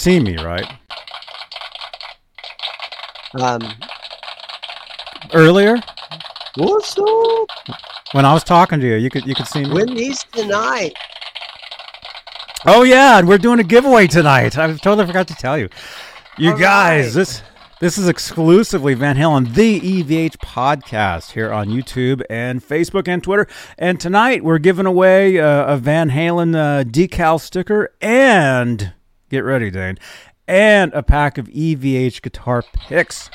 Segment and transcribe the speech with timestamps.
[0.00, 0.66] see me, right?
[3.34, 3.60] Um,
[5.32, 5.76] Earlier
[6.56, 7.76] what's up?
[8.12, 9.70] when I was talking to you, you could you could see me.
[9.70, 10.94] Win these tonight.
[12.66, 14.58] Oh yeah, and we're doing a giveaway tonight.
[14.58, 15.68] I totally forgot to tell you.
[16.38, 17.14] You All guys, right.
[17.14, 17.42] this
[17.80, 23.46] this is exclusively Van Halen, the EVH podcast here on YouTube and Facebook and Twitter.
[23.78, 28.92] And tonight we're giving away uh, a Van Halen uh, decal sticker and
[29.30, 29.96] get ready, Dane,
[30.46, 33.30] and a pack of EVH guitar picks.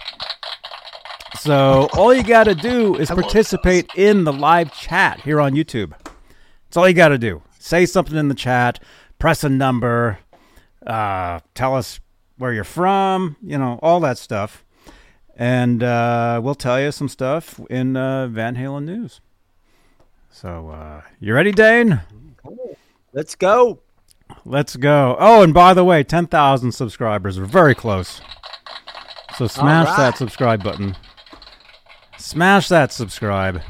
[1.39, 5.93] So all you got to do is participate in the live chat here on YouTube.
[6.65, 7.41] That's all you got to do.
[7.59, 8.79] Say something in the chat,
[9.17, 10.19] press a number,
[10.85, 11.99] uh, tell us
[12.37, 14.65] where you're from, you know, all that stuff.
[15.37, 19.21] And uh, we'll tell you some stuff in uh, Van Halen news.
[20.29, 22.01] So, uh, you ready, Dane?
[23.13, 23.79] Let's go.
[24.45, 25.15] Let's go.
[25.19, 27.39] Oh, and by the way, 10,000 subscribers.
[27.39, 28.21] We're very close.
[29.37, 29.97] So smash right.
[29.97, 30.95] that subscribe button.
[32.17, 33.61] Smash that subscribe.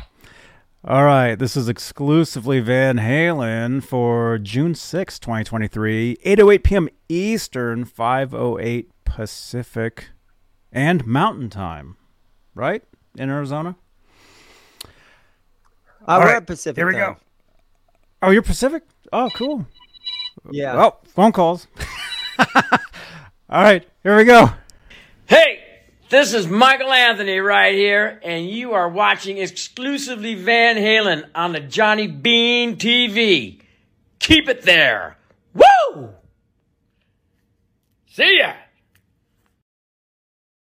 [0.88, 6.90] All right, this is exclusively Van Halen for June sixth, 2023, 8:08 p.m.
[7.10, 10.10] Eastern, 5:08 Pacific,
[10.72, 11.98] and Mountain Time.
[12.54, 12.84] Right?
[13.18, 13.78] In Arizona?
[14.84, 14.88] Uh,
[16.08, 16.78] All we're right, at Pacific.
[16.78, 17.14] Here we time.
[17.14, 17.18] go.
[18.22, 18.84] Oh, you're Pacific?
[19.12, 19.66] Oh, cool.
[20.52, 20.76] Yeah.
[20.76, 21.68] Well, phone calls.
[23.50, 24.50] All right, here we go.
[25.28, 25.64] Hey,
[26.10, 31.60] this is Michael Anthony right here, and you are watching exclusively Van Halen on the
[31.60, 33.62] Johnny Bean TV.
[34.20, 35.18] Keep it there.
[35.54, 36.10] Woo!
[38.08, 38.54] See ya!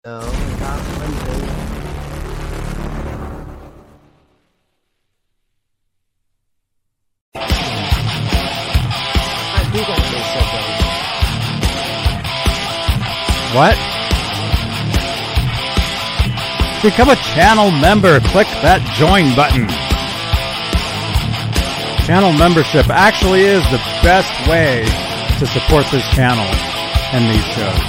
[0.04, 0.94] No, not
[9.82, 10.70] this stuff done.
[13.54, 13.76] What?
[16.82, 18.20] Become a channel member.
[18.30, 19.66] Click that join button.
[22.06, 24.84] Channel membership actually is the best way
[25.40, 26.46] to support this channel
[27.10, 27.82] and these shows.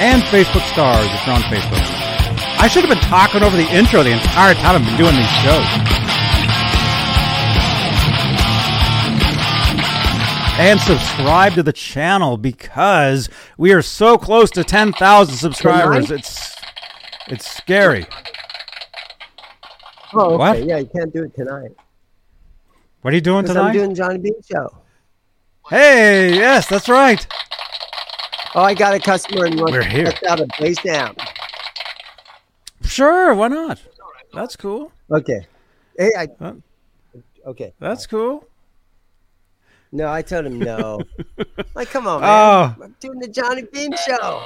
[0.00, 1.84] And Facebook stars if you're on Facebook.
[2.58, 5.36] I should have been talking over the intro the entire time I've been doing these
[5.44, 6.11] shows.
[10.58, 16.10] And subscribe to the channel because we are so close to 10,000 subscribers.
[16.10, 16.54] It's
[17.28, 18.04] it's scary.
[20.12, 20.36] Oh, okay.
[20.36, 20.64] What?
[20.64, 21.70] Yeah, you can't do it tonight.
[23.00, 24.76] What are you doing Because I'm doing Johnny Bean show.
[25.70, 27.26] hey, yes, that's right.
[28.54, 30.12] Oh, I got a customer and wants We're here.
[30.28, 31.18] out a bass amp.
[32.84, 33.80] Sure, why not?
[34.34, 34.92] That's cool.
[35.10, 35.46] Okay.
[35.98, 36.28] Hey, I.
[36.38, 36.54] Huh?
[37.46, 37.72] Okay.
[37.78, 38.46] That's cool.
[39.92, 41.02] No, I told him no.
[41.74, 42.30] like, come on, man.
[42.30, 42.82] Oh.
[42.82, 44.42] I'm doing the Johnny Bean show.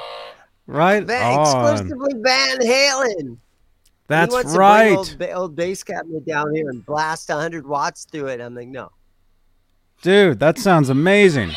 [0.66, 1.42] Right Van, on.
[1.42, 3.38] exclusively Van Halen.
[4.08, 5.16] That's he wants To right.
[5.16, 8.40] bring old, old bass cabinet down here and blast 100 watts through it.
[8.40, 8.90] I'm like, no.
[10.02, 11.52] Dude, that sounds amazing.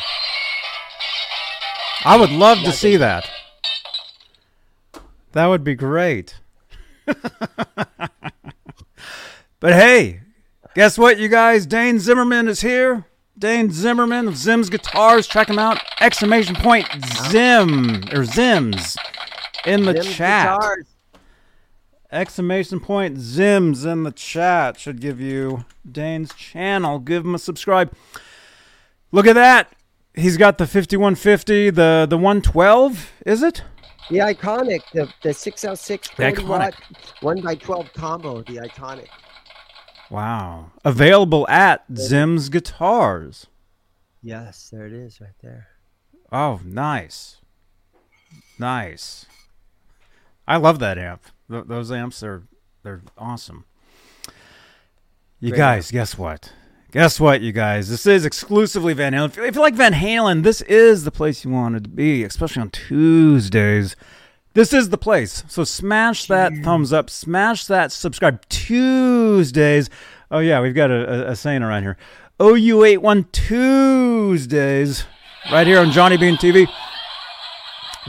[2.04, 3.28] I would love to see that.
[5.32, 6.38] That would be great.
[7.06, 8.14] but
[9.60, 10.20] hey,
[10.74, 11.66] guess what, you guys?
[11.66, 13.06] Dane Zimmerman is here.
[13.40, 15.26] Dane Zimmerman of Zim's Guitars.
[15.26, 15.78] Check him out.
[15.98, 16.86] Exclamation point
[17.30, 17.78] Zim
[18.12, 18.96] or Zims
[19.64, 20.58] in the Them chat.
[20.60, 20.86] guitars.
[22.12, 26.98] Exclamation point Zims in the chat should give you Dane's channel.
[26.98, 27.90] Give him a subscribe.
[29.10, 29.72] Look at that.
[30.14, 33.62] He's got the 5150, the the 112, is it?
[34.10, 36.74] The iconic, the, the 606 The 40 watt
[37.20, 39.06] 1 by 12 combo, the iconic.
[40.10, 40.72] Wow.
[40.84, 43.46] Available at Zim's Guitars.
[44.22, 45.68] Yes, there it is right there.
[46.32, 47.36] Oh, nice.
[48.58, 49.26] Nice.
[50.46, 51.22] I love that amp.
[51.50, 52.42] Th- those amps are
[52.82, 53.64] they're awesome.
[55.38, 56.52] You Great guys, guess what?
[56.92, 57.88] Guess what, you guys?
[57.88, 59.26] This is exclusively Van Halen.
[59.26, 62.24] If you- if you like Van Halen, this is the place you wanted to be,
[62.24, 63.94] especially on Tuesdays.
[64.60, 65.42] This is the place.
[65.48, 68.46] So smash that thumbs up, smash that subscribe.
[68.50, 69.88] Tuesdays.
[70.30, 71.96] Oh yeah, we've got a, a, a saying around here.
[72.38, 75.06] OU81 Tuesdays.
[75.50, 76.68] Right here on Johnny Bean TV.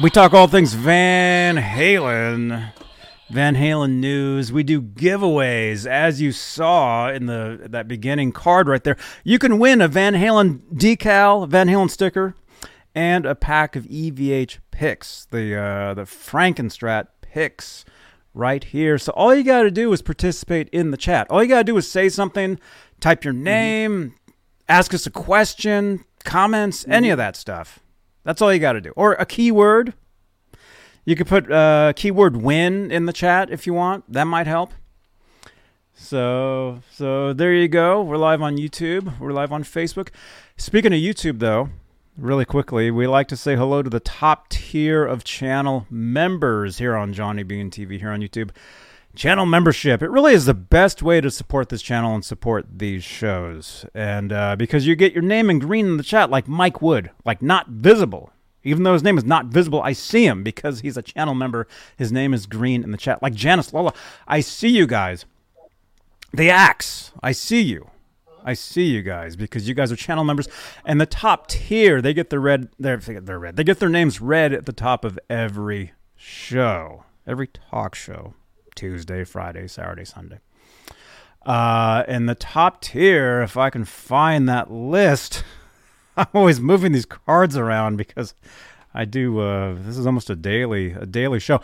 [0.04, 2.74] We talk all things Van Halen.
[3.30, 4.52] Van Halen news.
[4.52, 8.98] We do giveaways, as you saw in the that beginning card right there.
[9.24, 12.36] You can win a Van Halen decal, Van Halen sticker,
[12.94, 17.86] and a pack of EVH picks, the uh, the Frankenstrat picks,
[18.34, 18.98] right here.
[18.98, 21.28] So all you got to do is participate in the chat.
[21.30, 22.60] All you got to do is say something,
[23.00, 24.16] type your name,
[24.70, 27.80] ask us a question, comments, any of that stuff.
[28.24, 28.94] That's all you got to do.
[28.96, 29.94] Or a keyword.
[31.04, 34.12] You could put uh, keyword win in the chat if you want.
[34.12, 34.74] That might help.
[35.94, 38.02] So, so there you go.
[38.02, 39.20] We're live on YouTube.
[39.20, 40.10] We're live on Facebook.
[40.58, 41.70] Speaking of YouTube, though,
[42.18, 46.96] really quickly, we like to say hello to the top tier of channel members here
[46.96, 48.52] on Johnny Bean TV here on YouTube.
[49.14, 50.02] Channel membership.
[50.02, 53.86] It really is the best way to support this channel and support these shows.
[53.94, 57.12] And uh, because you get your name in green in the chat, like Mike Wood,
[57.26, 58.32] like not visible.
[58.64, 61.68] Even though his name is not visible, I see him because he's a channel member.
[61.98, 63.22] His name is green in the chat.
[63.22, 63.94] Like Janice Lola,
[64.28, 65.26] I see you guys.
[66.34, 67.90] The Axe, I see you.
[68.44, 70.48] I see you guys because you guys are channel members,
[70.86, 72.70] and the top tier they get their red.
[72.80, 73.56] They're, they're red.
[73.56, 78.34] They get their names read at the top of every show, every talk show,
[78.76, 80.40] Tuesday, Friday, Saturday, Sunday.
[81.46, 85.44] Uh, and the top tier, if I can find that list,
[86.18, 88.34] I'm always moving these cards around because
[88.94, 89.40] I do.
[89.40, 91.62] Uh, this is almost a daily, a daily show.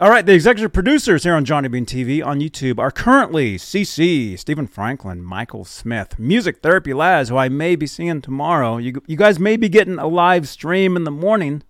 [0.00, 4.38] All right, the executive producers here on Johnny Bean TV on YouTube are currently CC,
[4.38, 8.76] Stephen Franklin, Michael Smith, Music Therapy Laz, who I may be seeing tomorrow.
[8.76, 11.64] You, you guys may be getting a live stream in the morning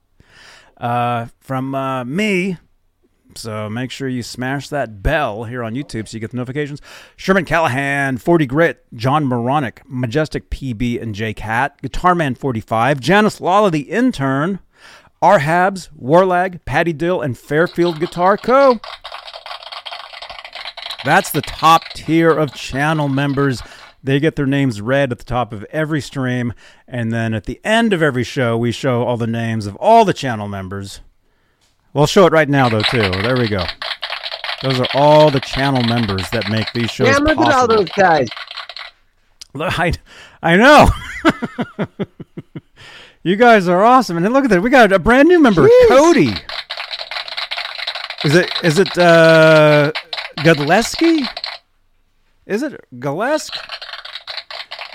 [0.77, 2.59] uh, from uh, me.
[3.35, 6.83] So make sure you smash that bell here on YouTube so you get the notifications.
[7.17, 13.41] Sherman Callahan, 40 Grit, John Moronic, Majestic PB and J Cat, Guitar Man 45, Janice
[13.41, 14.59] Lala, the intern,
[15.21, 15.41] R.
[15.41, 18.81] Habs, Warlag, Patty Dill, and Fairfield Guitar Co.
[21.05, 23.63] That's the top tier of channel members.
[24.03, 26.53] They get their names read at the top of every stream.
[26.87, 30.05] And then at the end of every show, we show all the names of all
[30.05, 31.01] the channel members.
[31.95, 33.11] We'll show it right now, though, too.
[33.11, 33.65] There we go.
[34.63, 37.53] Those are all the channel members that make these shows Damn, look possible.
[37.53, 38.29] at all those guys.
[39.79, 39.93] I,
[40.43, 40.89] I know.
[43.29, 44.63] you guys are awesome, and then look at that.
[44.63, 45.89] We got a brand new member, Jeez.
[45.89, 46.35] Cody.
[48.25, 49.93] Is it is it uh,
[50.39, 51.29] Godleski?
[52.47, 53.51] Is it Galesk?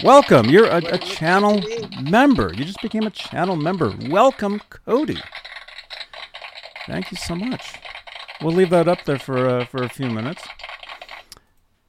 [0.03, 0.50] Welcome.
[0.50, 1.62] You're a, a channel
[2.01, 2.51] member.
[2.56, 3.94] You just became a channel member.
[4.09, 5.21] Welcome, Cody.
[6.88, 7.75] Thank you so much.
[8.41, 10.44] We'll leave that up there for uh, for a few minutes.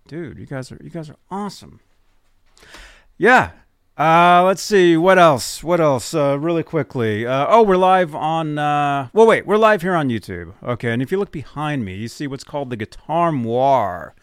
[0.06, 1.81] Dude, you guys are you guys are awesome.
[3.17, 3.52] Yeah.
[3.96, 5.62] Uh, let's see what else.
[5.62, 6.14] What else?
[6.14, 7.25] Uh, really quickly.
[7.25, 8.58] Uh, oh, we're live on.
[8.58, 10.52] Uh, well, wait, we're live here on YouTube.
[10.64, 14.17] Okay, and if you look behind me, you see what's called the Guitar Moir.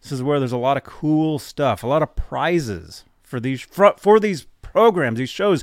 [0.00, 3.60] This is where there's a lot of cool stuff, a lot of prizes for these
[3.60, 5.62] for, for these programs, these shows.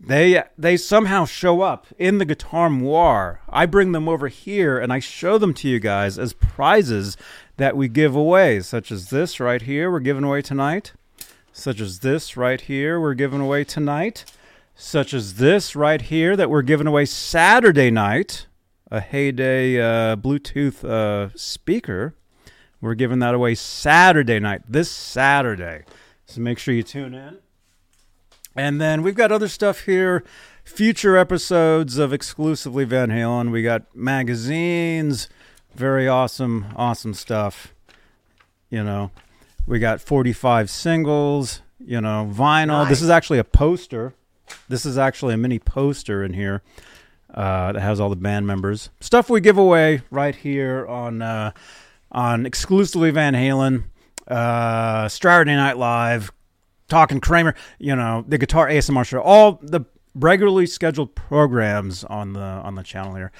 [0.00, 3.42] They they somehow show up in the Guitar Moir.
[3.50, 7.18] I bring them over here and I show them to you guys as prizes
[7.58, 9.90] that we give away, such as this right here.
[9.90, 10.94] We're giving away tonight
[11.52, 14.24] such as this right here we're giving away tonight,
[14.74, 18.46] such as this right here that we're giving away Saturday night,
[18.90, 22.14] a Heyday uh, Bluetooth uh, speaker.
[22.80, 25.84] We're giving that away Saturday night, this Saturday.
[26.26, 27.38] So make sure you tune in.
[28.54, 30.24] And then we've got other stuff here,
[30.64, 33.50] future episodes of exclusively Van Halen.
[33.50, 35.28] We got magazines,
[35.74, 37.74] very awesome, awesome stuff.
[38.68, 39.10] You know,
[39.68, 42.88] we got 45 singles, you know, vinyl.
[42.88, 44.14] This is actually a poster.
[44.68, 46.62] This is actually a mini poster in here
[47.32, 48.88] uh, that has all the band members.
[49.00, 51.52] Stuff we give away right here on uh,
[52.10, 53.84] on exclusively Van Halen,
[54.26, 56.32] uh, Saturday Night Live,
[56.88, 59.82] Talking Kramer, you know, the Guitar ASMR show, all the
[60.14, 63.32] regularly scheduled programs on the on the channel here.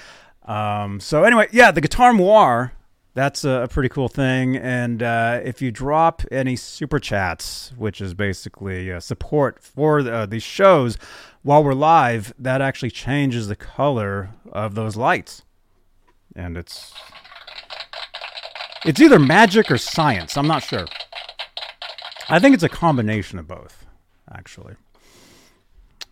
[0.44, 2.72] Um, so anyway, yeah, the Guitar Moir.
[3.18, 4.56] That's a, pretty cool thing.
[4.56, 10.12] And uh, if you drop any super chats, which is basically uh, support for the,
[10.12, 10.96] uh, these shows
[11.42, 15.42] while we're live, that actually changes the color of those lights.
[16.36, 16.94] And it's
[18.84, 20.36] it's either magic or science.
[20.36, 20.86] I'm not sure.
[22.28, 23.84] I think it's a combination of both,
[24.32, 24.76] actually.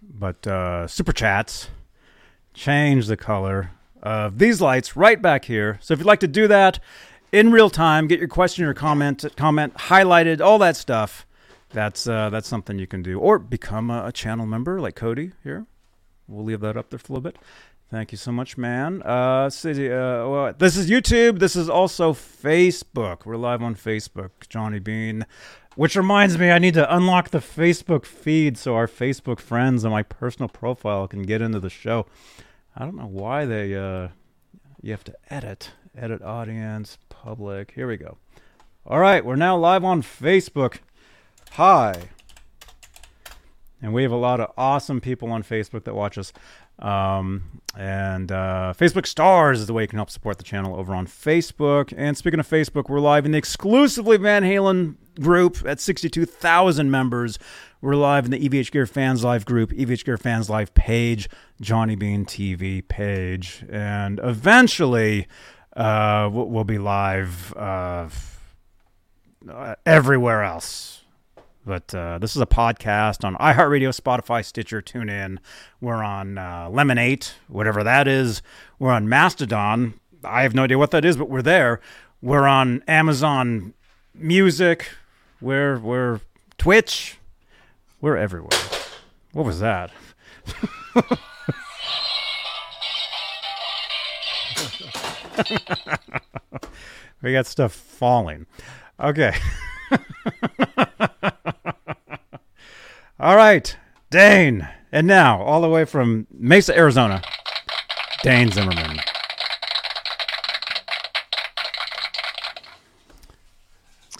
[0.03, 1.69] But uh, super chats
[2.53, 3.71] change the color
[4.07, 5.79] of these lights right back here.
[5.83, 6.79] So if you'd like to do that
[7.33, 11.27] in real time, get your question or comment comment highlighted, all that stuff.
[11.71, 15.33] That's uh, that's something you can do, or become a, a channel member like Cody
[15.43, 15.67] here.
[16.29, 17.37] We'll leave that up there for a little bit.
[17.91, 19.03] Thank you so much, man.
[19.05, 21.39] Uh, uh, well, this is YouTube.
[21.39, 23.25] This is also Facebook.
[23.25, 25.27] We're live on Facebook, Johnny Bean.
[25.77, 29.93] Which reminds me, I need to unlock the Facebook feed so our Facebook friends and
[29.93, 32.07] my personal profile can get into the show.
[32.77, 33.75] I don't know why they.
[33.75, 34.09] Uh,
[34.83, 37.73] you have to edit, edit audience, public.
[37.75, 38.19] Here we go.
[38.85, 40.79] All right, we're now live on Facebook.
[41.53, 42.11] Hi.
[43.81, 46.33] And we have a lot of awesome people on Facebook that watch us.
[46.79, 50.95] Um, and uh, Facebook Stars is the way you can help support the channel over
[50.95, 51.95] on Facebook.
[51.97, 57.39] And speaking of Facebook, we're live in the exclusively Van Halen group at 62,000 members.
[57.87, 61.29] We're live in the EVH Gear Fans Live group, EVH Gear Fans Live page,
[61.61, 63.65] Johnny Bean TV page.
[63.71, 65.29] And eventually,
[65.77, 68.09] uh, we'll, be live uh,
[69.87, 71.05] everywhere else.
[71.65, 75.39] But uh, this is a podcast on iHeartRadio, Spotify, Stitcher, TuneIn.
[75.81, 78.43] We're on uh, Lemon8, whatever that is.
[78.81, 79.95] We're on Mastodon.
[80.25, 81.81] I have no idea what that is, but we're there.
[82.21, 83.75] We're on Amazon
[84.13, 84.89] Music.
[85.41, 86.19] We're we're
[86.59, 87.19] Twitch.
[88.01, 88.51] We're everywhere.
[89.33, 89.91] What was that?
[97.23, 98.47] we got stuff falling.
[99.01, 99.35] Okay.
[103.21, 103.77] all right,
[104.11, 104.69] Dane.
[104.93, 107.23] And now, all the way from Mesa, Arizona,
[108.23, 109.01] Dane Zimmerman.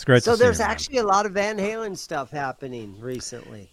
[0.07, 3.71] Great So there's actually a lot of Van Halen stuff happening recently.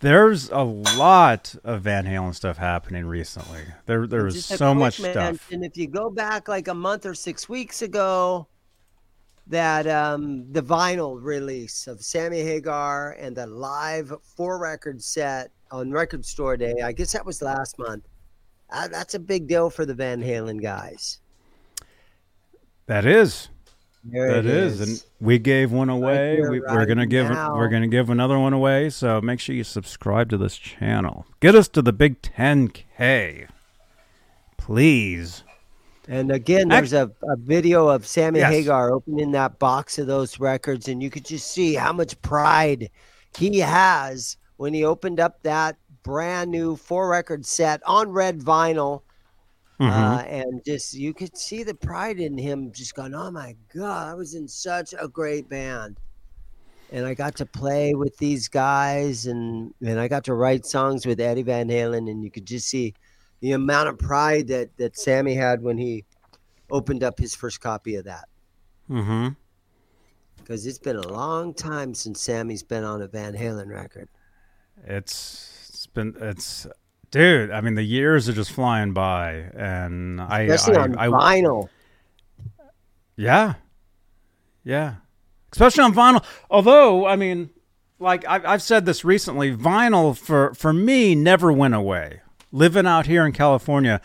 [0.00, 3.62] There's a lot of Van Halen stuff happening recently.
[3.86, 5.52] There, there was so much mention, stuff.
[5.52, 8.46] And if you go back like a month or six weeks ago,
[9.46, 15.90] that um, the vinyl release of Sammy Hagar and the live four record set on
[15.90, 18.04] Record Store Day, I guess that was last month.
[18.70, 21.20] Uh, that's a big deal for the Van Halen guys.
[22.86, 23.48] That is.
[24.10, 24.80] There That it is.
[24.80, 26.36] and we gave one away.
[26.36, 27.54] here, we, we're right gonna give now.
[27.56, 28.90] we're gonna give another one away.
[28.90, 31.26] So make sure you subscribe to this channel.
[31.40, 33.48] Get us to the big 10k,
[34.56, 35.42] please.
[36.08, 38.52] And again, there's a, a video of Sammy Yes.
[38.52, 42.90] Hagar opening that box of those records, and you could just see how much pride
[43.36, 49.02] he has when he opened up that brand new four record set on red vinyl.
[49.80, 49.90] Mhm.
[49.90, 54.08] Uh, and just you could see the pride in him just going, Oh my God,
[54.08, 55.98] I was in such a great band.
[56.92, 61.04] And I got to play with these guys and, and I got to write songs
[61.04, 62.94] with Eddie Van Halen, and you could just see
[63.40, 66.04] the amount of pride that, that Sammy had when he
[66.70, 68.28] opened up his first copy of that.
[68.88, 69.28] mm-hmm.
[70.38, 74.08] Because it's been a long time since Sammy's been on a Van Halen record.
[74.84, 76.66] It's it's been it's
[77.10, 77.50] dude.
[77.50, 81.68] I mean, the years are just flying by, and I Especially I, on I, vinyl.
[83.16, 83.54] Yeah.
[84.64, 84.96] Yeah.
[85.52, 86.24] Especially on vinyl.
[86.50, 87.50] Although, I mean,
[87.98, 92.20] like I've, I've said this recently, vinyl for, for me never went away.
[92.52, 94.00] Living out here in California,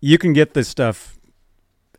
[0.00, 1.18] you can get this stuff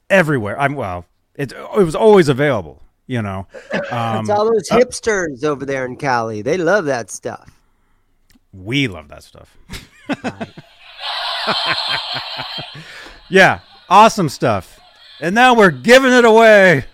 [0.09, 0.59] everywhere.
[0.59, 1.05] I'm well,
[1.35, 3.47] it, it was always available, you know.
[3.91, 6.41] Um, it's all those hipsters over there in Cali.
[6.41, 7.49] They love that stuff.
[8.51, 9.57] we love that stuff.
[13.29, 14.79] yeah, awesome stuff.
[15.21, 16.85] And now we're giving it away.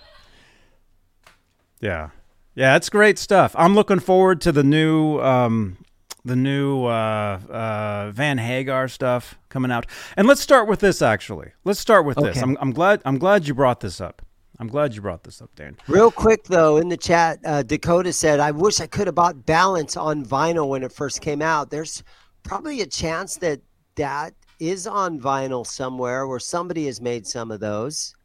[1.79, 2.10] Yeah.
[2.55, 3.53] Yeah, it's great stuff.
[3.57, 5.77] I'm looking forward to the new um
[6.24, 9.86] the new uh uh Van Hagar stuff coming out.
[10.15, 11.51] And let's start with this actually.
[11.65, 12.41] Let's start with this.
[12.41, 14.22] I'm I'm glad I'm glad you brought this up.
[14.57, 15.75] I'm glad you brought this up, Dan.
[15.88, 19.45] Real quick though, in the chat, uh, Dakota said, "I wish I could have bought
[19.45, 22.03] Balance on vinyl when it first came out." There's
[22.46, 23.60] probably a chance that
[23.96, 28.16] that is on vinyl somewhere, where somebody has made some of those.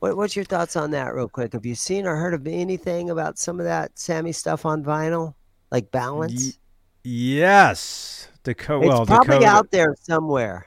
[0.00, 1.54] What, what's your thoughts on that, real quick?
[1.54, 5.34] Have you seen or heard of anything about some of that Sammy stuff on vinyl,
[5.70, 6.58] like Balance?
[7.04, 8.28] Yes.
[8.42, 10.66] Dakota it's well, probably Dakota, out there somewhere.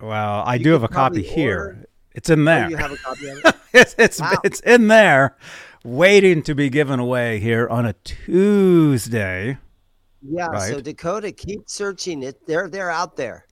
[0.00, 1.58] Well, I You do have a copy here.
[1.58, 2.70] order- It's in Oh, there.
[2.70, 3.54] you have a copy of it.
[3.72, 4.32] it's it's, Wow.
[4.42, 5.36] it's in there,
[5.84, 9.58] waiting to be given away here on a Tuesday.
[10.28, 10.56] Yeah.
[10.58, 12.46] So Dakota, keep searching it.
[12.46, 13.46] They're they're out there.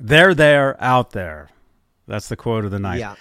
[0.00, 1.48] They're there, out there.
[2.06, 3.00] That's the quote of the night.
[3.00, 3.16] Yeah.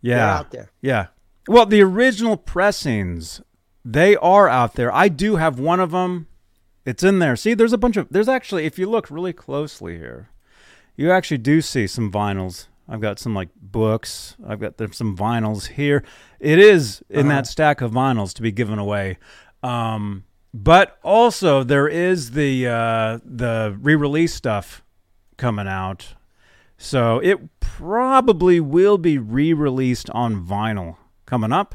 [0.00, 0.70] yeah, They're out there.
[0.80, 1.06] yeah.
[1.48, 3.40] Well, the original pressings,
[3.84, 4.92] they are out there.
[4.92, 6.26] I do have one of them.
[6.84, 7.34] It's in there.
[7.36, 8.08] See, there's a bunch of.
[8.10, 10.28] There's actually, if you look really closely here,
[10.96, 12.66] you actually do see some vinyls.
[12.88, 14.36] I've got some like books.
[14.46, 16.04] I've got there's some vinyls here.
[16.38, 19.18] It is in that stack of vinyls to be given away.
[19.62, 20.24] Um,
[20.62, 24.82] but also there is the uh, the re-release stuff
[25.36, 26.14] coming out.
[26.78, 30.96] So it probably will be re-released on vinyl
[31.26, 31.74] coming up.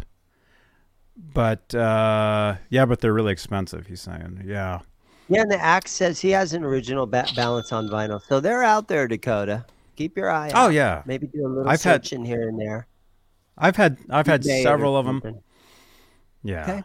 [1.16, 3.86] But uh, yeah, but they're really expensive.
[3.88, 4.80] He's saying, yeah,
[5.30, 8.64] Yeah, and the axe says he has an original ba- balance on vinyl, so they're
[8.64, 9.66] out there, Dakota.
[9.96, 10.50] Keep your eye.
[10.56, 10.74] Oh out.
[10.74, 12.88] yeah, maybe do a little I've had- here and there.
[13.58, 15.22] I've had I've had eBay it or several of them.
[16.44, 16.84] Yeah, Okay.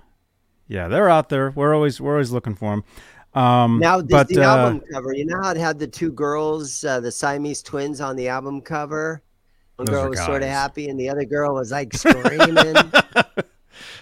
[0.68, 1.50] Yeah, they're out there.
[1.50, 2.84] We're always we're always looking for them.
[3.42, 6.10] Um, Now, does but the uh, album cover, you know how it had the two
[6.10, 9.22] girls, uh, the Siamese twins on the album cover?
[9.76, 12.54] One girl was sort of happy, and the other girl was like screaming.
[12.54, 12.64] do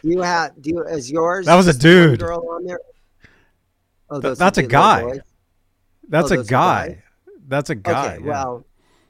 [0.04, 0.52] you have?
[0.62, 0.83] Do you?
[0.85, 1.47] Is yours?
[1.47, 2.21] That was a dude.
[2.21, 2.78] Girl on there.
[4.11, 5.21] Oh, Th- that's a are the little guy.
[6.09, 7.02] that's Oh, a guy.
[7.49, 8.14] That's a guy.
[8.16, 8.30] Okay, yeah.
[8.30, 8.64] well,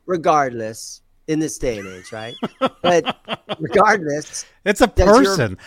[0.06, 2.34] regardless, in this day and age, right?
[2.82, 3.16] but
[3.60, 5.58] regardless, it's a your- person.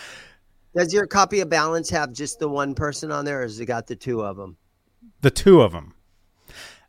[0.78, 3.66] Does your copy of Balance have just the one person on there, or has it
[3.66, 4.58] got the two of them?
[5.22, 5.96] The two of them.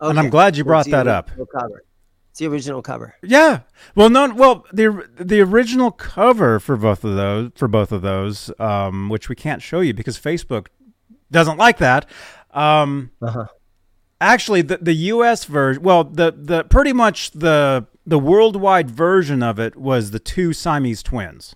[0.01, 1.31] And I'm glad you brought that up.
[1.53, 1.83] Cover.
[2.31, 3.17] It's the original cover.
[3.23, 3.61] Yeah.
[3.97, 4.33] Well, no.
[4.33, 9.29] Well, the the original cover for both of those for both of those, um, which
[9.29, 10.67] we can't show you because Facebook
[11.31, 12.09] doesn't like that.
[12.53, 13.47] Um, Uh-huh.
[14.21, 15.47] Actually, the the U.S.
[15.47, 20.53] version, well, the the pretty much the the worldwide version of it was the two
[20.53, 21.55] Siamese twins.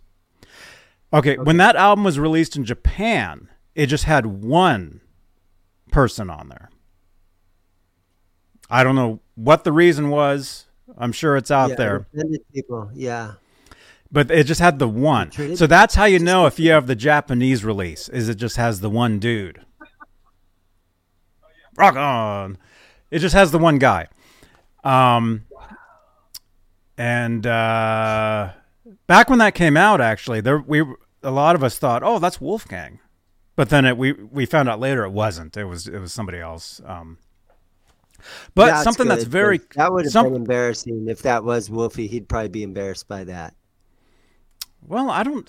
[1.12, 5.00] Okay, when that album was released in Japan, it just had one
[5.90, 6.71] person on there.
[8.71, 10.66] I don't know what the reason was.
[10.97, 12.07] I'm sure it's out Yeah, there,
[12.54, 12.90] people.
[12.95, 13.33] Yeah.
[14.11, 15.31] but it just had the one.
[15.57, 18.81] So that's how you know if you have the Japanese release, is it just has
[18.81, 19.61] the one dude.
[21.76, 22.59] Rock on.
[23.11, 24.09] It just has the one guy.
[24.85, 25.45] Um,
[26.99, 28.52] and uh,
[29.07, 30.83] back when that came out, actually, there we
[31.23, 32.99] a lot of us thought, oh, that's Wolfgang,
[33.57, 35.57] but then it, we we found out later it wasn't.
[35.57, 36.81] It was it was somebody else.
[36.87, 37.19] Um,
[38.55, 42.07] but That's something that's very That would have some- been embarrassing if that was Wolfie.
[42.07, 43.55] He'd probably be embarrassed by that.
[44.87, 45.49] well, I don't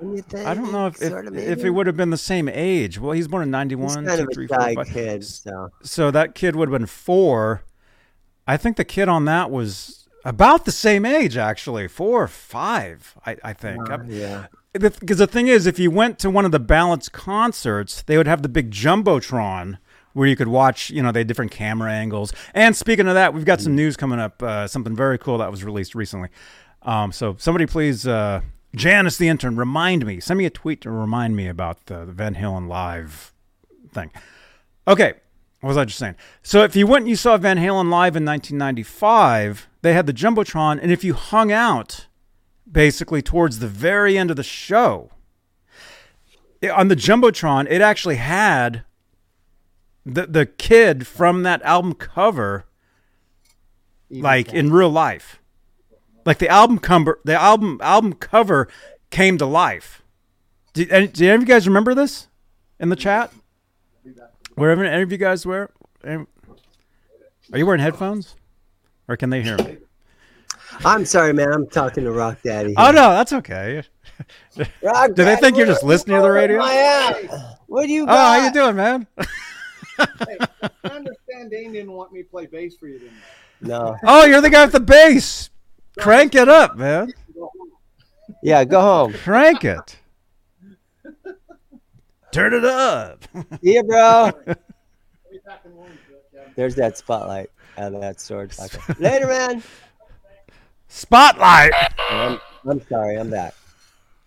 [0.00, 0.46] Don't you think?
[0.46, 1.62] I don't know if if, Sorta, if maybe?
[1.62, 2.98] he would have been the same age.
[2.98, 4.86] Well, he's born in He's 91, kind 2, of a 3, shy 5.
[4.88, 7.62] kid, so So that kid would have been four.
[8.46, 13.14] I think the kid on that was about the same age, actually, four or five.
[13.26, 13.90] I, I think.
[13.90, 14.46] uh, yeah.
[14.74, 18.26] Because the thing is, if you went to one of the Balance concerts, they would
[18.26, 19.78] have the big jumbotron
[20.14, 22.32] where you could watch, you know, they had different camera angles.
[22.54, 24.42] And speaking of that, we've got some news coming up.
[24.42, 26.28] Uh, something very cool that was released recently.
[26.82, 28.40] Um, so somebody please, uh,
[28.74, 30.18] Janice the intern, remind me.
[30.18, 33.32] Send me a tweet to remind me about the, the Van Halen live
[33.92, 34.10] thing.
[34.88, 35.14] Okay,
[35.60, 36.16] what was I just saying?
[36.42, 40.12] So if you went and you saw Van Halen live in 1995, they had the
[40.12, 42.06] jumbotron, and if you hung out
[42.70, 45.10] basically towards the very end of the show.
[46.74, 48.84] on the jumbotron, it actually had
[50.06, 52.64] the the kid from that album cover,
[54.10, 55.40] like in real life,
[56.24, 57.20] like the album cover.
[57.24, 58.68] The album album cover
[59.10, 60.02] came to life.
[60.72, 62.28] Did, any- did any of you guys remember this
[62.80, 63.32] in the chat?
[64.56, 65.70] Wherever any of you guys were,
[66.04, 66.26] are
[67.58, 68.36] you wearing headphones,
[69.08, 69.78] or can they hear me?
[70.84, 71.52] I'm sorry, man.
[71.52, 72.74] I'm talking to Rock Daddy.
[72.76, 73.82] Oh no, that's okay.
[74.82, 76.60] Rock Do they think you're just listening to the radio?
[76.60, 77.28] I am.
[77.66, 78.12] What do you Got?
[78.12, 79.06] Oh, how you doing, man?
[79.96, 83.12] Hey, I understand Dane didn't want me to play bass for you, didn't
[83.60, 83.68] he?
[83.68, 83.96] No.
[84.02, 85.50] Oh, you're the guy with the bass.
[85.98, 87.12] Crank it up, man.
[88.42, 89.12] Yeah, go home.
[89.12, 89.96] Crank it.
[92.32, 93.22] Turn it up.
[93.62, 94.32] See ya, bro.
[94.44, 95.96] Be back in one,
[96.34, 96.40] yeah.
[96.56, 98.52] There's that spotlight out of that sword.
[98.98, 99.62] Later, man.
[100.88, 101.72] Spotlight.
[102.10, 103.16] I'm, I'm sorry.
[103.16, 103.54] I'm back.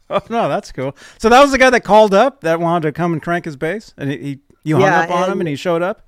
[0.09, 0.95] Oh no, that's cool.
[1.17, 3.55] So that was the guy that called up that wanted to come and crank his
[3.57, 6.03] bass, and he, he you hung Yeah, up on him, and- and he showed up.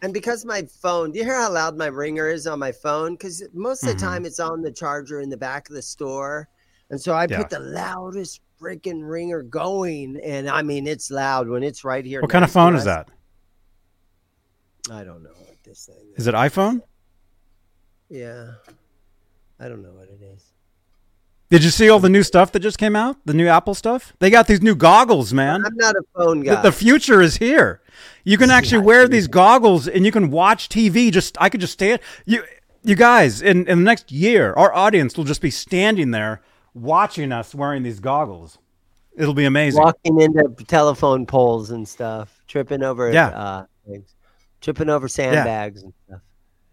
[0.00, 3.14] And because my phone, do you hear how loud my ringer is on my phone?
[3.14, 3.98] Because most of the Mhm.
[4.00, 6.48] time it's on the charger in the back of the store.
[6.90, 7.38] And so I Yeah.
[7.38, 10.20] put the loudest freaking ringer going.
[10.20, 12.20] And I mean, it's loud when it's right here.
[12.20, 13.08] What kind of phone is that?
[14.90, 16.22] I don't know what this thing is.
[16.22, 16.82] Is it iPhone?
[18.08, 18.54] Yeah.
[19.62, 20.44] I don't know what it is.
[21.50, 23.16] Did you see all the new stuff that just came out?
[23.26, 24.14] The new Apple stuff?
[24.20, 25.62] They got these new goggles, man.
[25.66, 26.62] I'm not a phone The, guy.
[26.62, 27.82] the future is here.
[28.24, 31.12] You can actually Yeah, wear these goggles and you can watch TV.
[31.12, 32.00] Just I could just stand.
[32.24, 32.42] You,
[32.82, 36.40] you guys, in, in the next year, our audience will just be standing there
[36.74, 38.58] watching us wearing these goggles.
[39.14, 39.82] It'll be amazing.
[39.82, 43.28] Walking into telephone poles and stuff, tripping over Yeah.
[43.28, 44.14] uh, things,
[44.62, 46.22] tripping over sandbags and stuff.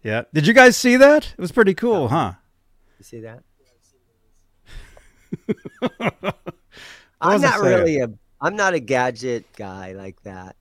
[0.02, 0.22] Yeah.
[0.32, 1.34] Did you guys see that?
[1.36, 2.32] It was pretty cool, huh?
[3.00, 3.42] You see that?
[7.20, 8.10] I'm not really a
[8.42, 10.54] I'm not a gadget guy like that.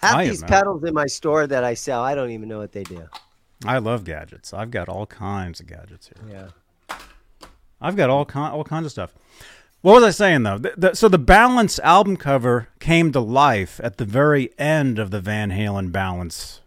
[0.00, 2.70] Half I these pedals in my store that I sell, I don't even know what
[2.70, 3.08] they do.
[3.64, 4.54] I love gadgets.
[4.54, 6.52] I've got all kinds of gadgets here.
[6.88, 6.98] Yeah.
[7.80, 9.12] I've got all kind, all kinds of stuff.
[9.80, 10.58] What was I saying though?
[10.58, 15.10] The, the, so the Balance album cover came to life at the very end of
[15.10, 16.60] the Van Halen Balance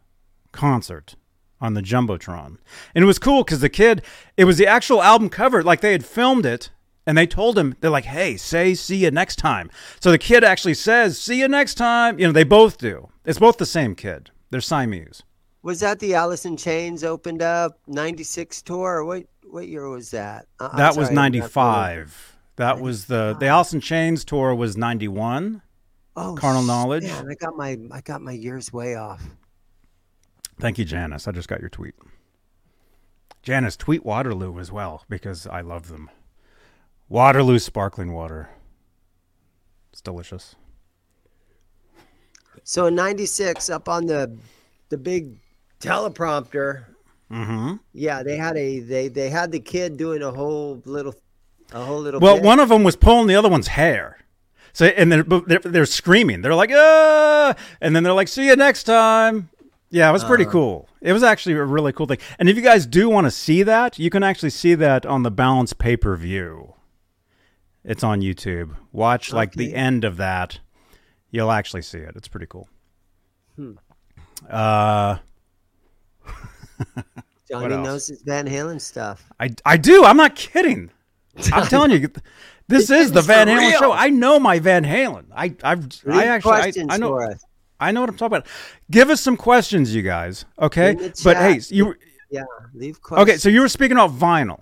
[0.51, 1.15] concert
[1.61, 2.57] on the jumbotron,
[2.95, 4.01] and it was cool because the kid,
[4.37, 6.69] it was the actual album cover, like they had filmed it,
[7.05, 9.69] and they told him they're like, "Hey, say see you next time."
[9.99, 13.09] So the kid actually says, "See you next time." You know, they both do.
[13.25, 14.31] It's both the same kid.
[14.51, 15.23] They're Siamese.
[15.61, 19.03] Was that the Alice in Chains opened up '96 tour?
[19.03, 20.45] What what year was that?
[20.59, 22.37] Uh, That was sorry, not '95.
[22.55, 25.61] That was the the Alice in Chains tour was '91.
[26.15, 27.03] Oh, Carnal Knowledge.
[27.03, 29.23] Man, I got my I got my years way off.
[30.59, 31.27] Thank you, Janice.
[31.27, 31.95] I just got your tweet.
[33.41, 36.09] Janice, tweet Waterloo as well because I love them.
[37.07, 38.49] Waterloo sparkling water.
[39.91, 40.55] It's delicious.
[42.63, 44.37] So in '96, up on the
[44.89, 45.37] the big
[45.79, 46.85] teleprompter,
[47.31, 47.75] Mm-hmm.
[47.93, 51.15] yeah, they had a they they had the kid doing a whole little
[51.71, 52.19] a whole little.
[52.19, 52.43] Well, bit.
[52.43, 54.17] one of them was pulling the other one's hair.
[54.73, 56.41] So and they're they're, they're screaming.
[56.41, 59.49] They're like ah, and then they're like see you next time.
[59.91, 60.88] Yeah, it was pretty cool.
[61.02, 62.19] It was actually a really cool thing.
[62.38, 65.23] And if you guys do want to see that, you can actually see that on
[65.23, 66.75] the Balance pay per view.
[67.84, 68.75] It's on YouTube.
[68.91, 70.60] Watch like the end of that.
[71.32, 72.15] You'll actually see it.
[72.15, 72.67] It's pretty cool.
[74.49, 75.17] Uh,
[77.49, 79.25] Johnny knows his Van Halen stuff.
[79.39, 80.06] I, I do.
[80.06, 80.91] I'm not kidding.
[81.54, 82.10] I'm telling you,
[82.67, 83.80] this is the Van Halen real.
[83.80, 83.91] show.
[83.91, 85.25] I know my Van Halen.
[85.34, 87.43] I I've I actually I, I know for us.
[87.79, 88.47] I know what I'm talking about.
[88.91, 90.45] Give us some questions, you guys.
[90.59, 91.95] Okay, but hey, you
[92.29, 93.29] Yeah, leave questions.
[93.29, 93.37] okay?
[93.37, 94.61] So you were speaking about vinyl.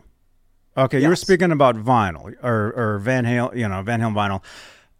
[0.77, 3.57] Okay, you were speaking about vinyl or or Van Halen.
[3.57, 4.43] You know, Van Halen vinyl.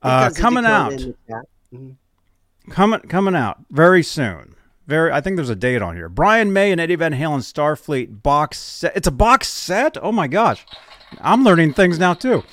[0.02, 1.44] Uh, coming out, in the chat.
[1.74, 1.96] Mhm.
[2.70, 4.56] coming coming out very soon.
[4.88, 6.08] Very, I think there's a date on here.
[6.08, 8.96] Brian May and Eddie Van Halen Starfleet box set.
[8.96, 9.98] It's a box set.
[10.02, 10.66] Oh my gosh,
[11.20, 12.44] I'm learning things now too.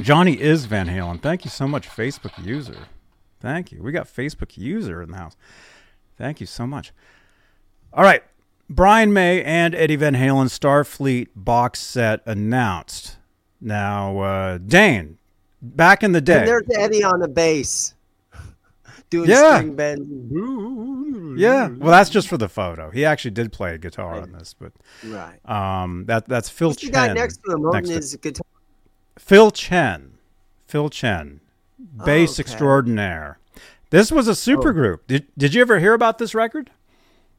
[0.00, 1.20] Johnny is Van Halen.
[1.20, 2.76] Thank you so much, Facebook user.
[3.40, 3.82] Thank you.
[3.82, 5.36] We got Facebook user in the house.
[6.16, 6.92] Thank you so much.
[7.92, 8.22] All right,
[8.68, 13.16] Brian May and Eddie Van Halen Starfleet box set announced.
[13.60, 15.18] Now, uh, Dane,
[15.62, 17.94] back in the day, And there's Eddie on the bass
[19.10, 19.58] doing Yeah.
[19.58, 21.38] string bend.
[21.38, 22.90] Yeah, well, that's just for the photo.
[22.90, 24.72] He actually did play guitar on this, but
[25.04, 25.38] Right.
[25.48, 26.92] um, that that's Phil Who's the Chen.
[26.92, 28.46] guy next to him next to- his guitar?
[29.18, 30.12] Phil Chen,
[30.66, 31.40] Phil Chen,
[31.92, 32.40] bass Oh, okay.
[32.42, 33.38] extraordinaire.
[33.90, 35.00] This was a supergroup.
[35.06, 36.70] Did Did you ever hear about this record?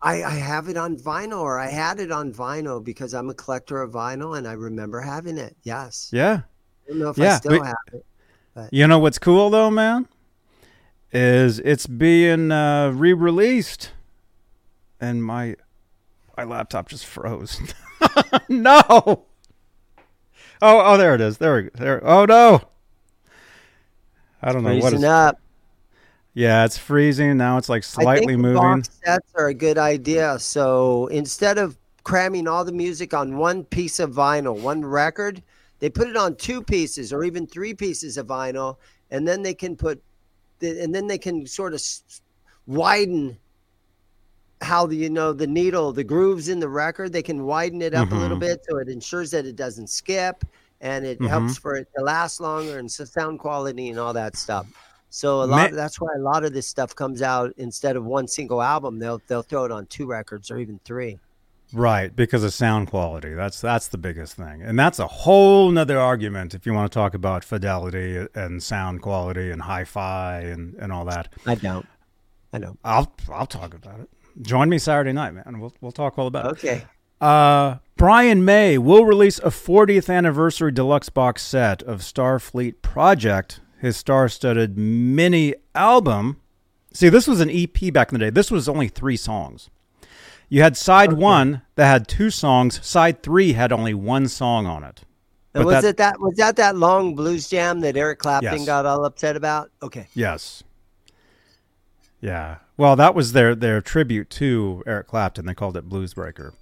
[0.01, 3.33] I, I have it on vinyl, or I had it on vinyl because I'm a
[3.33, 5.57] collector of vinyl, and I remember having it.
[5.63, 6.09] Yes.
[6.13, 6.41] Yeah.
[6.85, 8.05] I don't know if Yeah, I still but- have it.
[8.71, 10.07] You know what's cool though, man,
[11.11, 13.91] is it's being uh, re-released,
[14.99, 15.55] and my
[16.35, 17.59] my laptop just froze.
[18.49, 18.81] no.
[18.89, 19.25] Oh,
[20.61, 21.37] oh, there it is.
[21.37, 22.01] There, we- there.
[22.03, 22.61] Oh no.
[24.41, 25.03] I don't know what is.
[25.03, 25.39] up.
[26.33, 27.57] Yeah, it's freezing now.
[27.57, 28.61] It's like I slightly think moving.
[28.61, 30.37] box sets are a good idea.
[30.39, 35.41] So instead of cramming all the music on one piece of vinyl, one record,
[35.79, 38.77] they put it on two pieces or even three pieces of vinyl,
[39.09, 40.01] and then they can put,
[40.59, 41.81] the, and then they can sort of
[42.67, 43.37] widen
[44.61, 47.13] how the you know the needle, the grooves in the record.
[47.13, 48.41] They can widen it up a little Mhm.
[48.41, 50.43] bit so it ensures that it doesn't skip,
[50.81, 51.27] and it Mhm.
[51.29, 54.67] helps for it to last longer and sound quality and all that stuff.
[55.09, 58.03] So a Ma- lot that's why a lot of this stuff comes out instead of
[58.05, 58.99] one single album.
[58.99, 61.17] They'll they'll throw it on two records or even three.
[61.73, 63.33] Right, because of sound quality.
[63.33, 66.95] That's that's the biggest thing, and that's a whole nother argument if you want to
[66.97, 71.27] talk about fidelity and sound quality and hi-fi and, and all that.
[71.45, 71.85] I don't.
[72.53, 72.77] I know.
[72.85, 74.09] I'll I'll talk about it.
[74.41, 75.59] Join me Saturday night, man.
[75.59, 76.51] We'll we'll talk all about it.
[76.51, 76.85] Okay.
[77.19, 83.97] Uh, Brian May will release a 40th anniversary deluxe box set of Starfleet Project, his
[83.97, 86.39] star-studded mini album.
[86.93, 88.29] See, this was an EP back in the day.
[88.29, 89.69] This was only three songs.
[90.49, 92.85] You had side one that had two songs.
[92.85, 95.01] Side three had only one song on it.
[95.53, 98.57] And But was that- it that was that that long blues jam that Eric Clapton
[98.59, 98.65] Yes.
[98.65, 99.71] got all upset about?
[99.81, 100.07] Okay.
[100.13, 100.63] Yes.
[102.21, 102.57] Yeah.
[102.77, 105.45] Well, that was their their tribute to Eric Clapton.
[105.47, 106.53] They called it Bluesbreaker.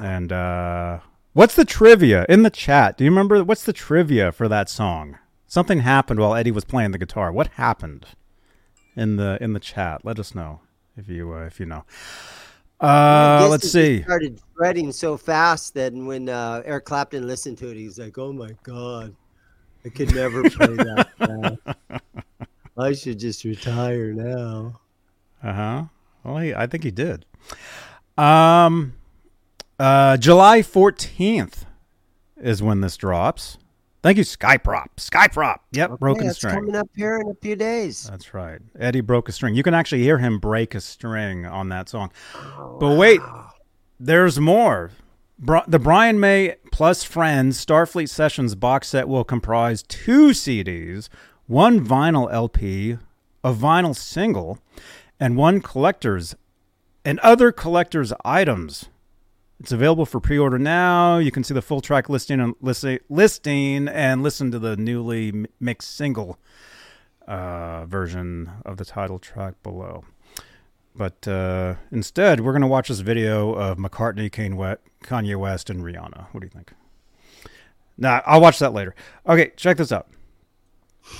[0.00, 1.00] And uh,
[1.32, 2.96] what's the trivia in the chat?
[2.96, 5.18] Do you remember what's the trivia for that song?
[5.46, 7.30] Something happened while Eddie was playing the guitar.
[7.30, 8.06] What happened
[8.96, 10.04] in the in the chat?
[10.04, 10.60] Let us know
[10.96, 11.84] if you uh, if you know.
[12.80, 14.02] Uh, let's see.
[14.02, 18.32] Started spreading so fast that when uh, Eric Clapton listened to it, he's like, "Oh
[18.32, 19.14] my god,
[19.84, 21.08] I could never play that.
[21.18, 22.00] fast.
[22.76, 24.80] I should just retire now."
[25.42, 25.84] Uh huh.
[26.24, 27.26] Well, he, I think he did.
[28.18, 28.94] Um,
[29.78, 31.66] uh, July fourteenth
[32.40, 33.58] is when this drops.
[34.02, 34.88] Thank you, Skyprop.
[34.98, 35.60] Skyprop.
[35.72, 36.54] Yep, Okay, broken that's string.
[36.54, 38.04] coming up here in a few days.
[38.10, 38.60] That's right.
[38.78, 39.54] Eddie broke a string.
[39.54, 42.12] You can actually hear him break a string on that song.
[42.78, 43.20] But wait,
[43.98, 44.90] there's more.
[45.38, 51.08] Bri- the Brian May plus Friends Starfleet Sessions box set will comprise two CDs,
[51.46, 52.98] one vinyl LP,
[53.42, 54.58] a vinyl single,
[55.18, 56.36] and one collector's
[57.06, 58.90] and other collector's items.
[59.60, 61.18] It's available for pre-order now.
[61.18, 65.46] You can see the full track listing and listing, listing and listen to the newly
[65.60, 66.38] mixed single
[67.26, 70.04] uh, version of the title track below.
[70.96, 76.26] But uh, instead, we're going to watch this video of McCartney, Kanye West, and Rihanna.
[76.32, 76.72] What do you think?
[77.96, 78.94] Nah, I'll watch that later.
[79.26, 80.08] Okay, check this out.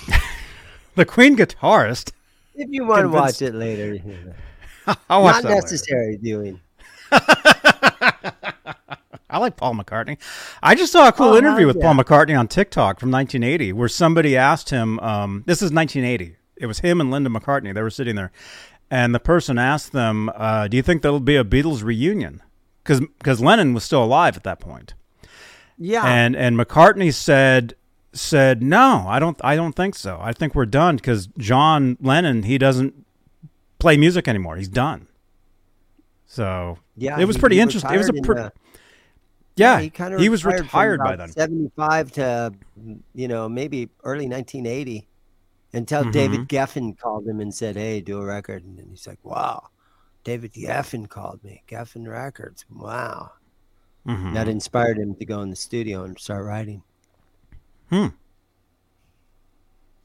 [0.97, 2.12] the Queen guitarist.
[2.55, 4.35] If you want Convinced- to watch it later,
[5.09, 5.61] I'll watch not that later.
[5.62, 6.61] necessary viewing.
[9.35, 10.16] I like Paul McCartney.
[10.62, 11.83] I just saw a cool Oh, interview with yeah.
[11.92, 15.01] Paul McCartney on TikTok from 1980, where somebody asked him.
[15.01, 16.37] Um, this is 1980.
[16.57, 17.75] It was him and Linda McCartney.
[17.75, 18.31] They were sitting there,
[18.90, 22.42] and the person asked them, uh, "Do you think there'll be a Beatles reunion?"
[22.85, 24.94] Because Lennon was still alive at that point.
[25.79, 27.75] Yeah, and and McCartney said
[28.12, 30.20] said no, I don't I don't think so.
[30.23, 32.94] I think we're done because John Lennon he doesn't
[33.81, 34.57] play music anymore.
[34.57, 35.09] He's done.
[36.27, 37.92] So yeah, it was he- pretty interesting.
[37.92, 38.51] It was a pretty
[39.57, 39.81] yeah.
[39.81, 41.31] he kind of he was retired by then.
[41.31, 42.53] 75 to
[43.14, 45.07] you know maybe early 1980
[45.73, 46.11] until Mm-hmm.
[46.12, 49.69] David Geffen called him and said, "Hey, do a record." And he's like, "Wow."
[50.23, 51.62] David Geffen called me.
[51.69, 52.64] Geffen Records.
[52.75, 53.33] Wow.
[54.07, 54.33] Mhm.
[54.35, 56.83] That inspired him to go in the studio and start writing.
[57.90, 58.09] Hmm.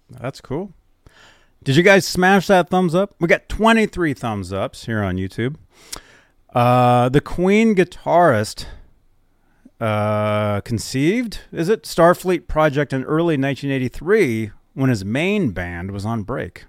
[0.10, 0.74] That's cool.
[1.64, 3.16] Did you guys smash that thumbs up?
[3.20, 5.56] We got 23 thumbs ups here on YouTube.
[6.54, 8.66] Uh, the Queen guitarist
[9.80, 11.84] uh, conceived, is it?
[11.84, 16.66] Starfleet project in early 1983 when his main band was on break.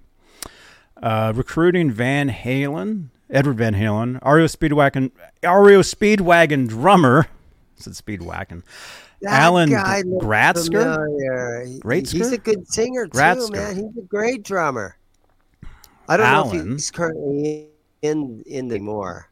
[1.01, 5.11] Uh, recruiting Van Halen, Edward Van Halen, REO Speedwagon,
[5.43, 7.27] REO Speedwagon drummer,
[7.77, 8.63] I said Speedwagon,
[9.21, 10.67] That Alan Gratzer?
[10.71, 11.65] familiar.
[12.01, 13.51] He's a good singer too, Gratzer.
[13.51, 13.75] man.
[13.75, 14.97] He's a great drummer.
[16.07, 17.69] I don't know if he's currently
[18.01, 19.27] in in the more.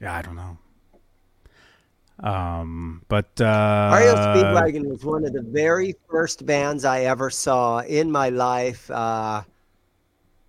[0.00, 0.56] Yeah, I don't know.
[2.22, 7.80] Um, but uh, REO Speedwagon was one of the very first bands I ever saw
[7.80, 8.90] in my life.
[8.90, 9.42] Uh,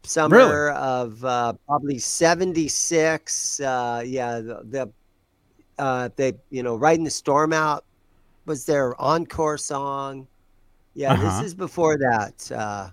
[0.04, 0.72] summer Really?
[0.76, 3.60] of uh, probably '76.
[3.60, 4.94] Uh, yeah, the, the
[5.78, 7.86] uh, they you know riding the storm out
[8.46, 10.28] was their encore song.
[10.94, 11.40] Yeah, Uh-huh.
[11.40, 12.52] this is before that.
[12.52, 12.90] Uh,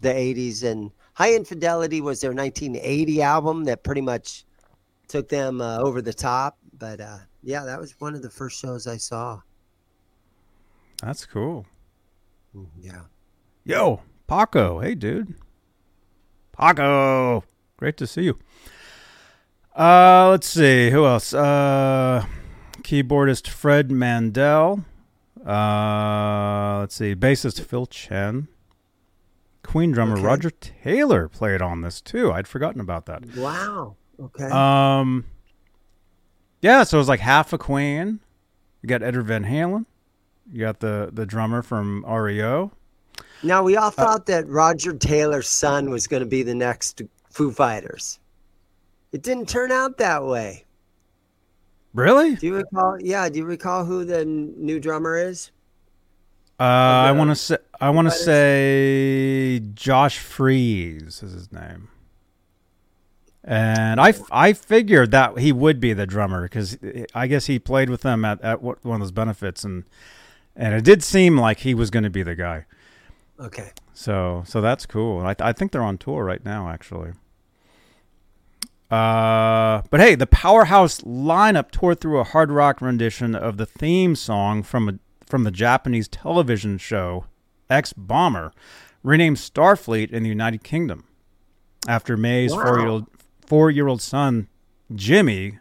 [0.00, 4.44] the '80s and Hi Infidelity was their 1980 album that pretty much
[5.08, 6.58] took them uh, over the top.
[6.78, 9.40] But uh, yeah, that was one of the first shows I saw.
[11.02, 11.66] That's cool.
[12.56, 13.02] Mm, Yeah.
[13.64, 14.80] Yo, Paco.
[14.80, 15.34] Hey, dude.
[16.52, 17.44] Paco.
[17.76, 18.38] Great to see you.
[19.76, 20.90] Uh, let's see.
[20.90, 21.34] Who else?
[21.34, 22.24] Uh,
[22.82, 24.84] keyboardist Fred Mandel.
[25.44, 27.14] Uh, let's see.
[27.14, 28.48] Bassist Phil Chen.
[29.62, 30.22] Queen drummer Okay.
[30.22, 32.32] Roger Taylor played on this too.
[32.32, 33.34] I'd forgotten about that.
[33.36, 33.96] Wow.
[34.18, 34.44] Okay.
[34.48, 35.24] Um,
[36.62, 38.20] yeah, so it was like half a Queen.
[38.82, 39.86] You got Edward Van Halen.
[40.52, 42.70] You got the the drummer from REO.
[43.42, 47.02] now we uh, all thought that Roger Taylor's son was going to be the next
[47.30, 48.18] Foo Fighters.
[49.12, 50.64] It didn't turn out that way.
[51.94, 52.36] Really?
[52.36, 52.98] Do you recall?
[53.00, 53.28] Yeah.
[53.28, 55.50] Do you recall who the n- new drummer is?
[56.60, 61.88] Uh, I want to say I want to say Josh Freese is his name.
[63.48, 66.76] And I, I figured that he would be the drummer because
[67.14, 69.84] I guess he played with them at, at one of those benefits and
[70.56, 72.64] and it did seem like he was going to be the guy.
[73.38, 73.70] Okay.
[73.94, 75.20] So so that's cool.
[75.20, 77.12] I I think they're on tour right now actually.
[78.90, 84.14] Uh, but hey, the Powerhouse lineup tore through a hard rock rendition of the theme
[84.14, 84.94] song from a,
[85.26, 87.26] from the Japanese television show
[87.68, 88.52] X Bomber,
[89.02, 91.04] renamed Starfleet in the United Kingdom,
[91.88, 92.62] after May's Wow.
[92.62, 93.06] four year old
[93.46, 94.48] four year old son
[94.94, 95.58] Jimmy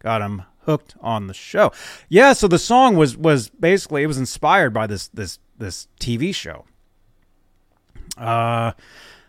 [0.00, 1.72] got him hooked on the show.
[2.08, 6.34] Yeah, so the song was was basically it was inspired by this this this TV
[6.34, 6.64] show.
[8.16, 8.72] Uh,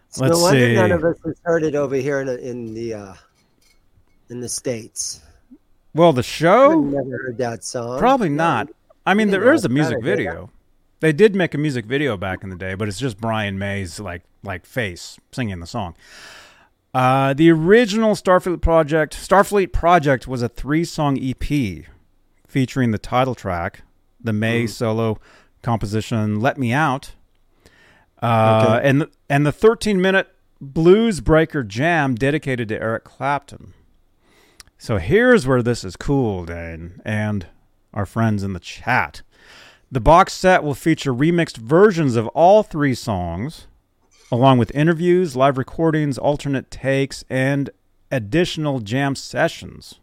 [0.09, 0.75] So let's no wonder see.
[0.75, 3.13] none of us has heard it over here in, the- in the uh,
[4.29, 5.21] in the states.
[5.93, 7.99] Well, the I've show never heard that song.
[7.99, 8.35] probably No.
[8.43, 8.69] not.
[9.05, 10.15] I mean, there is a music it, did I?
[10.15, 10.49] video.
[10.99, 13.99] They did make a music video back in the day, but it's just Brian May's
[13.99, 15.95] like like face singing the song.
[16.93, 21.85] Uh, the original Starfleet project, Starfleet project, was a three-song EP
[22.47, 23.83] featuring the title track,
[24.19, 24.69] the May Mm.
[24.69, 25.19] solo
[25.61, 27.13] composition "Let Me Out,"
[28.23, 28.89] uh, Okay.
[28.89, 33.73] and and the 13-minute blues breaker jam dedicated to Eric Clapton.
[34.77, 37.45] So here's where this is cool, Dane, and
[37.93, 39.21] our friends in the chat.
[39.91, 43.67] The box set will feature remixed versions of all three songs
[44.31, 47.69] along with interviews, live recordings, alternate takes, and
[48.11, 49.99] additional jam sessions.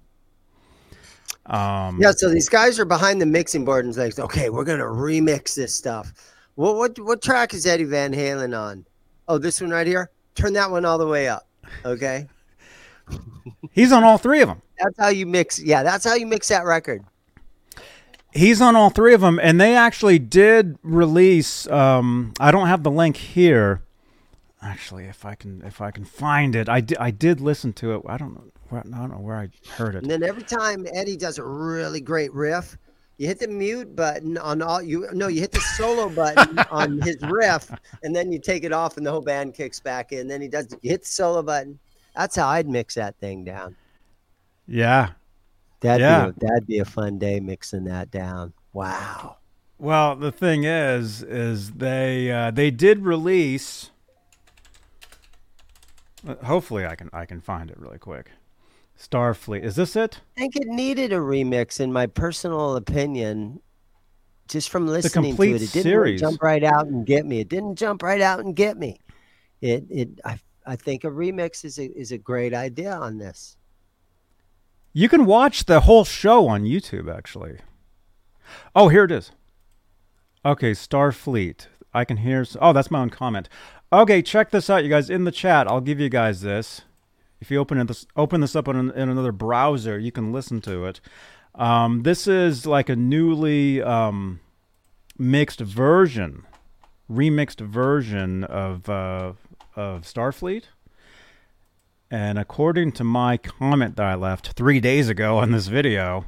[1.47, 4.85] Um, Yeah, so these guys are behind the mixing board and like, okay, we're gonna
[4.85, 6.13] remix this stuff.
[6.57, 8.85] What what what track is Eddie Van Halen on?
[9.29, 10.11] Oh, this one right here.
[10.35, 11.47] Turn that one all the way up.
[11.85, 12.27] Okay,
[13.73, 14.63] He's on all three of them.
[14.79, 15.61] that's how you mix.
[15.61, 17.03] Yeah, that's how you mix that record.
[18.33, 21.67] He's on all three of them, and they actually did release.
[21.69, 23.83] Um, I don't have the link here.
[24.67, 26.99] Actually, if I can, if I can find it, I did.
[26.99, 28.03] I did listen to it.
[28.07, 28.45] I don't know.
[28.69, 30.03] Where, I don't know where I heard it.
[30.03, 32.77] And then every time Eddie does a really great riff,
[33.17, 35.09] you hit the mute button on all you.
[35.13, 37.71] No, you hit the solo button on his riff,
[38.03, 40.27] and then you take it off, and the whole band kicks back in.
[40.27, 40.67] Then he does.
[40.83, 41.79] You hit the solo button.
[42.17, 43.77] That's how I'd mix that thing down.
[44.67, 45.11] Yeah.
[45.81, 46.25] That'd Yeah.
[46.27, 48.53] be a, that'd be a fun day mixing that down.
[48.73, 49.37] Wow.
[49.79, 53.91] Well, the thing is, is they uh, they did release.
[56.45, 58.31] Hopefully, I can I can find it really quick.
[58.99, 59.63] Starfleet.
[59.63, 60.21] Is this it?
[60.37, 63.61] I think it needed a remix, in my personal opinion.
[64.49, 66.21] Just from listening to it, it didn't series.
[66.21, 67.41] jump right out and get me.
[67.41, 69.01] It didn't jump right out and get me.
[69.61, 73.57] It it I I think a remix is a is a great idea on this.
[74.93, 77.59] You can watch the whole show on YouTube, actually.
[78.75, 79.33] Oh, here it is.
[80.45, 81.67] Okay, Starfleet.
[81.93, 82.47] I can hear.
[82.61, 83.49] Oh, that's my own comment.
[83.93, 85.09] Okay, check this out, you guys.
[85.09, 86.83] In the chat, I'll give you guys this.
[87.41, 90.87] If you open this open this up in, in another browser, you can listen to
[90.87, 91.01] it.
[91.55, 94.41] Um, this is like a newly um,
[95.17, 96.45] mixed version,
[97.09, 99.35] remixed version of uh,
[99.77, 100.65] of Starfleet.
[102.11, 106.25] And according to my comment that I left three days ago on this video,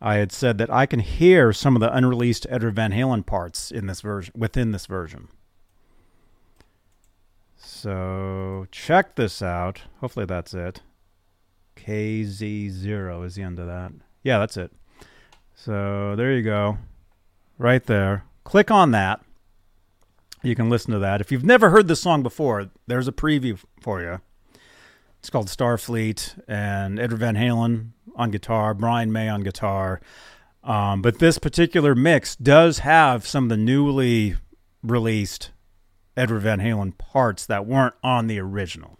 [0.00, 3.70] I had said that I can hear some of the unreleased Edward Van Halen parts
[3.70, 5.28] in this version within this version.
[7.80, 9.80] So check this out.
[10.02, 10.82] Hopefully that's it.
[11.76, 13.92] KZ0 is the end of that.
[14.22, 14.70] Yeah, that's it.
[15.54, 16.76] So there you go.
[17.56, 18.24] Right there.
[18.44, 19.22] Click on that.
[20.42, 21.22] You can listen to that.
[21.22, 24.20] If you've never heard this song before, there's a preview for you.
[25.18, 30.02] It's called Starfleet, and Edward Van Halen on guitar, Brian May on guitar.
[30.62, 34.36] Um, but this particular mix does have some of the newly
[34.82, 35.50] released
[36.16, 38.98] Edward Van Halen parts that weren't on the original.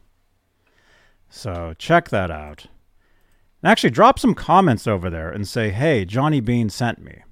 [1.29, 2.67] So check that out.
[3.63, 7.23] And actually, drop some comments over there and say, "Hey, Johnny Bean sent me."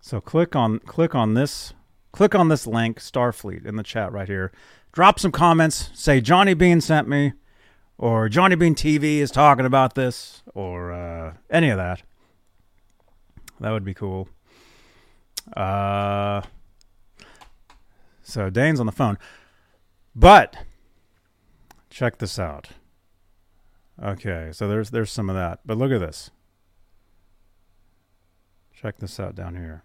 [0.00, 1.74] So click on click on this
[2.12, 4.52] click on this link, Starfleet, in the chat right here.
[4.92, 5.90] Drop some comments.
[5.94, 7.32] Say Johnny Bean sent me,
[7.98, 12.02] or Johnny Bean TV is talking about this, or uh, any of that.
[13.60, 14.28] That would be cool.
[15.56, 16.42] Uh,
[18.30, 19.18] so Dane's on the phone,
[20.14, 20.56] but
[21.90, 22.70] check this out.
[24.02, 26.30] Okay, so there's there's some of that, but look at this.
[28.72, 29.82] Check this out down here.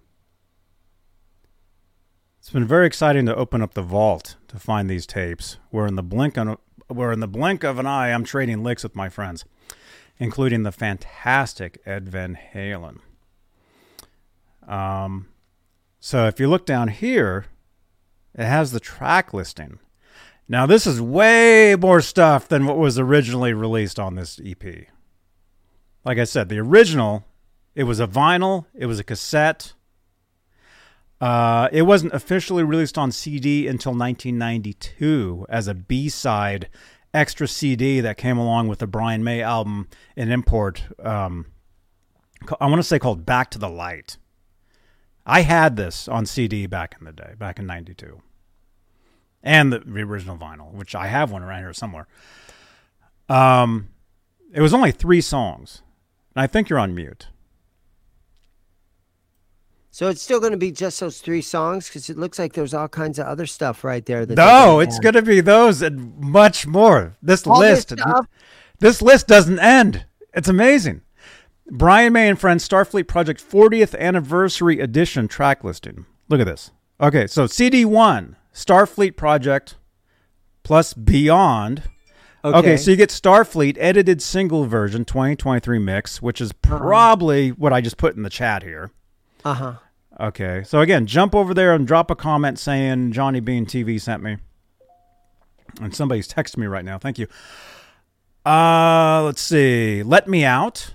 [2.40, 5.58] It's been very exciting to open up the vault to find these tapes.
[5.72, 8.84] Where in the blink on where in the blink of an eye, I'm trading licks
[8.84, 9.44] with my friends,
[10.20, 13.00] including the fantastic Ed Van Halen.
[14.68, 15.28] Um,
[16.00, 17.48] so if you look down here,
[18.36, 19.80] it has the track listing.
[20.48, 24.64] Now this is way more stuff than what was originally released on this EP.
[26.04, 27.26] Like I said, the original,
[27.74, 29.74] it was a vinyl, it was a cassette.
[31.20, 36.70] Uh, it wasn't officially released on CD until 1992 as a B-side
[37.14, 40.84] extra CD that came along with the Brian May album an import.
[41.02, 41.48] Um,
[42.60, 44.18] I want to say called Back to the Light.
[45.26, 48.22] I had this on CD back in the day, back in '92,
[49.44, 52.08] and the, the original vinyl, which I have one around here somewhere.
[53.28, 53.90] Um,
[54.54, 55.82] it was only three songs,
[56.36, 57.28] and I think you're on mute.
[59.96, 62.74] So it's still going to be just those three songs because it looks like there's
[62.74, 64.26] all kinds of other stuff right there.
[64.26, 67.16] That No, it's going to be those and much more.
[67.22, 68.28] This All this list, stuff?
[68.80, 70.06] this list doesn't end.
[70.34, 71.00] It's amazing.
[71.72, 76.06] Brian May and Friends Starfleet Project 40th Anniversary Edition track listing.
[76.30, 76.72] Look at this.
[77.02, 79.76] Okay, so CD one Starfleet Project
[80.64, 81.84] plus Beyond.
[82.44, 82.78] Okay.
[82.78, 87.98] so you get Starfleet edited single version 2023 mix, which is probably what I just
[87.98, 88.92] put in the chat here.
[89.44, 89.74] uh huh.
[90.20, 90.64] Okay.
[90.64, 94.38] So again, jump over there and drop a comment saying Johnny Bean TV sent me.
[95.82, 96.98] And somebody's texting me right now.
[96.98, 97.28] Thank you.
[98.46, 100.04] Uh, let's see.
[100.04, 100.94] Let Me Out,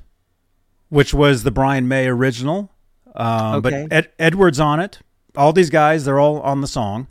[0.90, 2.70] which was the Brian May original.
[3.16, 3.86] Um, Okay.
[3.88, 4.98] But Ed- Edwards on it.
[5.36, 7.06] All these guys, they're all on the song.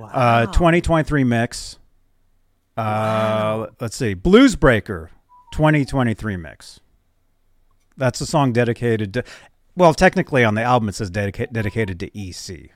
[0.00, 1.78] Uh, 2023 mix.
[2.76, 4.14] Uh, Let's see.
[4.14, 5.10] Blues Breaker
[5.52, 6.80] 2023 mix.
[7.96, 9.24] That's a song dedicated to,
[9.76, 12.70] well, technically on the album it says dedica- dedicated to EC,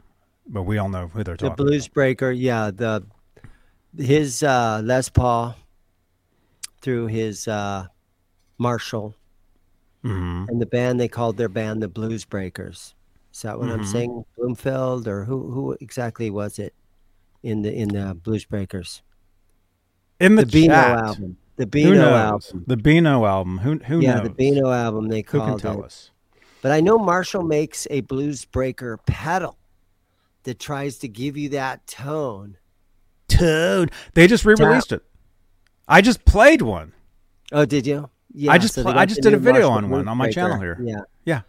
[0.47, 1.57] but we all know who they're talking about.
[1.57, 3.05] The Blues Breaker, yeah, the
[3.97, 5.57] his uh, Les Paul
[6.81, 7.87] through his uh,
[8.59, 9.17] Marshall
[10.03, 12.95] hmm and the band they called their band the Blues Breakers.
[13.35, 13.93] Is that what I'm Mhm.
[13.93, 14.25] saying?
[14.37, 16.75] Bloomfield or who who exactly was it
[17.43, 19.03] in the in the Blues Breakers?
[20.21, 21.37] In the, The Beano album.
[21.57, 22.65] The Beano album.
[22.67, 23.59] The Beano album.
[23.59, 24.29] Who who yeah, knows?
[24.29, 25.85] the Beano album they Who can tell it.
[25.87, 26.11] us?
[26.63, 29.59] But I know Marshall makes a blues breaker pedal
[30.45, 32.57] that tries to give you that tone.
[33.29, 33.93] Toad.
[34.15, 35.03] They just re-released it.
[35.87, 36.93] I just played one.
[37.53, 38.11] Oh, did you?
[38.39, 38.59] Yeah.
[38.59, 40.79] just they pla- got I just did a video on one on my channel here.
[40.83, 41.01] Yeah.
[41.25, 41.41] Yeah.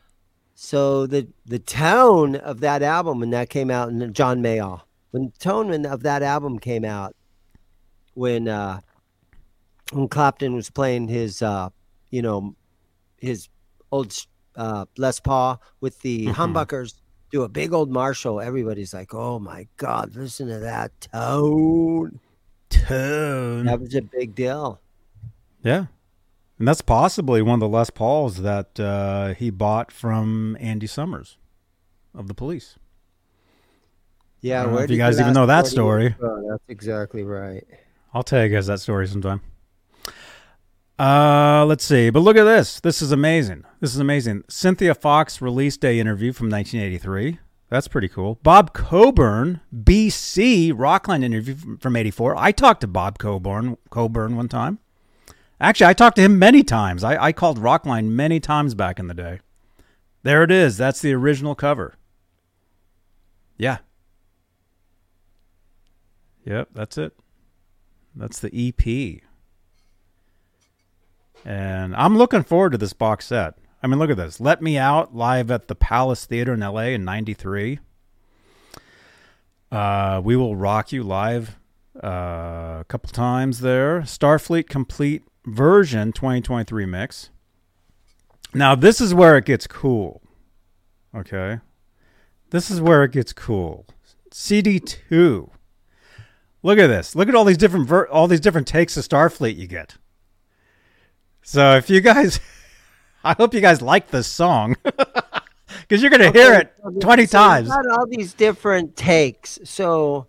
[0.55, 4.81] So the the tone of that album when that came out, and John Mayall,
[5.11, 7.15] when the tone of that album came out,
[8.13, 8.81] when uh,
[9.91, 11.69] when Clapton was playing his, uh,
[12.11, 12.55] you know,
[13.17, 13.47] his
[13.91, 14.13] old
[14.55, 16.33] uh, Les Paul with the Mhm.
[16.33, 16.95] humbuckers
[17.31, 22.19] do a big old Marshall, everybody's like, "Oh my God, listen to that tone!"
[22.69, 23.65] Tone.
[23.65, 24.79] That was a big deal.
[25.63, 25.85] Yeah.
[26.59, 31.37] And that's possibly one of the Les Pauls that uh, he bought from Andy Summers
[32.13, 32.77] of the police.
[34.41, 36.15] Yeah, I don't know where if you guys even know that story.
[36.19, 36.49] go?
[36.49, 37.65] That's exactly right.
[38.13, 39.41] I'll tell you guys that story sometime.
[40.97, 42.09] Uh, let's see.
[42.09, 42.81] But look at this.
[42.81, 43.63] This is amazing.
[43.79, 44.43] This is amazing.
[44.49, 47.39] Cynthia Fox release day interview from 1983.
[47.69, 48.39] That's pretty cool.
[48.43, 52.35] Bob Coburn, BC Rockline interview from, from 84.
[52.37, 54.79] I talked to Bob Coburn Coburn one time.
[55.59, 57.03] Actually, I talked to him many times.
[57.03, 59.39] I, I called Rockline many times back in the day.
[60.23, 60.77] There it is.
[60.77, 61.95] That's the original cover.
[63.57, 63.79] Yeah.
[66.45, 67.13] Yep, that's it.
[68.15, 69.21] That's the EP.
[71.45, 73.55] And I'm looking forward to this box set.
[73.81, 74.39] I mean, look at this.
[74.39, 77.79] Let Me Out live at the Palace Theater in LA in 93.
[79.71, 81.57] Uh, we Will Rock You live
[82.03, 84.01] uh, a couple times there.
[84.01, 87.29] Starfleet Complete version 2023 mix.
[88.53, 90.21] Now, this is where it gets cool.
[91.15, 91.59] Okay.
[92.49, 93.85] This is where it gets cool.
[94.31, 95.49] CD2.
[96.61, 97.15] Look at this.
[97.15, 99.97] Look at all these different ver- all these different takes of Starfleet you get.
[101.41, 102.39] So if you guys,
[103.23, 107.69] I hope you guys like this song because you're gonna hear it twenty so times.
[107.69, 109.59] got all these different takes.
[109.63, 110.27] So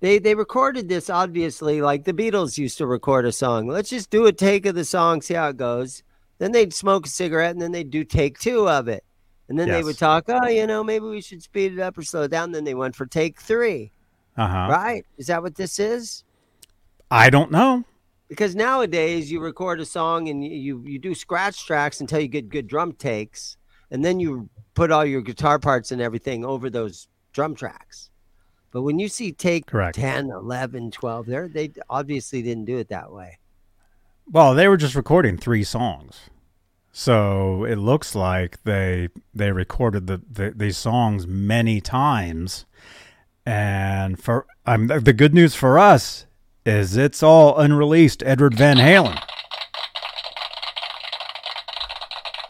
[0.00, 3.68] they they recorded this obviously like the Beatles used to record a song.
[3.68, 6.02] Let's just do a take of the song, see how it goes.
[6.38, 9.04] Then they'd smoke a cigarette and then they'd do take two of it.
[9.48, 12.02] And then they would talk, oh, you know, maybe we should speed it up or
[12.02, 12.52] slow it down.
[12.52, 13.90] Then they went for take three.
[14.36, 14.68] Uh huh.
[14.70, 15.04] Right?
[15.18, 16.22] Is that what this is?
[17.10, 17.84] I don't know.
[18.28, 22.48] Because nowadays you record a song and you you do scratch tracks until you get
[22.48, 23.56] good drum takes,
[23.90, 28.09] and then you put all your guitar parts and everything over those drum tracks.
[28.72, 29.96] But when you see take Correct.
[29.96, 33.38] 10, 11, 12, there they obviously didn't do it that way.
[34.30, 36.30] Well, they were just recording three songs,
[36.92, 42.66] so it looks like they they recorded the, the these songs many times.
[43.44, 46.26] And for um, the good news for us
[46.64, 49.20] is it's all unreleased Edward Van Halen.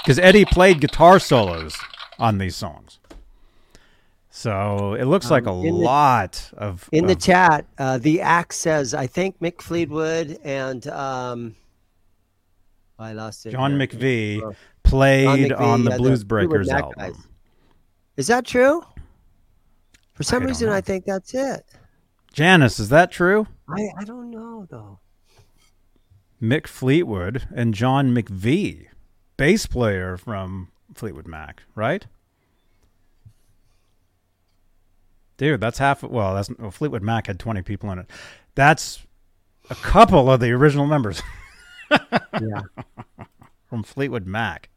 [0.03, 1.79] Because Eddie played guitar solos
[2.19, 3.00] on these songs.
[4.41, 6.89] So it looks like a Um, in the- lot of.
[6.93, 11.57] In the chat, uh, the axe says, I think Mick Fleetwood and um,
[12.99, 13.51] I lost it.
[13.51, 13.75] John.
[13.75, 14.55] McVie Oh.
[14.83, 16.95] played McVie, on the yeah, Blues Breakers album.
[16.97, 17.15] guys.
[18.17, 18.83] Is that true?
[20.15, 20.71] For some don't reason.
[20.71, 21.67] I think that's it.
[22.33, 23.47] Janice, is that true?
[23.69, 25.01] I, I don't know though.
[26.41, 28.87] Mick Fleetwood and John McVie,
[29.37, 32.07] bass player from Fleetwood Mac, right?
[35.41, 36.03] Dude, that's half.
[36.03, 38.11] Well, that's well, Fleetwood Mac had twenty people in it.
[38.57, 39.07] That's
[39.71, 41.23] a couple of the original members
[41.91, 42.61] Yeah.
[43.67, 44.69] from Fleetwood Mac,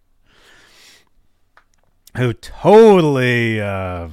[2.15, 4.07] who totally uh,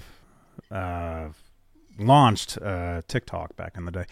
[0.72, 1.28] uh,
[2.00, 4.06] launched uh, TikTok back in the day.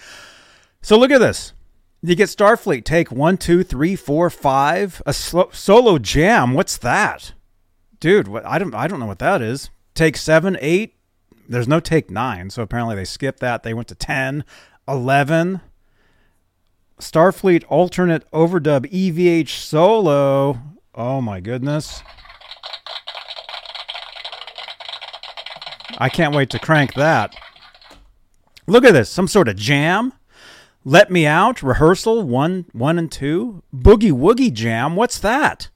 [0.81, 1.55] So look at this.
[2.03, 5.03] You get Starfleet take one, two, three, four, five.
[5.07, 6.55] A slo- solo jam.
[6.55, 7.33] What's that,
[7.99, 8.29] dude?
[8.29, 9.71] What I don't I don't know what that is.
[9.97, 10.95] Take seven, eight.
[11.49, 13.63] There's no take nine, so apparently they skipped that.
[13.63, 14.45] They went to 10,
[14.87, 15.61] 11.
[17.01, 20.59] Starfleet alternate overdub EVH solo.
[20.95, 22.03] Oh my goodness.
[25.97, 27.35] I can't wait to crank that.
[28.67, 29.09] Look at this.
[29.09, 30.13] Some sort of jam.
[30.85, 33.63] Let Me Out, rehearsal, one, one and two.
[33.75, 34.97] Boogie Woogie Jam.
[34.97, 35.71] What's that?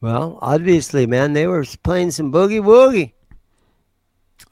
[0.00, 3.12] Well, obviously, man, they were playing some boogie woogie.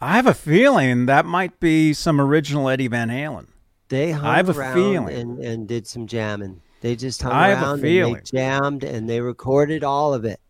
[0.00, 3.48] I have a feeling that might be some original Eddie Van Halen.
[3.88, 5.16] They hung I have a around feeling.
[5.16, 6.62] and, and did some jamming.
[6.80, 10.40] They just hung I a around and they jammed and they recorded all of it.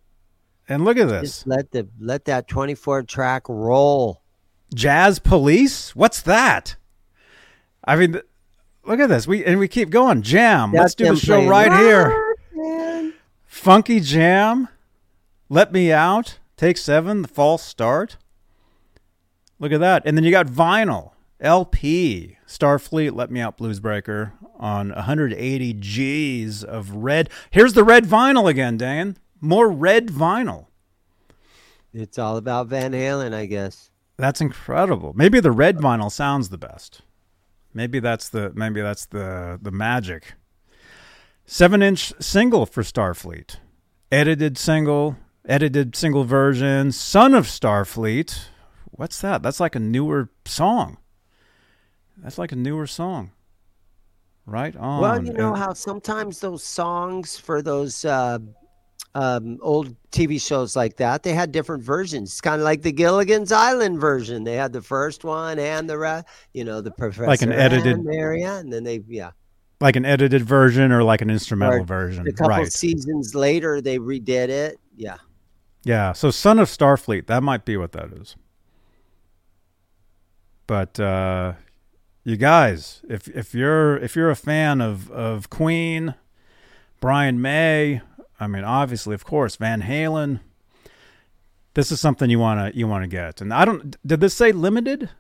[0.68, 1.22] And look at this.
[1.22, 4.22] Just let the let that 24 track roll.
[4.72, 5.96] Jazz Police?
[5.96, 6.76] What's that?
[7.84, 8.20] I mean,
[8.84, 9.26] look at this.
[9.26, 10.22] We and we keep going.
[10.22, 10.72] Jam.
[10.72, 12.36] Let's do the show right here.
[12.54, 13.14] Man."
[13.46, 14.68] Funky Jam.
[15.48, 16.38] Let Me Out.
[16.56, 17.22] Take seven.
[17.22, 18.16] The false start.
[19.60, 20.02] Look at that.
[20.04, 21.12] And then you got vinyl.
[21.38, 22.38] LP.
[22.46, 23.14] Starfleet.
[23.14, 27.30] Let Me Out Bluesbreaker on 180 G's of red.
[27.50, 29.16] Here's the red vinyl again, Dan.
[29.40, 30.66] More red vinyl.
[31.92, 33.90] It's all about Van Halen, I guess.
[34.16, 35.12] That's incredible.
[35.14, 37.02] Maybe the red vinyl sounds the best.
[37.72, 40.34] Maybe that's the maybe that's the the magic.
[41.46, 43.56] Seven inch single for Starfleet.
[44.12, 45.16] Edited single,
[45.48, 48.46] edited single version, Son of Starfleet.
[48.92, 49.42] What's that?
[49.42, 50.98] That's like a newer song.
[52.18, 53.30] That's like a newer song.
[54.46, 55.00] Right on.
[55.00, 58.38] Well, you know how sometimes those songs for those uh,
[59.14, 62.30] um, old TV shows like that, they had different versions.
[62.30, 64.44] It's kind of like the Gilligan's Island version.
[64.44, 67.94] They had the first one and the rest, you know, the professor like an edited-
[67.94, 69.30] and Mary Ann, and then they, yeah,
[69.80, 72.26] like an edited version or like an instrumental Or version.
[72.26, 72.72] a couple Right.
[72.72, 74.78] seasons later they redid it.
[74.96, 75.16] Yeah,
[75.84, 78.36] Yeah, so Son of Starfleet, that might be what that is.
[80.70, 81.54] But uh
[82.22, 86.14] you guys, if if you're if you're a fan of of Queen,
[87.00, 88.02] Brian May,
[88.38, 90.38] I mean obviously of course Van Halen,
[91.74, 93.40] this is something you want to you want to get.
[93.40, 95.10] And I don't did this say limited?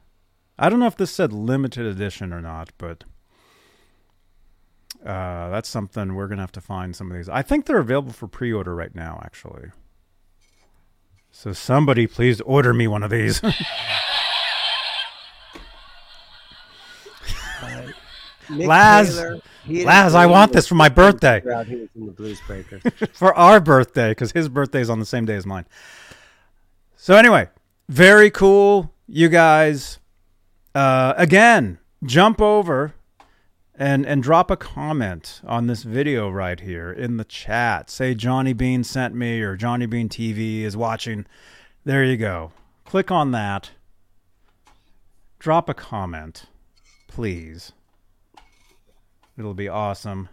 [0.56, 3.02] I don't know if this said limited edition or not, but
[5.04, 7.28] uh, that's something we're gonna have to find some of these.
[7.28, 9.72] I think they're available for pre-order right now, actually.
[11.32, 13.42] So somebody please order me one of these.
[18.50, 21.40] Mick Laz, Taylor, Laz, I want this for my birthday.
[21.40, 22.80] Breaker out, He was in the Blues Breaker.
[23.12, 25.66] for our birthday because his birthday is on the same day as mine.
[26.96, 27.48] So anyway,
[27.88, 29.98] very cool, you guys.
[30.74, 32.94] Uh, again, jump over
[33.74, 37.88] and and drop a comment on this video right here in the chat.
[37.88, 41.26] Say Johnny Bean sent me or Johnny Bean TV is watching.
[41.84, 42.52] There you go.
[42.84, 43.70] Click on that.
[45.38, 46.44] Drop a comment,
[47.08, 47.72] please.
[49.40, 50.28] It'll be awesome.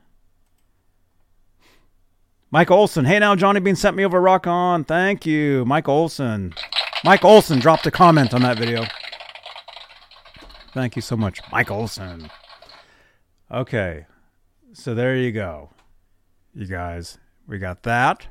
[2.52, 3.06] Mike Olson.
[3.06, 4.84] Hey now, Johnny Bean sent me over Rock On.
[4.84, 5.64] Thank you.
[5.64, 6.54] Mike Olson.
[7.06, 8.84] Mike Olson dropped a comment on that video.
[10.74, 12.30] Thank you so much, Mike Olson.
[13.50, 14.06] Okay.
[14.74, 15.70] So there you go.
[16.54, 18.28] You guys, we got that.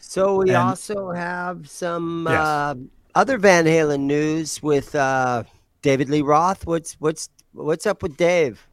[0.00, 2.36] So we And- also have some Yes.
[2.40, 2.74] uh,
[3.14, 5.44] other Van Halen news with uh,
[5.82, 6.66] David Lee Roth.
[6.66, 8.66] What's what's what's up with Dave?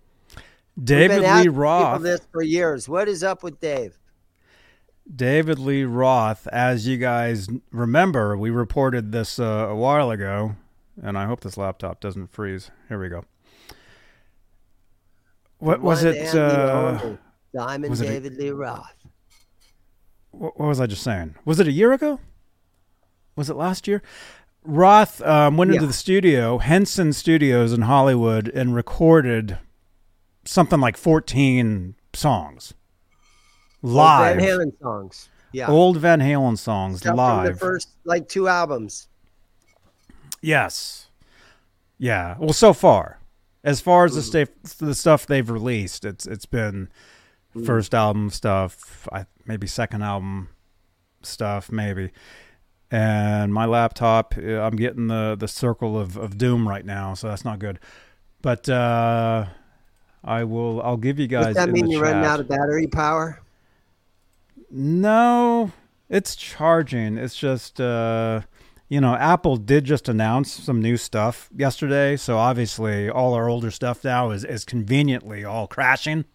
[0.84, 2.02] David Lee Roth.
[2.02, 2.88] this for years.
[2.90, 3.98] What is up with Dave?
[5.14, 10.56] David Lee Roth, as you guys remember, we reported this uh, a while ago,
[11.04, 12.72] and I hope this laptop doesn't freeze.
[12.88, 13.26] Here we go.
[15.58, 16.34] What was One it?
[16.36, 17.16] Uh,
[17.54, 18.96] Diamond was it a- David Lee Roth.
[20.32, 21.36] what, what was I just saying?
[21.46, 22.20] Was it a year ago?
[23.36, 24.02] Was it last year?
[24.64, 29.58] Roth um, went into the studio, Henson Studios in Hollywood, and recorded
[30.46, 32.74] something like 14 songs
[33.82, 34.38] live.
[34.38, 35.30] Van Halen songs.
[35.52, 35.70] Yeah.
[35.70, 37.54] Old Van Halen songs Stuff from live.
[37.54, 39.08] the first like two albums.
[40.42, 41.10] Yes.
[41.98, 42.36] Yeah.
[42.40, 43.20] Well, so far,
[43.64, 46.90] as far as the stuff the stuff they've released, it's it's been
[47.66, 50.50] first album stuff, I, maybe second album
[51.22, 52.12] stuff, maybe.
[52.90, 57.28] And my laptop, uh, I'm getting the the circle of, of doom right now, so
[57.28, 57.80] that's not good.
[58.42, 59.46] But uh,
[60.24, 60.82] I will.
[60.82, 61.48] I'll give you guys.
[61.48, 63.42] Does that mean you're running out of battery power?
[64.70, 65.72] No,
[66.10, 67.18] it's charging.
[67.18, 68.42] It's just uh
[68.88, 73.72] you know, Apple did just announce some new stuff yesterday, so obviously all our older
[73.72, 76.26] stuff now is is conveniently all crashing.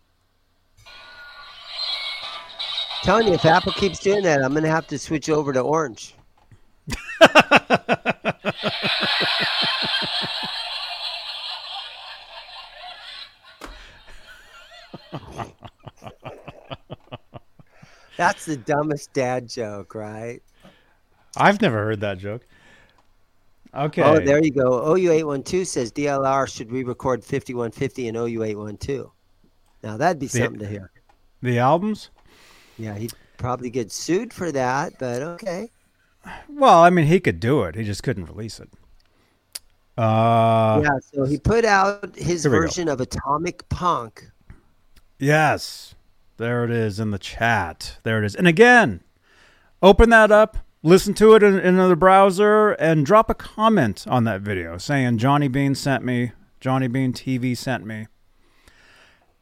[3.07, 6.15] telling you, if Apple keeps doing that, I'm gonna have to switch over to Orange.
[18.17, 20.41] That's the dumbest dad joke, right?
[21.37, 22.47] I've never heard that joke.
[23.75, 24.03] Okay.
[24.03, 24.83] Oh, there you go.
[24.95, 29.11] OU812 says DLR should re record 5150 and OU812.
[29.83, 30.91] Now, that'd be The- something to hear.
[31.43, 32.09] the albums?
[32.79, 35.71] Yeah, he'd probably get sued for that, but okay.
[36.49, 37.75] Well, I mean, he could do it.
[37.75, 38.71] He just couldn't release it.
[39.99, 44.31] Uh, yeah, so he put out his version of Atomic Punk.
[45.19, 45.95] Yes.
[46.37, 47.99] There it is in the chat.
[48.03, 48.35] There it is.
[48.35, 49.03] And again,
[49.83, 54.25] open that up, listen to it in, in another browser, and drop a comment on
[54.25, 58.07] that video saying Johnny Bean sent me, Johnny Bean TV sent me.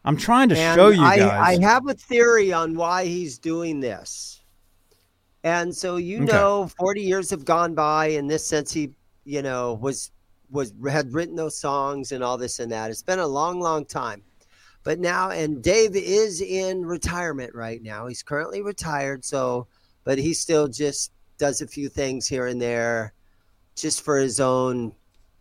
[0.05, 1.59] I'm trying to And show you I, guys.
[1.59, 4.43] I have a theory on why he's doing this.
[5.43, 6.27] And so you Okay.
[6.27, 8.91] know, 40 years have gone by in this sense he,
[9.25, 10.11] you know, was
[10.51, 12.91] was had written those songs and all this and that.
[12.91, 14.22] It's been a long, long time.
[14.85, 18.07] But now and Dave is in retirement right now.
[18.07, 19.66] He's currently retired, so
[20.05, 23.14] but he still just does a few things here and there
[23.74, 24.93] just for his own,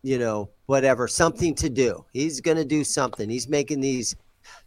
[0.02, 2.04] you know, whatever, something to do.
[2.14, 3.30] He's going to do something.
[3.30, 4.16] He's making these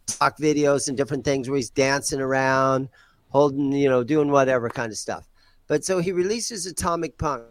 [0.05, 2.87] talk videos and different things where he's dancing around,
[3.29, 5.27] holding, you know, doing whatever kind of stuff.
[5.67, 7.43] But so he releases Atomic Punk.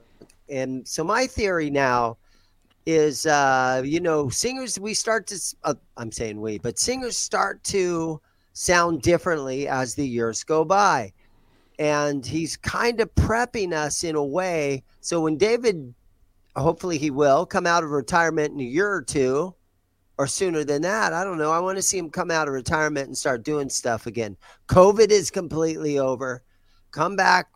[0.48, 2.16] And so my theory now
[2.86, 7.62] is, uh, you know, singers, we start to, uh, I'm saying we, but singers start
[7.64, 8.20] to
[8.52, 11.12] sound differently as the years go by.
[11.78, 14.84] And he's kind of prepping us in a way.
[15.00, 15.94] So when David,
[16.54, 19.54] hopefully he will come out of retirement in a year or two,
[20.18, 21.12] or sooner than that.
[21.12, 21.52] I don't know.
[21.52, 24.36] I want to see him come out of retirement and start doing stuff again.
[24.68, 26.42] COVID is completely over.
[26.90, 27.48] Come back,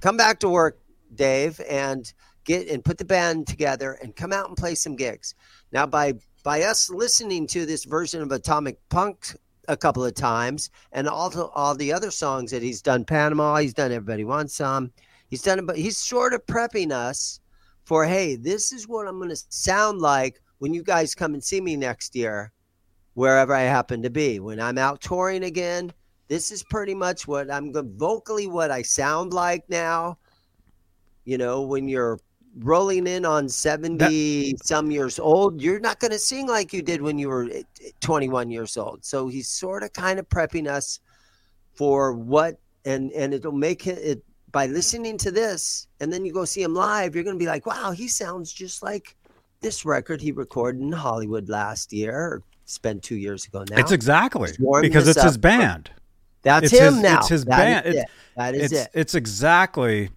[0.00, 0.78] come back to work,
[1.16, 2.12] Dave, and
[2.44, 5.34] get and put the band together and come out and play some gigs.
[5.72, 9.34] Now, by by us listening to this version of Atomic Punk
[9.68, 13.74] a couple of times, and also all the other songs that he's done, Panama, he's
[13.74, 14.92] done Everybody Wants Some,
[15.28, 17.40] he's done but he's sort of prepping us
[17.84, 21.42] for, hey, this is what I'm going to sound like when you guys come and
[21.42, 22.52] see me next year,
[23.14, 24.40] wherever I happen to be.
[24.40, 25.92] When I'm out touring again,
[26.28, 30.18] this is pretty much what I'm vocally what I sound like now.
[31.24, 32.18] You know, when you're
[32.58, 37.02] rolling in on 70 some years old, you're not going to sing like you did
[37.02, 37.62] when you were eh,
[38.00, 39.04] 21 years old.
[39.04, 41.00] So he's sort of kind of prepping us
[41.74, 46.32] for what and and it'll make it, it by listening to this and then you
[46.32, 49.16] go see him live, you're going to be like, "Wow, he sounds just like
[49.60, 53.90] this record he recorded in Hollywood last year or spent 2 years ago now." it's
[53.90, 54.52] exactly
[54.82, 55.90] because it's his band.
[56.42, 57.18] That's it's him his- now.
[57.18, 57.86] it's his That band.
[57.86, 58.08] is it.
[58.36, 58.90] That is It's it.
[58.94, 60.10] it's exactly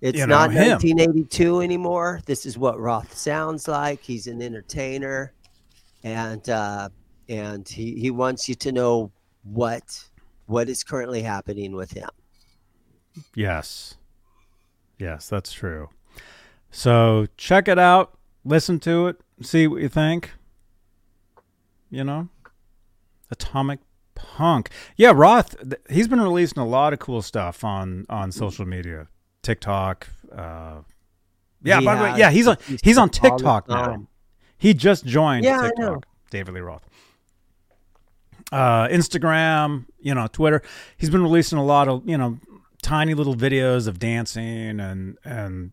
[0.00, 0.72] It's you know, not him.
[0.72, 2.20] 1982 anymore.
[2.26, 4.02] This is what Roth sounds like.
[4.02, 5.32] He's an entertainer,
[6.04, 6.88] and uh,
[7.28, 9.10] and he, he wants you to know
[9.44, 10.04] what
[10.46, 12.08] what is currently happening with him.
[13.34, 13.96] yes,
[14.98, 15.88] yes, that's true.
[16.70, 20.32] So check it out, listen to it, see what you think.
[21.90, 22.28] You know,
[23.30, 23.78] Atomic
[24.14, 24.70] Punk.
[24.96, 25.56] Yeah, Roth.
[25.88, 29.08] He's been releasing a lot of cool stuff on on social media,
[29.46, 30.08] TikTok.
[30.34, 30.80] Uh,
[31.62, 34.06] yeah, He by the way, yeah, he's on He's on TikTok now.
[34.58, 36.06] He just joined Yeah, TikTok.
[36.30, 36.82] David Lee Roth.
[38.52, 40.62] Uh, Instagram, you know, Twitter.
[40.96, 42.38] He's been releasing a lot of you know
[42.82, 45.72] tiny little videos of dancing and and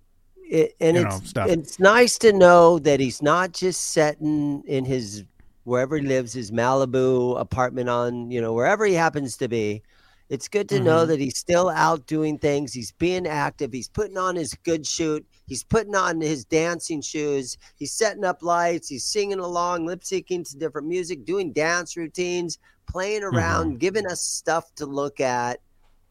[0.50, 1.50] It, and You it's stuff.
[1.50, 5.24] it's nice to know that he's not just sitting in his
[5.66, 9.82] wherever he lives, his Malibu apartment on you know wherever he happens to be.
[10.34, 11.08] It's good to know Mhm.
[11.10, 12.74] that he's still out doing things.
[12.74, 13.72] He's being active.
[13.72, 15.24] He's putting on his good shoot.
[15.46, 17.56] He's putting on his dancing shoes.
[17.76, 18.88] He's setting up lights.
[18.88, 22.58] He's singing along, lip syncing to different music, doing dance routines,
[22.88, 25.60] playing around, giving us stuff to look at.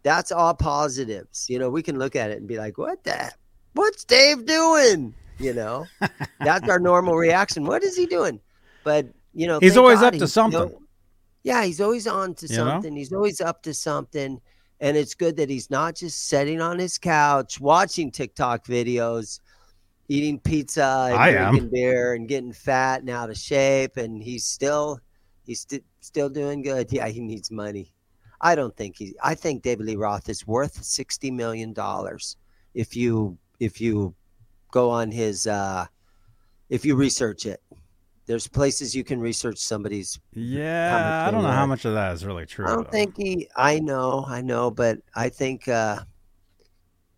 [0.04, 1.46] That's all positives.
[1.48, 3.32] You know, we can look at it and be like, what the?
[3.72, 5.14] What's Dave doing?
[5.40, 5.86] You know,
[6.38, 7.64] that's our normal reaction.
[7.64, 8.38] What is he doing?
[8.84, 10.72] But, you know, He's always God up to something.
[11.44, 12.64] Yeah, he's always on to You know?
[12.70, 12.94] something.
[12.96, 14.40] He's always up to something.
[14.80, 19.38] And it's good that he's not just sitting on his couch watching TikTok videos,
[20.08, 21.50] eating pizza and I am.
[21.52, 23.96] drinking beer and getting fat and out of shape.
[23.96, 24.98] And he's still
[25.46, 26.92] he's st- still doing good.
[26.92, 27.92] Yeah, he needs money.
[28.40, 32.36] I don't think he I think David Lee Roth is worth sixty million dollars
[32.74, 34.14] if you if you
[34.72, 35.86] go on his uh
[36.70, 37.62] if you research it.
[38.26, 42.24] There's places you can research somebody's yeah, I don't know how much of that is
[42.24, 42.66] really true.
[42.66, 42.90] I don't though.
[42.90, 43.48] think he.
[43.56, 45.68] I know, I know, but I think.
[45.68, 46.00] uh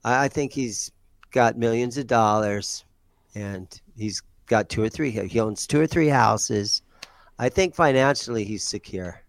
[0.05, 0.91] I I think he's
[1.31, 2.85] got millions of dollars,
[3.35, 5.11] and he's got two or three.
[5.11, 6.83] He owns two or three houses.
[7.39, 9.21] I think financially he's secure.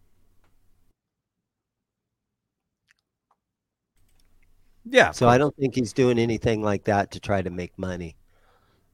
[4.86, 8.15] Yeah, So I don't think he's doing anything like that to try to make money.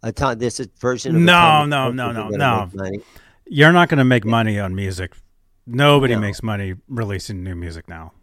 [0.04, 0.38] A ton.
[0.39, 2.70] This is version of No, no, no, no, no.
[3.47, 5.14] You're not going to make money on music.
[5.68, 6.22] Nobody No.
[6.22, 8.14] makes money releasing new music now.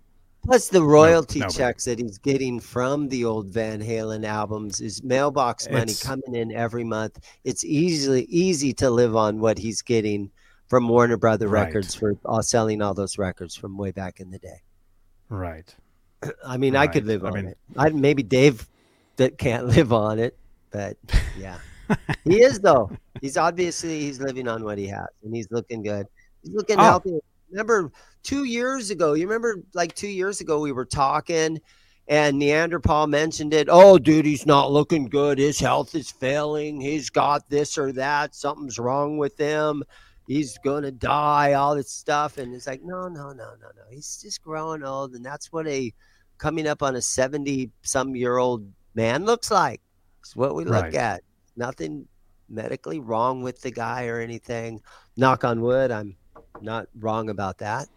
[0.45, 1.57] Plus the royalty nobody.
[1.57, 6.35] checks that he's getting from the old Van Halen albums is mailbox money It's- coming
[6.35, 7.19] in every month.
[7.45, 10.31] It's easily easy to live on what he's getting
[10.69, 11.65] from Warner Brother Right.
[11.67, 14.63] Records for all, selling all those records from way back in the day.
[15.29, 15.75] Right.
[16.47, 17.21] I mean, I could Right.
[17.23, 17.59] live I mean- it.
[17.77, 18.69] I, maybe Dave
[19.17, 20.37] that can't live on it,
[20.71, 20.97] but
[21.39, 21.59] yeah,
[22.25, 22.91] he is though.
[23.21, 26.07] He's obviously he's living on what he has, and he's looking good.
[26.43, 26.83] He's looking Oh.
[26.83, 27.19] healthy.
[27.51, 27.91] Remember
[28.23, 29.15] two years ago?
[29.15, 31.61] You remember like two years ago we were talking,
[32.09, 33.69] and Neanderthal mentioned it.
[33.71, 35.39] Oh, dude, he's not looking good.
[35.39, 36.81] His health is failing.
[36.81, 38.35] He's got this or that.
[38.35, 39.83] Something's wrong with him.
[40.27, 41.55] He's gonna die.
[41.55, 43.83] All this stuff, and it's like, no, no, no, no, no.
[43.91, 45.93] He's just growing old, and that's what a
[46.37, 49.81] coming up on a 70 some year old man looks like.
[50.21, 50.95] It's what we look Right.
[50.95, 51.23] at.
[51.59, 52.07] Nothing
[52.49, 54.81] medically wrong with the guy or anything.
[55.17, 56.17] Knock on wood, I'm
[56.63, 57.89] not wrong about that.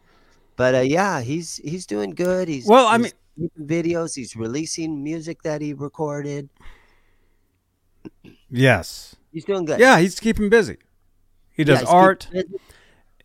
[0.57, 2.47] But uh, yeah, he's he's doing good.
[2.47, 4.15] He's Well, I he's making videos.
[4.15, 6.49] He's releasing music that he recorded.
[8.49, 9.15] Yes.
[9.31, 9.79] He's doing good.
[9.79, 10.77] Yeah, he's keeping busy.
[11.51, 12.29] He does Yeah, he's art.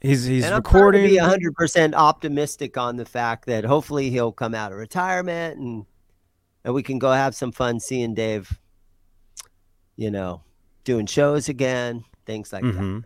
[0.01, 1.19] He's he's and recording.
[1.21, 5.87] I'm be 100% optimistic on the fact that hopefully he'll come out of retirement and
[6.65, 8.59] and we can go have some fun seeing Dave,
[9.97, 10.43] you know,
[10.85, 12.73] doing shows again, things like that.
[12.73, 12.99] hmm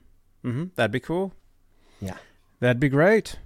[0.43, 1.33] hmm That'd be cool.
[2.01, 2.17] Yeah.
[2.61, 3.37] That'd be great.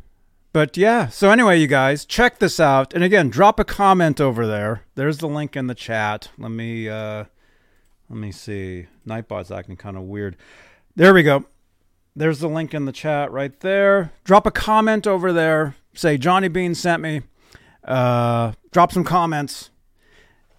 [0.53, 2.95] But yeah, so anyway, you guys, check this out.
[2.95, 4.83] And again, drop a comment over there.
[4.95, 6.31] There's the link in the chat.
[6.39, 7.25] Let me uh
[8.09, 8.87] let me see.
[9.05, 10.37] Nightbot's acting kind of weird.
[10.95, 11.45] There we go.
[12.15, 14.13] There's the link in the chat right there.
[14.23, 15.75] Drop a comment over there.
[15.93, 17.23] Say Johnny Bean sent me.
[17.83, 19.71] Uh drop some comments.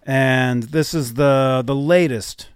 [0.02, 2.50] And this is the the latest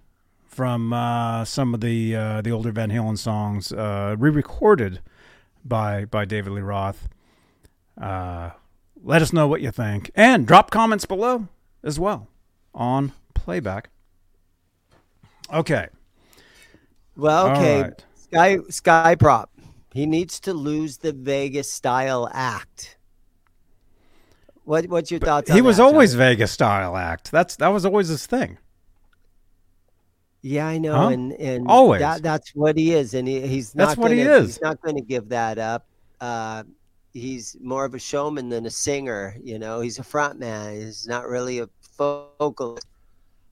[0.51, 4.99] from uh, some of the uh, the older Van Halen songs, uh, re-recorded
[5.63, 7.07] by by David Lee Roth.
[7.99, 8.51] Uh,
[9.03, 11.47] let us know what you think, and drop comments below
[11.83, 12.27] as well
[12.75, 13.89] on playback.
[15.51, 15.87] Okay.
[17.15, 17.81] Well, okay.
[17.81, 18.05] right.
[18.15, 19.49] Sky Sky Prop.
[19.93, 22.97] He needs to lose the Vegas style act.
[24.63, 27.31] What what's your thoughts on He was that, always Vegas style act.
[27.31, 28.57] That's that was always his thing.
[30.43, 31.07] Yeah, I know, Huh?
[31.09, 32.01] and and Always.
[32.01, 33.89] that, that's what he is, and he, he's not.
[33.89, 34.47] That's what he gonna- is.
[34.55, 35.85] He's not going to give that up.
[36.19, 36.63] Uh,
[37.13, 39.35] he's more of a showman than a singer.
[39.43, 40.75] You know, he's a front man.
[40.81, 42.87] He's not really a vocalist.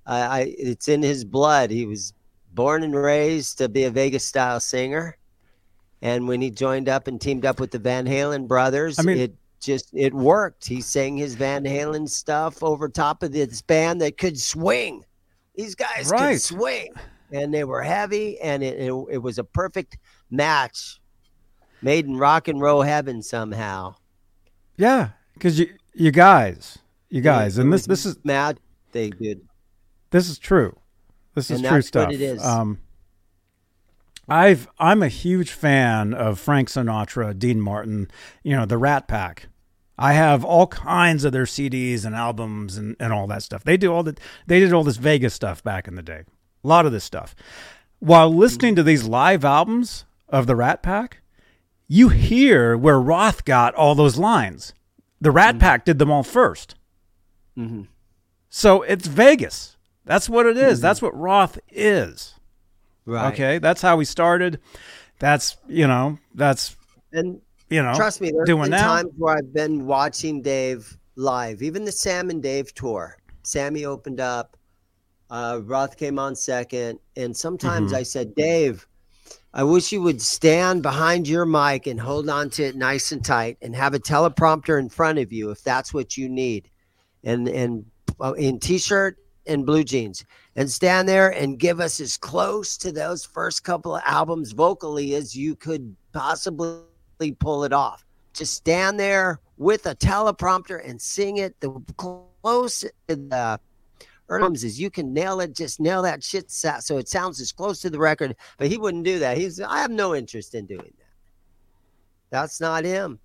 [0.08, 1.70] I, I it's in his blood.
[1.70, 2.14] He was
[2.56, 5.16] born and raised to be a Vegas style singer,
[6.02, 9.18] and when he joined up and teamed up with the Van Halen brothers, I mean-
[9.20, 10.66] it just it worked.
[10.66, 15.04] He sang his Van Halen stuff over top of this band that could swing.
[15.60, 16.34] These guys Right.
[16.34, 16.94] could swing,
[17.34, 19.98] and they were heavy, and it, it it was a perfect
[20.32, 21.02] match,
[21.82, 23.96] made in rock and roll heaven somehow.
[24.78, 26.78] Yeah, because you you guys,
[27.10, 28.60] you guys, and this this is mad.
[28.94, 29.42] They did.
[30.12, 30.78] this is true.
[31.36, 32.12] This is And true stuff.
[32.14, 32.42] it is.
[32.44, 32.80] Um,
[34.28, 38.10] I've I'm a huge fan of Frank Sinatra, Dean Martin,
[38.44, 39.48] you know, the Rat Pack.
[40.02, 43.66] I have all kinds of their CDs and albums and, and all that stuff.
[43.66, 44.16] They do all the
[44.48, 46.24] they did all this Vegas stuff back in the day.
[46.64, 47.36] A lot of this stuff.
[48.00, 51.22] While listening to these live albums of the Rat Pack,
[51.90, 54.74] you hear where Roth got all those lines.
[55.20, 56.76] The Rat Pack did them all 1st
[57.58, 57.88] Mhm.
[58.50, 59.76] So it's Vegas.
[60.06, 60.80] That's what it is.
[60.80, 62.36] That's what Roth is.
[63.06, 63.34] Right.
[63.34, 64.62] Okay, that's how we started.
[65.20, 66.78] That's you know, that's
[67.12, 68.96] And you know, trust me, there's doing been now.
[68.96, 73.18] times where I've been watching Dave live, even the Sam and Dave tour.
[73.44, 74.58] Sammy opened up,
[75.30, 77.96] uh, Roth came on second, and sometimes Mhm.
[77.98, 78.88] I said, Dave,
[79.54, 83.24] I wish you would stand behind your mic and hold on to it nice and
[83.24, 86.70] tight, and have a teleprompter in front of you if that's what you need,
[87.24, 87.86] and and
[88.22, 89.18] uh, in t-shirt
[89.48, 93.96] and blue jeans, and stand there and give us as close to those first couple
[93.96, 96.82] of albums vocally as you could possibly
[97.40, 98.06] pull it off.
[98.34, 103.60] Just stand there with a teleprompter and sing it the close to the
[104.30, 105.54] albums as you can nail it.
[105.54, 108.36] Just nail that shit so it sounds as close to the record.
[108.58, 109.38] But he wouldn't do that.
[109.38, 111.06] He's I have no interest in doing that.
[112.30, 113.20] That's not him.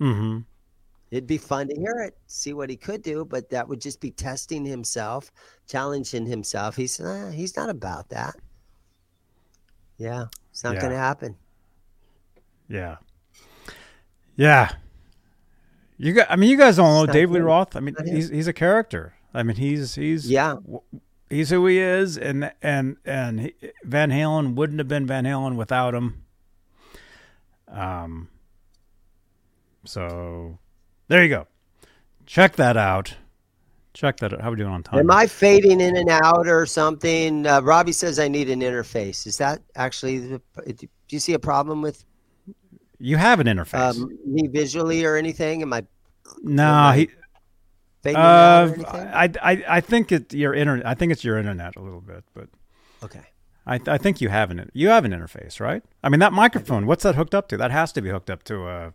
[0.00, 0.40] Mm-hmm.
[1.10, 4.00] It'd be fun to hear it, see what he could do, but that would just
[4.00, 5.30] be testing himself,
[5.68, 6.76] challenging himself.
[6.76, 7.00] He's
[7.32, 8.36] he's not about that.
[9.98, 10.80] Yeah, it's not Yeah.
[10.80, 11.36] going to happen.
[12.68, 12.96] Yeah.
[14.36, 14.72] Yeah.
[15.98, 17.40] You got I mean you guys all know Dave Lee.
[17.40, 17.74] Roth.
[17.76, 19.14] I mean he's he's a character.
[19.32, 20.54] I mean he's he's Yeah.
[20.56, 20.80] w-
[21.28, 25.56] He's who he is, and and and he, Van Halen wouldn't have been Van Halen
[25.56, 26.22] without him.
[27.68, 28.28] Um.
[29.84, 30.58] So,
[31.08, 31.46] there you go.
[32.26, 33.16] Check that out.
[33.92, 34.40] Check that out.
[34.40, 35.00] How are we doing on time?
[35.00, 37.44] Am I fading in and out or something?
[37.44, 39.26] Uh, Robbie says I need an interface.
[39.26, 40.18] Is that actually?
[40.18, 40.40] The,
[40.74, 42.04] do you see a problem with
[42.98, 44.00] you have an interface.
[44.00, 45.62] um, me visually or anything?
[45.62, 45.84] Am I
[46.42, 47.10] no, he.
[48.04, 49.10] in and out Uh.
[49.14, 50.86] I, I I think it your internet.
[50.86, 52.48] I think it's your internet a little bit, but
[53.02, 53.22] Okay.
[53.66, 55.82] I I think you have an you have an interface, right?
[56.04, 56.86] I mean that microphone.
[56.86, 57.56] What's that hooked up to?
[57.56, 58.92] That has to be hooked up to a,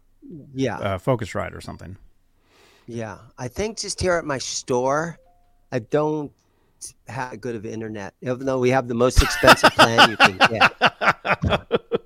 [0.54, 0.78] Yeah.
[0.80, 1.98] a Focusrite or something.
[2.88, 5.18] Yeah, I think just here at my store,
[5.72, 6.32] I don't
[7.08, 11.72] have good of internet, even though we have the most expensive plan you can get.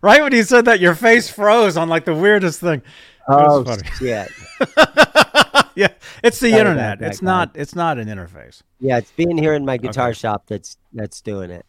[0.00, 2.82] Right when you said that, your face froze on like the weirdest thing.
[3.28, 3.64] Oh
[3.98, 4.30] shit!
[5.74, 5.88] yeah,
[6.22, 7.02] it's the Sorry internet.
[7.02, 7.50] It's not.
[7.54, 8.62] It's not an interface.
[8.80, 10.18] Yeah, it's being here in my guitar Okay.
[10.18, 11.66] shop that's that's doing it.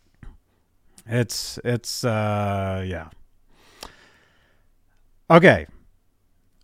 [1.07, 3.09] It's it's uh yeah.
[5.31, 5.65] Okay.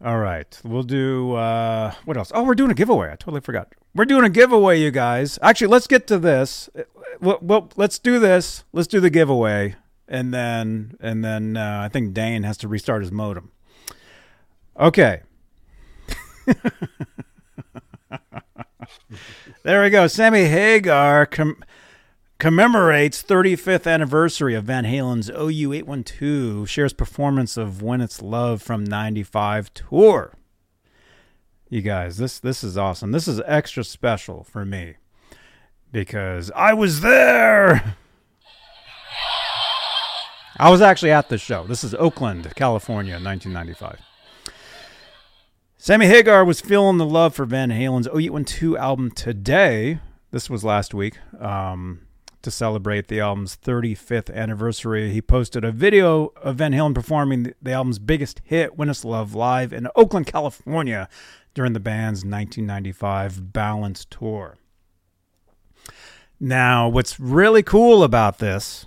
[0.04, 0.60] All right.
[0.64, 2.32] We'll do uh what else?
[2.34, 3.08] Oh, we're doing a giveaway.
[3.08, 3.74] I totally forgot.
[3.96, 5.40] We're doing a giveaway, you guys.
[5.42, 6.70] Actually, let's get to this.
[7.20, 8.64] Well, well let's do this.
[8.72, 9.76] Let's do the giveaway
[10.08, 13.52] and then and then uh, I think Dane has to restart his modem.
[14.78, 15.22] Okay.
[19.64, 20.08] there we go.
[20.08, 21.64] Sammy Hagar com-
[22.40, 28.84] commemorates 35th anniversary of Van Halen's OU 812, shares performance of When It's Love from
[28.84, 30.34] 95 tour.
[31.70, 33.12] You guys, this this is awesome.
[33.12, 34.96] This is extra special for me
[35.92, 37.96] because I was there.
[40.58, 41.66] I was actually at the show.
[41.66, 44.00] This is Oakland, California, 1995.
[45.78, 50.00] Sammy Hagar was feeling the love for Van Halen's OU812 album today.
[50.32, 51.18] This was last week.
[51.42, 52.08] Um,
[52.42, 57.54] to celebrate the album's 35th anniversary, he posted a video of Van Halen performing the,
[57.62, 61.10] the album's biggest hit, When It's Love, live in Oakland, California
[61.54, 64.56] during the band's 1995 Balance tour.
[66.40, 68.86] Now, what's really cool about this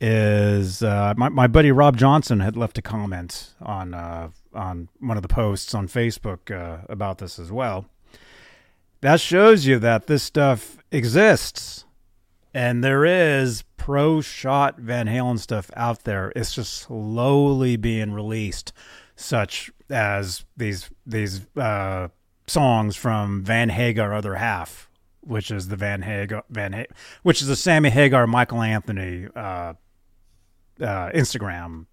[0.00, 5.16] is uh, my, my buddy Rob Johnson had left a comment on uh, on one
[5.16, 7.86] of the posts on Facebook uh, about this as well.
[9.02, 11.84] That shows you that this stuff exists,
[12.54, 16.32] and there is pro shot Van Halen stuff out there.
[16.34, 18.72] It's just slowly being released,
[19.16, 22.08] such as these these uh,
[22.46, 24.88] songs from Van Hagar Other Half,
[25.20, 26.86] which is the Van Hagar Van
[27.22, 29.28] which is the Sammy Hagar Michael Anthony
[30.80, 31.86] uh, Instagram,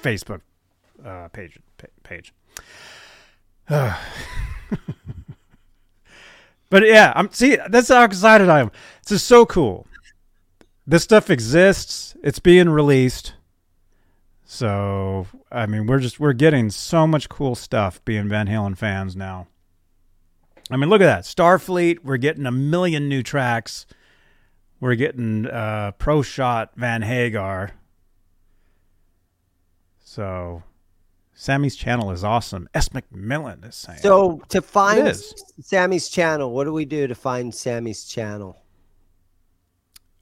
[0.00, 0.40] Facebook
[1.04, 2.32] uh, page pa- page.
[6.70, 8.70] but yeah, I'm see that's how excited I am.
[9.02, 9.86] This is so cool.
[10.86, 12.16] This stuff exists.
[12.22, 13.34] It's being released.
[14.44, 19.14] So I mean, we're just we're getting so much cool stuff being Van Halen fans
[19.14, 19.48] now.
[20.70, 22.04] I mean, look at that Starfleet.
[22.04, 23.86] We're getting a million new tracks.
[24.80, 27.72] We're getting uh, Pro Shot Van Hagar.
[30.18, 30.64] So,
[31.32, 32.68] Sammy's channel is awesome.
[32.74, 32.88] S.
[32.88, 34.00] McMillan is saying.
[34.00, 35.16] So to find.
[35.60, 38.60] Sammy's channel, what do we do to find Sammy's channel?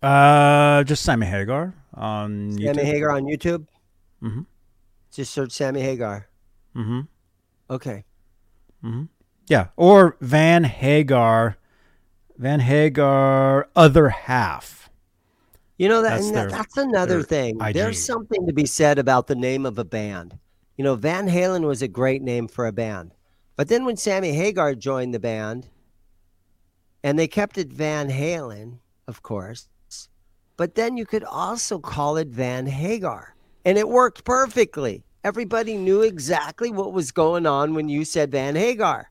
[0.02, 2.84] uh, just Sammy Hagar on Sammy YouTube.
[2.84, 3.66] Hagar on YouTube.
[4.22, 4.42] Mm-hmm.
[5.14, 6.28] Just search Sammy Hagar.
[6.76, 7.00] Mm-hmm.
[7.70, 8.04] Okay.
[8.84, 9.04] Mm-hmm.
[9.48, 11.56] Yeah, or Van Hagar,
[12.36, 14.85] Van Hagar other half.
[15.78, 17.60] You know that, That's and that their- that's another thing.
[17.60, 17.74] IG.
[17.74, 20.38] There's something to be said about the name of a band.
[20.76, 23.12] You know, Van Halen was a great name for a band.
[23.56, 25.68] But then when Sammy Hagar joined the band,
[27.02, 29.68] and they kept it Van Halen, of course,
[30.56, 33.34] but then you could also call it Van Hagar.
[33.64, 35.04] And it worked perfectly.
[35.24, 39.10] Everybody knew exactly what was going on when you said Van Hagar.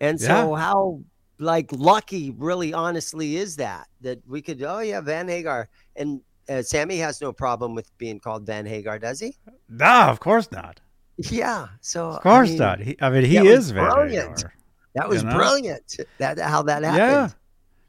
[0.00, 1.00] And so how
[1.38, 6.62] like lucky really honestly is that that we could oh yeah Van Hagar and uh,
[6.62, 9.36] Sammy has no problem with being called Van Hagar does he?
[9.68, 10.80] Nah, of course not.
[11.18, 11.68] Yeah.
[11.80, 12.80] So Of course I mean, not.
[12.80, 14.38] He, I mean, he is Van brilliant.
[14.38, 14.54] Hagar.
[14.94, 15.36] That was you know?
[15.36, 15.96] brilliant.
[16.18, 16.90] That how that Yeah.
[16.92, 17.34] happened.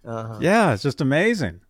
[0.05, 0.37] Uh-huh.
[0.41, 1.61] Yeah, it's just amazing.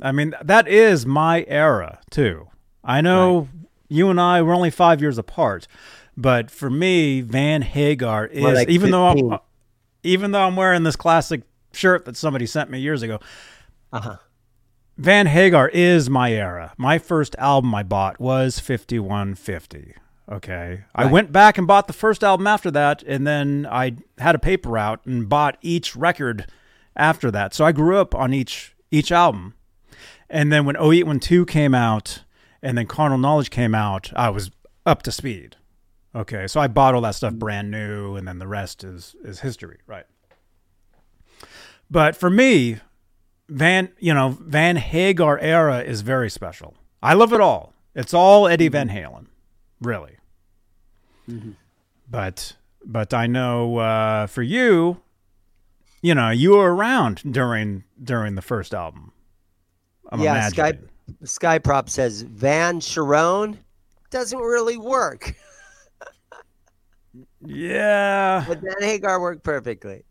[0.00, 2.48] I mean, that is my era too.
[2.84, 3.48] I know
[3.88, 5.68] you and I were only five years apart,
[6.16, 9.38] but for me, Van Hagar is like even though I'm 15.
[10.02, 11.42] Even though I'm wearing this classic
[11.72, 13.18] shirt that somebody sent me years ago.
[13.92, 14.16] Uh-huh.
[14.98, 16.74] Van Hagar is my era.
[16.76, 19.94] My first album I bought was 5150.
[20.30, 20.84] Okay.
[20.94, 24.38] I went back and bought the first album after that, and then I had a
[24.38, 26.46] paper route and bought each record
[26.96, 27.54] after that.
[27.54, 29.54] So I grew up on each each album.
[30.28, 32.22] And then when OU812 came out
[32.62, 34.50] and then Carnal Knowledge came out, I was
[34.86, 35.56] up to speed.
[36.14, 37.38] Okay, so I bought all that stuff mm.
[37.38, 40.04] brand new and then the rest is is history, right?
[41.90, 42.78] But for me,
[43.48, 46.74] Van, you know, Van Hagar era is very special.
[47.02, 47.74] I love it all.
[47.94, 48.72] It's all Eddie mm-hmm.
[48.72, 49.26] Van Halen,
[49.80, 50.16] really.
[51.28, 51.50] Mm-hmm.
[52.08, 55.00] But but I know uh, for you,
[56.00, 59.12] you know, you were around during during the first album.
[60.10, 60.88] I'm yeah, Sky imagining.
[61.24, 63.58] Sky Prop says Van Sharon
[64.10, 65.34] doesn't really work,
[67.44, 68.44] Yeah.
[68.46, 70.04] but Van Hagar worked perfectly.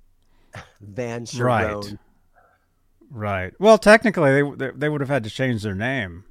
[0.81, 1.47] Van Sharon.
[1.81, 1.97] Right.
[3.09, 3.53] Right.
[3.59, 6.23] Well, technically, they they, they would have had to change their name,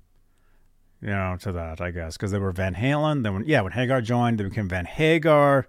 [1.02, 3.22] you know, to that, I guess, because they were Van Halen.
[3.22, 5.66] Then, when, yeah, when Hagar joined, they became Van Hagar.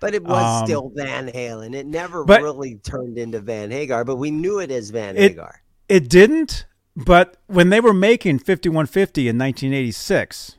[0.00, 1.74] But it was Um, still Van Halen.
[1.74, 5.30] It never but- really turned into Van Hagar, but we knew it as Van It-
[5.32, 5.60] Hagar.
[5.88, 6.66] It didn't,
[6.96, 10.56] but when they were making 5150 in 1986,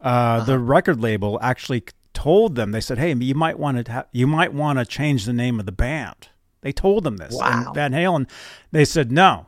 [0.00, 1.84] uh, the record label actually
[2.14, 2.70] told them.
[2.70, 5.60] They said, "Hey, you might want to ha- you might want to change the name
[5.60, 6.28] of the band."
[6.62, 7.34] They told them this.
[7.34, 7.64] Wow.
[7.66, 8.28] And Van Halen,
[8.72, 9.46] they said, "No,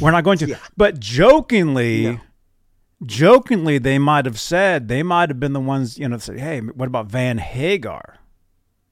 [0.00, 0.58] we're not going to." Yeah.
[0.76, 2.20] But jokingly, No.
[3.06, 6.60] jokingly, they might have said they might have been the ones, you know, said, "Hey,
[6.60, 8.18] what about Van Hagar?"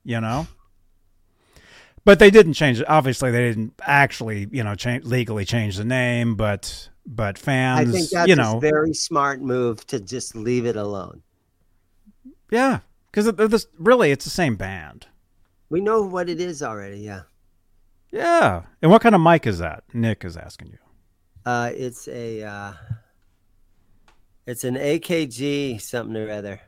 [0.05, 0.47] You know.
[2.05, 2.89] But they didn't change it.
[2.89, 6.37] Obviously, they didn't actually, you know, change legally change the name.
[6.37, 10.77] But but fans, I think that's you a very smart move to just leave it
[10.77, 11.23] alone.
[12.51, 12.81] Yeah,
[13.11, 15.07] because this really it's the same band.
[15.69, 16.99] We know what it is already.
[17.01, 17.23] Yeah,
[18.13, 18.63] Yeah.
[18.83, 19.83] And what kind of mic is that?
[19.93, 20.79] Nick is asking you.
[21.45, 22.73] uh, it's a uh,
[24.47, 26.61] it's an AKG something or other.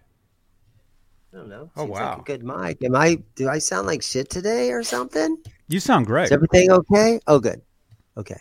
[1.33, 1.71] I don't know.
[1.77, 2.19] Oh, Seems like wow.
[2.21, 2.83] a good mic.
[2.83, 3.19] Am I?
[3.37, 5.37] Do I sound like shit today or something?
[5.69, 6.25] You sound great.
[6.25, 7.21] Is everything okay?
[7.27, 7.61] Oh, good.
[8.17, 8.41] Okay.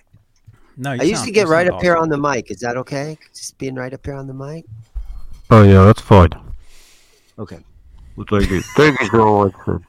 [0.78, 2.50] No, you I used sound- to get right sound up here on the mic.
[2.50, 3.18] Is that okay?
[3.36, 4.66] Just being right up here on the mic.
[5.52, 6.30] Oh yeah, that's fine.
[7.40, 7.60] Okay.
[8.30, 8.62] Thank you.
[8.62, 9.82] Thank you so much.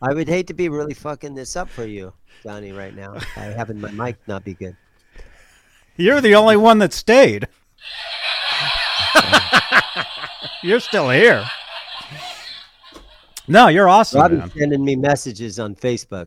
[0.00, 2.12] I would hate to be really fucking this up for you,
[2.42, 3.14] Johnny, right now.
[3.36, 4.76] By having my mic not be good.
[5.96, 7.46] You're the only one that stayed.
[10.62, 11.44] you're still here.
[13.46, 14.50] No, you're awesome, Robbie's man.
[14.56, 16.26] sending me messages on Facebook.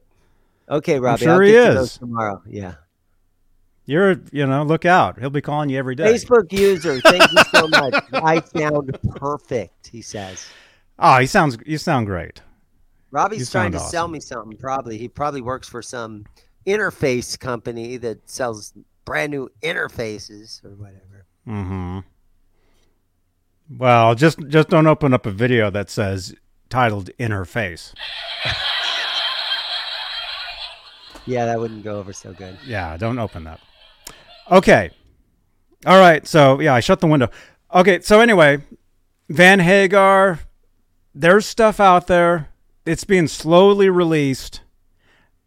[0.70, 1.24] Okay, Robbie.
[1.24, 1.98] sure I'll he get to those is.
[1.98, 2.42] tomorrow.
[2.48, 2.76] Yeah.
[3.86, 5.20] You're, you know, look out.
[5.20, 6.12] He'll be calling you every day.
[6.12, 7.94] Facebook user, thank you so much.
[8.14, 10.48] I sound perfect, he says.
[10.98, 11.58] Oh, he sounds.
[11.66, 12.42] You sound great.
[13.12, 14.98] Robbie's You trying to sound sell me something, probably.
[14.98, 16.26] He probably works for some
[16.66, 18.74] interface company that sells
[19.04, 21.26] brand new interfaces or whatever.
[21.48, 22.00] Mm-hmm.
[23.78, 26.34] Well, just just don't open up a video that says
[26.70, 27.94] titled "Interface."
[31.26, 32.58] Yeah, that wouldn't go over so good.
[32.66, 33.60] Yeah, don't open that.
[34.52, 34.92] Okay.
[35.86, 36.26] All right.
[36.26, 37.30] So yeah, I shut the window.
[37.74, 38.02] Okay.
[38.02, 38.64] So anyway,
[39.30, 40.40] Van Hagar,
[41.14, 42.50] there's stuff out there.
[42.86, 44.62] It's being slowly released.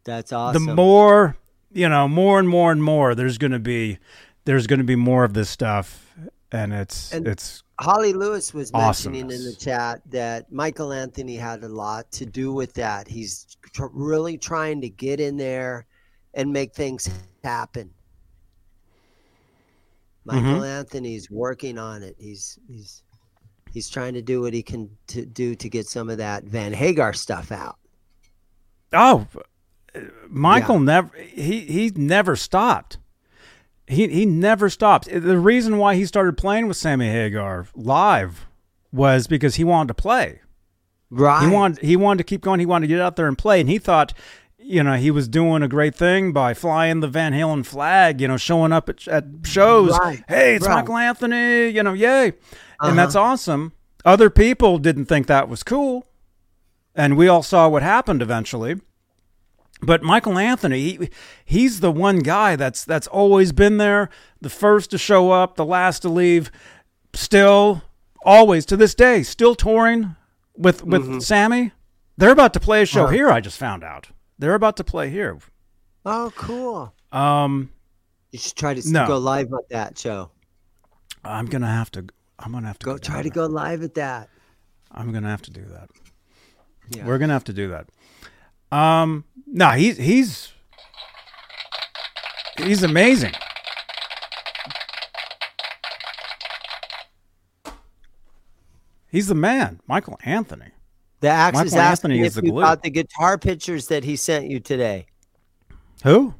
[0.04, 0.66] That's awesome.
[0.66, 1.36] The more
[1.72, 3.98] you know, more and more and more, there's gonna be
[4.44, 6.06] there's gonna be more of this stuff,
[6.50, 11.62] and it's And- it's Holly Lewis was mentioning in the chat that Michael Anthony had
[11.62, 13.06] a lot to do with that.
[13.06, 15.86] He's tr- really trying to get in there
[16.34, 17.08] and make things
[17.44, 17.90] happen.
[20.28, 20.64] Michael Mm-hmm.
[20.64, 22.14] Anthony's working on it.
[22.18, 23.02] He's he's
[23.72, 26.74] he's trying to do what he can to do to get some of that Van
[26.74, 27.78] Hagar stuff out.
[28.92, 29.26] Oh,
[30.28, 32.98] Michael never he he never stopped.
[33.86, 35.08] He he never stopped.
[35.10, 38.46] The reason why he started playing with Sammy Hagar live
[38.92, 40.42] was because he wanted to play.
[41.10, 41.42] Right.
[41.42, 42.60] He wanted he wanted to keep going.
[42.60, 44.12] He wanted to get out there and play, and he thought,
[44.58, 48.20] you know, he was doing a great thing by flying the Van Halen flag.
[48.20, 49.90] You know, showing up at, at shows.
[49.98, 50.76] Right, Hey, it's right.
[50.76, 51.68] Michael Anthony.
[51.68, 52.88] You know, yay, Uh-huh.
[52.90, 53.72] and that's awesome.
[54.04, 56.06] Other people didn't think that was cool,
[56.94, 58.80] and we all saw what happened eventually.
[59.80, 61.10] But Michael Anthony, he,
[61.44, 64.08] he's the one guy that's that's always been there,
[64.40, 66.50] the first to show up, the last to leave,
[67.14, 67.82] still
[68.24, 70.16] always to this day, still touring
[70.56, 71.72] with with Sammy.
[72.16, 73.12] They're about to play a show Uh-huh.
[73.12, 73.30] here.
[73.30, 75.38] I just found out they're about to play here.
[76.04, 76.94] Oh, cool.
[77.12, 77.70] Um,
[78.32, 79.06] You should try to No.
[79.06, 80.30] go live on that show.
[81.24, 82.06] I'm gonna have to.
[82.38, 84.28] I'm gonna have to Go try to go live at that.
[84.92, 85.90] I'm gonna have to do that.
[86.90, 87.06] Yeah.
[87.06, 87.88] We're gonna have to do that.
[88.70, 90.52] Um, no, he's he's
[92.58, 93.32] he's amazing.
[99.10, 100.72] He's the man, Michael Anthony.
[101.20, 102.62] The axe Michael is asking Anthony if is the you glue.
[102.62, 105.06] got the guitar pictures that he sent you today.
[106.04, 106.34] Who?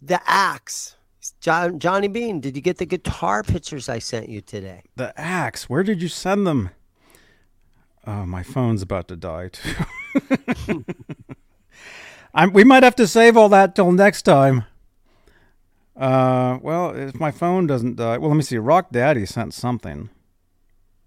[0.00, 0.96] The axe.
[1.40, 4.82] John, Johnny Bean, did you get the guitar pictures I sent you today?
[4.96, 5.68] The axe.
[5.68, 6.70] Where did you send them?
[8.06, 10.84] Oh, my phone's about to die too.
[12.34, 14.64] I'm, we might have to save all that till next time.
[15.96, 18.56] Uh, well, if my phone doesn't die, well, let me see.
[18.58, 20.08] Rock Daddy sent something.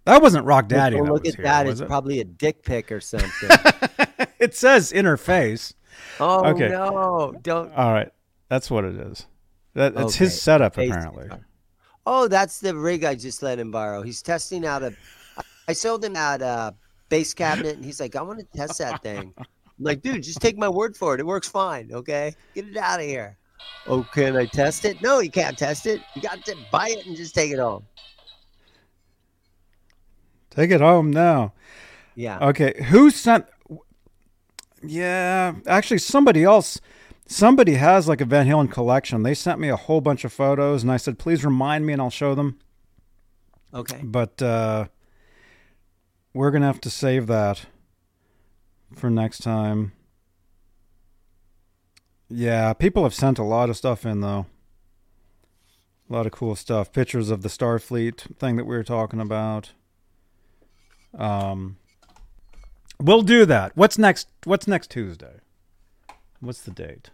[0.05, 1.01] That wasn't Rock Daddy.
[1.01, 1.67] Look at here, that.
[1.67, 1.87] It's it?
[1.87, 3.49] probably a dick pic or something.
[4.39, 5.73] it says interface.
[6.19, 6.69] oh Okay.
[6.69, 7.33] no!
[7.41, 7.73] Don't.
[7.73, 8.11] All right,
[8.47, 9.25] that's what it is.
[9.73, 11.29] That it's Okay, his setup apparently.
[12.05, 14.03] Oh, that's the rig I just let him borrow.
[14.03, 14.93] He's testing out a.
[15.67, 16.71] I sold him that uh,
[17.09, 19.45] bass cabinet, and he's like, "I want to test that thing." I'm
[19.79, 21.19] like, "Dude, just take my word for it.
[21.19, 21.89] It works fine.
[21.91, 23.37] Okay, get it out of here."
[23.87, 25.01] Oh, can I test it?
[25.01, 26.01] No, you can't test it.
[26.13, 27.83] You got to buy it and just take it home.
[30.55, 31.53] Take it home now.
[32.15, 32.39] Yeah.
[32.39, 33.45] Okay, who sent?
[34.81, 36.79] Yeah, actually, somebody else.
[37.27, 39.23] Somebody has like a Van Halen collection.
[39.23, 42.01] They sent me a whole bunch of photos, and I said, "Please remind me, and
[42.01, 42.59] I'll show them."
[43.73, 43.99] Okay.
[44.03, 44.85] But uh,
[46.33, 47.65] we're gonna have to save that
[48.93, 49.91] for next time.
[52.29, 54.45] Yeah, people have sent a lot of stuff in though.
[56.09, 56.91] A lot of cool stuff.
[56.91, 59.71] Pictures of the Starfleet thing that we were talking about.
[61.17, 61.77] Um,
[62.99, 63.71] we'll do that.
[63.75, 64.27] What's next?
[64.43, 65.39] What's next Tuesday?
[66.39, 67.09] What's the date?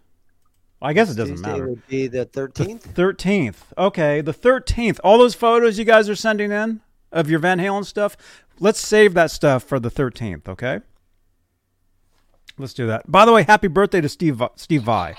[0.82, 1.68] I guess it doesn't Tuesday matter.
[1.68, 2.84] would be the thirteenth.
[2.96, 3.72] thirteenth.
[3.78, 5.00] Okay, the thirteenth.
[5.04, 6.82] All those photos you guys are sending in
[7.12, 8.18] of your Van Halen stuff.
[8.60, 10.50] Let's save that stuff for the thirteenth.
[10.50, 10.82] Okay.
[12.58, 13.10] Let's do that.
[13.10, 15.16] By the way, happy birthday to Steve Vi- Steve Vai.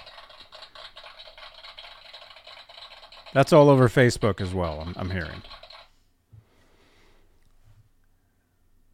[3.32, 4.80] That's all over Facebook as well.
[4.80, 5.42] I'm, I'm hearing.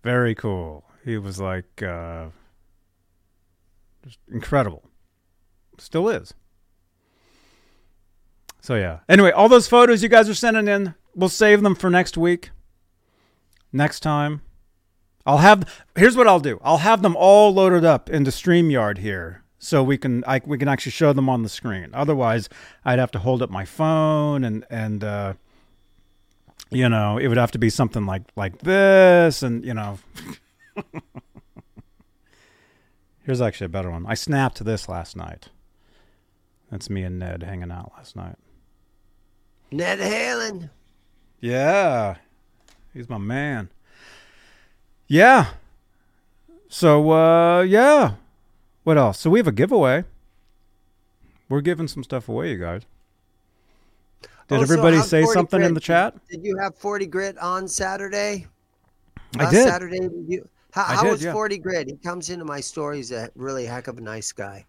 [0.02, 0.84] Very cool.
[1.04, 2.26] He was like uh,
[4.04, 4.84] just incredible.
[5.78, 6.34] Still is.
[8.60, 9.00] So yeah.
[9.08, 12.50] Anyway, all those photos you guys are sending in, we'll save them for next week.
[13.72, 14.42] Next time.
[15.26, 16.58] I'll have here's what I'll do.
[16.62, 19.42] I'll have them all loaded up into StreamYard here.
[19.58, 21.90] So we can I, we can actually show them on the screen.
[21.92, 22.48] Otherwise,
[22.84, 25.34] I'd have to hold up my phone and and uh,
[26.70, 29.98] you know, it would have to be something like like this and you know
[33.24, 34.06] Here's actually a better one.
[34.06, 35.50] I snapped this last night.
[36.70, 38.36] That's me and Ned hanging out last night.
[39.70, 40.70] Ned Halen.
[41.40, 42.16] Yeah.
[42.94, 43.68] He's my man.
[45.06, 45.48] Yeah.
[46.68, 48.14] So uh yeah.
[48.84, 49.20] What else?
[49.20, 50.04] So we have a giveaway.
[51.50, 52.82] We're giving some stuff away, you guys.
[54.48, 56.14] Did Oh, everybody how's say 40 something in the chat?
[56.28, 58.46] Did you have forty grit on Saturday?
[59.38, 59.68] I Last did.
[59.68, 60.48] Saturday, you?
[60.72, 61.32] How, I how did, was yeah.
[61.32, 61.86] forty grit?
[61.86, 62.94] He comes into my store.
[62.94, 64.64] He's a really heck of a nice guy.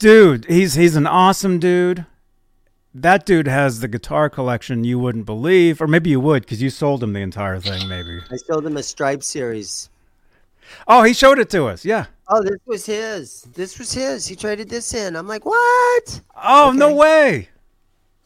[0.00, 2.06] Dude, he's he's an awesome dude.
[2.92, 6.70] That dude has the guitar collection you wouldn't believe, or maybe you would because you
[6.70, 7.88] sold him the entire thing.
[7.88, 8.18] Maybe.
[8.32, 9.90] I sold him a Stripe series.
[10.88, 11.84] Oh, he showed it to us.
[11.84, 12.06] Yeah.
[12.28, 13.42] Oh, this was his.
[13.54, 14.26] This was his.
[14.26, 15.14] He traded this in.
[15.14, 16.20] I'm like, what?
[16.42, 17.48] Oh no way.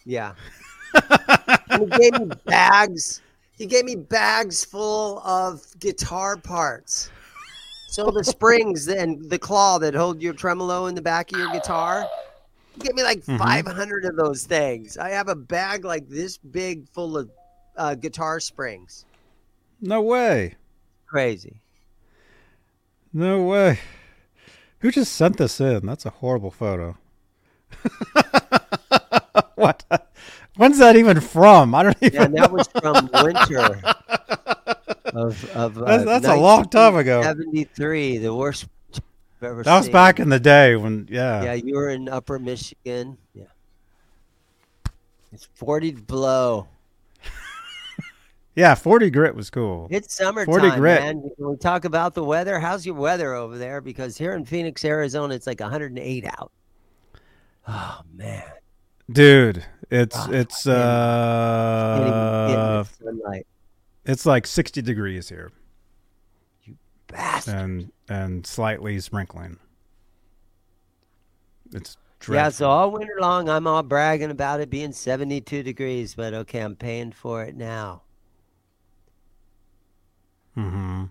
[0.07, 0.33] Yeah.
[0.95, 3.21] He gave me bags.
[3.57, 7.11] He gave me bags full of guitar parts.
[7.89, 11.53] So the springs and the claw that hold your tremolo in the back of your
[11.53, 12.09] guitar.
[12.75, 13.39] He gave me like Mhm.
[13.39, 14.99] 500 of those things.
[14.99, 17.31] I have a bag like this big full of
[17.77, 19.05] uh, guitar springs.
[19.81, 20.55] No way.
[21.07, 21.61] Crazy.
[23.13, 23.79] No way.
[24.81, 25.87] Who just sent this in?
[25.87, 26.97] That's a horrible photo.
[29.55, 29.85] what?
[30.57, 31.75] When's that even from?
[31.75, 33.81] I don't even Yeah, that was from winter
[35.07, 37.23] of of uh, That's- that's a long time ago.
[37.23, 39.03] 73, the worst I've
[39.43, 39.93] ever That was seen.
[39.93, 41.43] back in the day when, yeah.
[41.45, 43.19] Yeah, you were in Upper Michigan.
[43.35, 43.45] Yeah.
[45.33, 46.69] It's 40 below.
[48.57, 49.89] Yeah, 40 grit was cool.
[49.91, 51.01] It's summertime, 40 grit.
[51.03, 51.17] man.
[51.39, 53.81] When we talk about the weather, how's your weather over there?
[53.81, 56.53] Because here in Phoenix, Arizona, it's like 108 out.
[57.67, 58.45] Oh man,
[59.11, 63.41] Dude, it's Ah, it's Can't even get in uh
[64.07, 65.51] it's like 60 degrees here
[66.65, 66.77] You
[67.09, 67.55] bastard.
[67.55, 69.59] and and slightly sprinkling.
[71.73, 71.97] It's
[72.29, 76.61] Yeah, so all winter long, I'm all bragging about it being 72 degrees, but okay,
[76.61, 78.03] I'm paying for it now.
[80.57, 81.11] Mhm.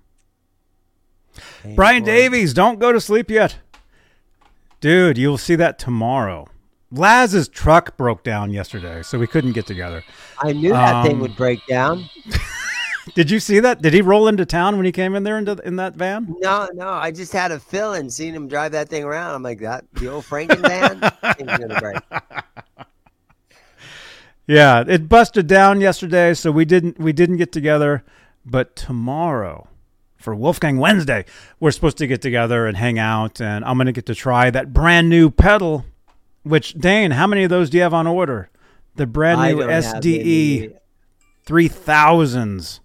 [1.76, 2.04] Brian.
[2.04, 3.58] Davies, don't go to sleep yet.
[4.80, 6.48] Dude, you'll see that tomorrow.
[6.94, 10.04] Laz's truck broke down yesterday, so we couldn't get together.
[10.40, 12.10] I knew that thing Um, would break down.
[13.16, 13.82] Did you see that?
[13.82, 16.36] Did he roll into town when he came in there into in that van?
[16.40, 19.36] No, no, I just had a fill and seen him drive that thing around.
[19.36, 21.00] I'm like, that the old Franken van
[21.60, 21.98] gonna break.
[24.48, 28.04] Yeah, it busted down yesterday, so we didn't we didn't get together.
[28.46, 29.68] But tomorrow,
[30.18, 31.26] for Wolfgang Wednesday,
[31.60, 34.74] we're supposed to get together and hang out, and I'm gonna get to try that
[34.74, 35.86] brand new pedal.
[36.44, 38.50] Which Dane, how many of those do you have on order?
[38.96, 40.76] The brand I new SDE
[41.46, 42.82] three thousands.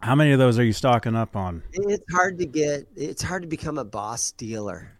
[0.00, 1.62] How many of those are you stocking up on?
[1.72, 2.86] It's hard to get.
[2.96, 4.92] It's hard to become a boss dealer.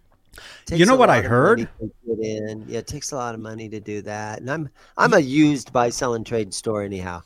[0.70, 1.58] You know what I heard?
[1.58, 2.64] money to get in.
[2.68, 4.40] Yeah, it takes a lot of money to do that.
[4.40, 7.22] And I'm I'm a used buy sell and trade store anyhow.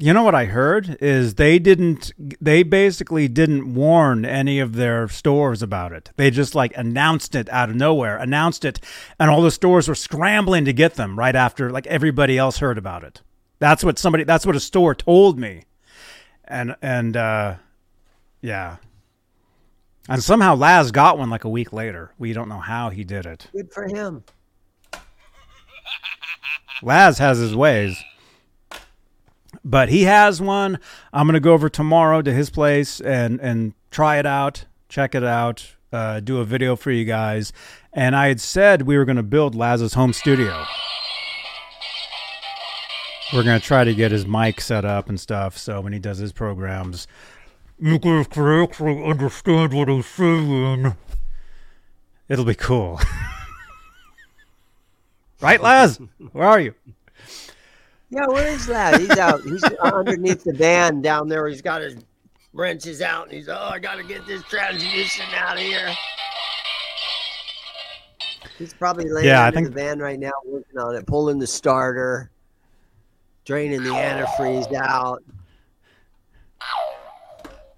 [0.00, 5.08] You know what I heard is they didn't they basically didn't warn any of their
[5.08, 6.12] stores about it.
[6.16, 8.78] They just like announced it out of nowhere, announced it
[9.18, 12.78] and all the stores were scrambling to get them right after like everybody else heard
[12.78, 13.22] about it.
[13.58, 15.64] That's what somebody that's what a store told me.
[16.44, 17.56] And and uh
[18.40, 18.76] yeah.
[20.08, 22.12] And somehow Laz got one like a week later.
[22.18, 23.48] We don't know how he did it.
[23.52, 24.22] Good for him.
[26.82, 28.00] Laz has his ways.
[29.64, 30.78] But he has one.
[31.12, 35.24] I'm gonna go over tomorrow to his place and and try it out, check it
[35.24, 37.52] out, uh, do a video for you guys.
[37.92, 40.64] And I had said we were gonna build Laz's home studio.
[43.32, 46.18] We're gonna try to get his mic set up and stuff, so when he does
[46.18, 47.06] his programs,
[47.78, 50.94] you guys can actually understand what he's saying.
[52.28, 53.00] It'll be cool.
[55.40, 56.00] right, Laz?
[56.32, 56.74] Where are you?
[58.10, 59.00] Yeah, where is that?
[59.00, 59.42] He's out.
[59.42, 61.46] He's underneath the van down there.
[61.46, 61.96] He's got his
[62.54, 65.90] wrenches out, and he's oh, I gotta get this transmission out of here.
[68.56, 71.46] He's probably laying Yeah, I think- the van right now, working on it, pulling the
[71.46, 72.30] starter,
[73.44, 75.22] draining the antifreeze out.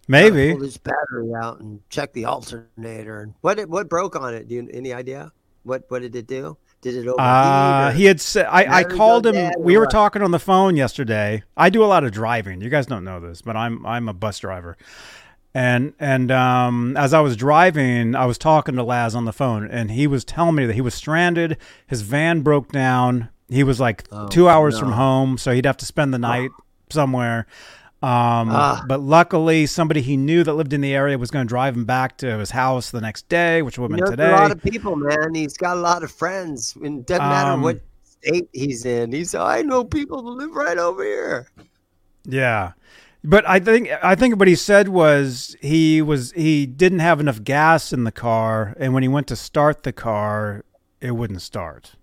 [0.08, 0.50] Maybe.
[0.52, 3.20] pull this battery out and check the alternator.
[3.20, 4.48] And what it, what broke on it?
[4.48, 5.30] Do you any idea?
[5.62, 6.56] What what did it do?
[6.82, 7.18] Did it overheat?
[7.18, 9.52] Uh, he had said I, I called him.
[9.58, 9.90] We were what?
[9.90, 11.42] talking on the phone yesterday.
[11.56, 12.60] I do a lot of driving.
[12.62, 14.78] You guys don't know this, but I'm I'm a bus driver.
[15.52, 19.68] And and um, as I was driving, I was talking to Laz on the phone,
[19.68, 21.58] and he was telling me that he was stranded.
[21.86, 23.28] His van broke down.
[23.48, 26.50] He was like Oh, two hours from home, so he'd have to spend the night
[26.88, 27.46] somewhere.
[28.02, 28.82] Um, Ah.
[28.86, 31.84] But luckily, somebody he knew that lived in the area was going to drive him
[31.84, 34.30] back to his house the next day, which would have been today.
[34.30, 35.34] a lot of people, man.
[35.34, 36.74] He's got a lot of friends.
[36.82, 39.12] It doesn't matter Um, what state he's in.
[39.12, 41.48] He's I know people that live right over here.
[42.24, 42.72] Yeah.
[43.22, 47.44] But I think I think what he said was he was he didn't have enough
[47.44, 50.64] gas in the car and when he went to start the car
[51.02, 51.96] it wouldn't start.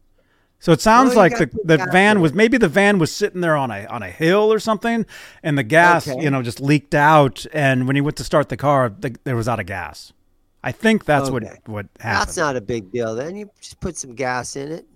[0.59, 3.55] So it sounds Well, like the, the van was maybe the van was sitting there
[3.55, 5.05] on a on a hill or something
[5.43, 6.21] and the gas, Okay.
[6.23, 9.35] you know, just leaked out and when he went to start the car the, there
[9.35, 10.13] was out of gas.
[10.63, 11.33] I think that's Okay.
[11.33, 12.21] what what happened.
[12.27, 13.13] That's not a big deal.
[13.15, 14.87] Then you just put some gas in it,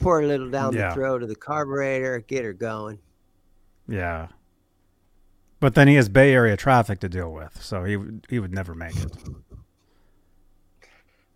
[0.00, 0.88] pour a little down Yeah.
[0.88, 2.98] the throat of the carburetor, get her going.
[3.88, 4.28] yeah.
[5.60, 8.52] But then he has Bay Area traffic to deal with, so he would- he would
[8.52, 9.12] never make it.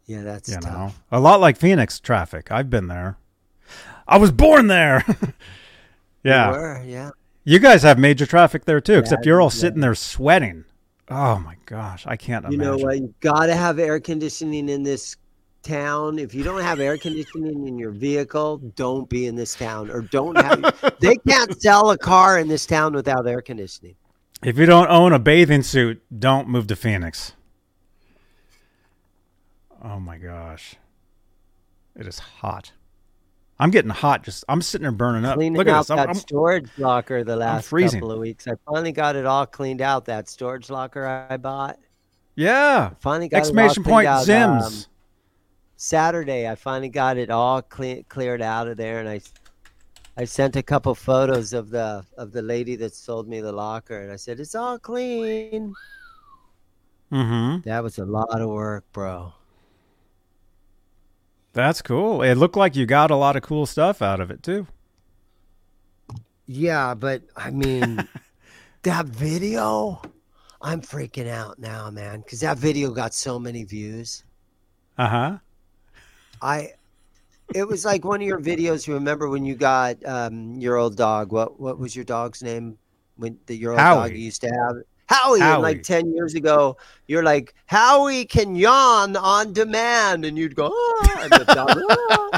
[0.06, 0.64] Yeah, that's you tough.
[0.72, 3.18] know a lot like phoenix traffic i've been there
[4.08, 5.04] i was born there
[6.24, 7.10] You yeah were, yeah.
[7.44, 9.60] you guys have major traffic there too except you're all yeah.
[9.60, 10.64] sitting there sweating
[11.08, 12.98] oh my gosh i can't You know imagine what?
[12.98, 15.16] You got to have air conditioning in this
[15.62, 16.18] town.
[16.18, 20.02] If you don't have air conditioning in your vehicle, don't be in this town or
[20.02, 20.96] don't have.
[21.00, 23.94] they can't sell a car in this town without air conditioning.
[24.42, 27.32] if you don't own a bathing suit don't move to phoenix
[29.82, 30.76] oh my gosh
[31.96, 32.72] it is hot
[33.60, 35.96] i'm getting hot just i'm sitting there burning up Cleaning look at out this I'm-
[35.98, 38.46] that I'm- storage locker the last couple of weeks.
[38.46, 40.04] I finally got it all cleaned out.
[40.06, 41.78] That storage locker I bought.
[42.36, 44.92] yeah Finally got exclamation it all point out, zims um,
[45.80, 49.20] Saturday, I finally got it all clean, cleared out of there, and I,
[50.16, 54.00] I sent a couple photos of the of the lady that sold me the locker,
[54.02, 55.72] and I said it's all clean.
[57.12, 59.32] mm-hmm That was a lot of work, bro.
[61.52, 64.42] That's cool it looked like you got a lot of cool stuff out of it
[64.42, 64.66] too
[66.48, 68.08] Yeah, but I mean,
[68.82, 70.00] that video,
[70.62, 74.24] I'm freaking out now, man, because that video got so many views.
[74.96, 75.38] uh-huh
[76.40, 76.72] I,
[77.54, 78.86] it was like one of your videos.
[78.86, 81.32] You remember when you got um, your old dog?
[81.32, 82.78] What what was your dog's name?
[83.16, 84.76] When the your old dog you used to have?
[85.08, 85.62] Howie, and Howie.
[85.62, 86.76] like ten years ago,
[87.06, 92.30] you're like Howie can yawn on demand, and you'd go, "Ah," and dog, "Ah."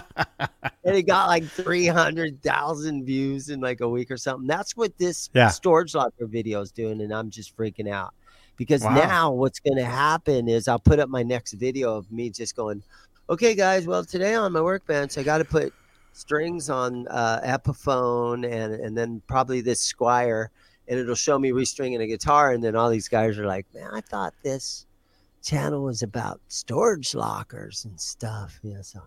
[0.84, 4.46] and it got like 300,000 views in like a week or something.
[4.46, 5.48] That's what this Yeah.
[5.48, 7.00] storage locker video is doing.
[7.02, 8.14] And I'm just freaking out
[8.56, 8.94] because Wow.
[8.94, 12.56] now what's going to happen is I'll put up my next video of me just
[12.56, 12.82] going,
[13.28, 15.72] okay, guys, well, today on my workbench, I got to put
[16.12, 20.48] strings on uh, Epiphone and, and then probably this Squier,
[20.90, 22.52] and it'll show me restringing a guitar.
[22.52, 24.86] And then all these guys are like, man, I thought this
[25.42, 28.58] channel was about storage lockers and stuff.
[28.62, 29.00] Yeah, so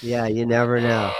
[0.00, 1.12] yeah, you never know.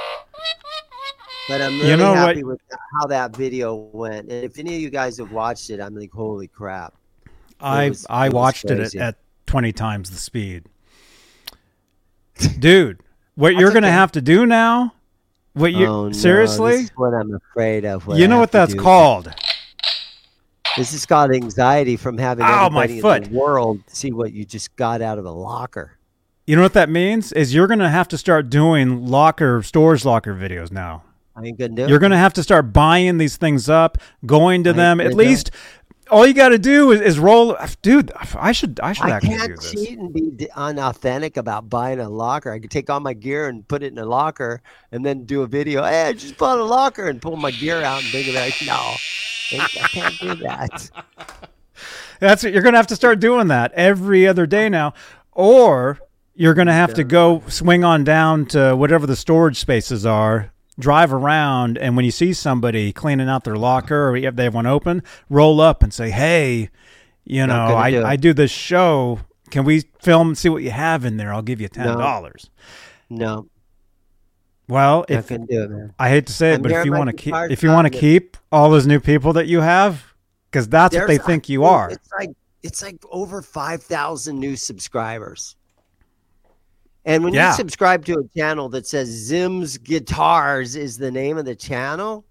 [1.46, 2.58] But I'm really You know what- happy with
[2.98, 4.30] how that video went.
[4.32, 6.94] And if any of you guys have watched it, I'm like, holy crap.
[7.60, 9.16] I was- I watched it at, at
[9.46, 10.64] 20 times the speed.
[12.58, 13.00] Dude,
[13.34, 14.94] what you're going to have to do now?
[15.54, 16.88] What you Oh, no, seriously?
[16.96, 18.06] what I'm afraid of.
[18.08, 19.32] you I know what that's called?
[20.76, 24.44] This is called anxiety from having Ow, my everybody in the world see what you
[24.44, 25.92] just got out of a locker.
[26.46, 27.30] You know what that means?
[27.32, 31.04] Is you're going to have to start doing locker storage locker videos now.
[31.36, 32.00] I ain't gonna do You're it.
[32.00, 35.00] going to have to start buying these things up, going to I them.
[35.00, 35.52] At gonna least
[36.10, 37.56] all you got to do is, is roll.
[37.82, 39.72] Dude, I should I should I actually do can't this.
[39.72, 42.52] cheat and be unauthentic about buying a locker.
[42.52, 44.62] I could take all my gear and put it in a locker,
[44.92, 45.82] and then do a video.
[45.82, 48.54] Hey, I just bought a locker and pull my gear out and bring it back.
[48.66, 48.94] No,
[49.58, 50.90] I can't do that.
[52.20, 54.94] That's what you're going to have to start doing that every other day now,
[55.32, 55.98] or
[56.34, 60.52] you're going to have to go swing on down to whatever the storage spaces are,
[60.78, 64.54] drive around, and when you see somebody cleaning out their locker or if they have
[64.54, 66.70] one open, roll up and say, "Hey,
[67.24, 68.02] you know, gonna do.
[68.02, 69.20] I I do this show.
[69.50, 71.32] Can we film and see what you have in there?
[71.32, 72.50] I'll give you ten dollars."
[73.10, 73.46] No,
[74.68, 75.40] Well, if it.
[75.98, 77.86] I hate to say it, I'm but if you want to keep if you want
[77.92, 80.14] to keep all those new people that you have,
[80.50, 81.90] because that's what they think you are.
[81.90, 82.30] It's like
[82.62, 85.56] it's like over five thousand new subscribers.
[87.04, 87.50] And when Yeah.
[87.50, 92.24] you subscribe to a channel that says Zim's Guitars is the name of the channel,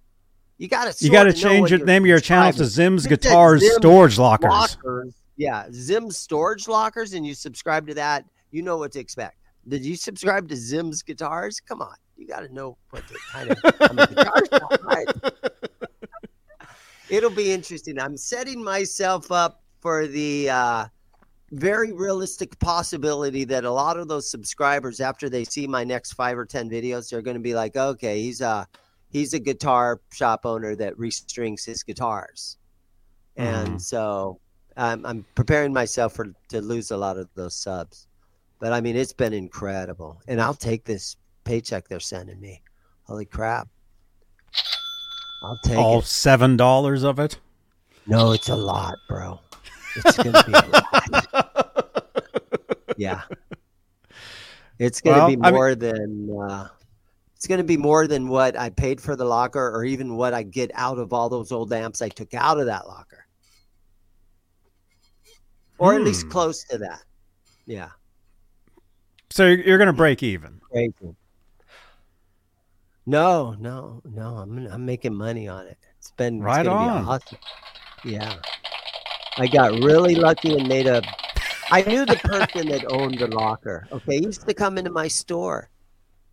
[0.57, 3.11] you got to You got to change the name of your channel to Zim's If
[3.11, 4.49] it says Guitars Storage Lockers.
[4.49, 5.13] Lockers.
[5.35, 9.37] Yeah, Zim's Storage Lockers, and you subscribe to that, you know what to expect.
[9.67, 11.59] Did you subscribe to Zim's Guitars?
[11.59, 15.07] Come on, you got to know what the kind of, kind of guitar right?
[17.09, 17.99] It'll be interesting.
[17.99, 20.85] I'm setting myself up for the uh,
[21.53, 26.37] very realistic possibility that a lot of those subscribers, after they see my next five
[26.37, 28.67] or ten videos, they're going to be like, "Okay, he's a
[29.09, 32.57] he's a guitar shop owner that restrings his guitars,"
[33.35, 33.81] and Mhm.
[33.81, 34.39] so
[34.75, 38.07] I'm, I'm preparing myself for to lose a lot of those subs.
[38.59, 42.61] But I mean, it's been incredible, and I'll take this paycheck they're sending me.
[43.03, 43.67] Holy crap!
[45.43, 46.05] I'll take All it.
[46.05, 47.37] seven dollars of it.
[48.07, 49.39] No, it's a lot, bro.
[49.95, 51.59] It's gonna be a lot.
[52.97, 53.21] Yeah.
[54.77, 56.67] It's gonna Well, be I mean- more than uh
[57.35, 60.43] it's gonna be more than what I paid for the locker or even what I
[60.43, 63.25] get out of all those old amps I took out of that locker.
[65.79, 66.29] Or at least Hmm.
[66.29, 67.01] close to that.
[67.65, 67.89] Yeah.
[69.31, 70.61] So you're, you're going to break even.
[73.05, 74.37] No, no, no.
[74.37, 75.77] I'm I'm making money on it.
[75.97, 77.03] It's been it's Right gonna on.
[77.03, 77.37] Be awesome.
[78.05, 78.35] Yeah.
[79.37, 81.01] I got really lucky and made a.
[81.71, 83.87] I knew the person that owned the locker.
[83.91, 85.69] Okay, he used to come into my store.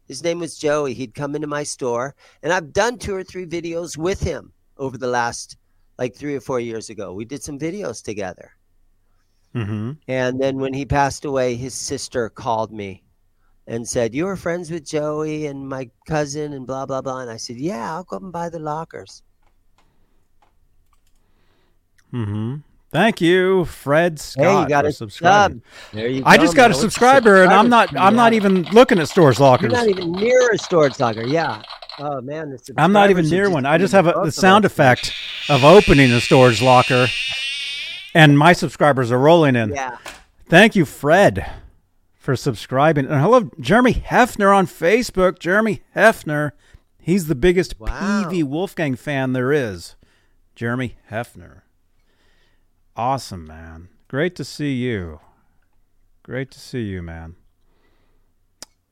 [0.06, 0.92] His name was Joey.
[0.92, 4.98] He'd come into my store, and I've done two or three videos with him over
[4.98, 5.56] the last
[5.98, 7.12] like three or four years ago.
[7.12, 8.52] We did some videos together.
[9.54, 9.92] Mm-hmm.
[10.08, 13.02] And then when he passed away, his sister called me
[13.66, 17.20] and said, You were friends with Joey and my cousin and blah, blah, blah.
[17.20, 19.22] And I said, Yeah, I'll go up and buy the lockers.
[22.12, 22.56] Mm-hmm.
[22.90, 25.62] Thank you, Fred Scott, hey, you got for subscribing.
[25.92, 26.78] There you go, I just got man.
[26.78, 27.96] a subscriber, and I'm not.
[27.96, 29.44] I'm not even looking at storage out?
[29.44, 29.70] lockers.
[29.70, 31.24] You're not even near a storage locker.
[31.24, 31.62] Yeah.
[32.00, 32.50] Oh, man.
[32.50, 33.64] The I'm not even near one.
[33.64, 35.12] I just have a, the sound effect
[35.48, 37.06] of opening a storage locker,
[38.14, 39.70] and my subscribers are rolling in.
[39.70, 39.98] Yeah.
[40.48, 41.48] Thank you, Fred,
[42.18, 43.06] for subscribing.
[43.06, 45.38] And hello, Jeremy Hefner on Facebook.
[45.38, 46.52] Jeremy Hefner,
[46.98, 48.24] he's the biggest Wow.
[48.24, 49.94] PV Wolfgang fan there is.
[50.56, 51.62] Jeremy Hefner.
[53.00, 53.88] Awesome, man.
[54.08, 55.20] Great to see you.
[56.22, 57.34] Great to see you, man.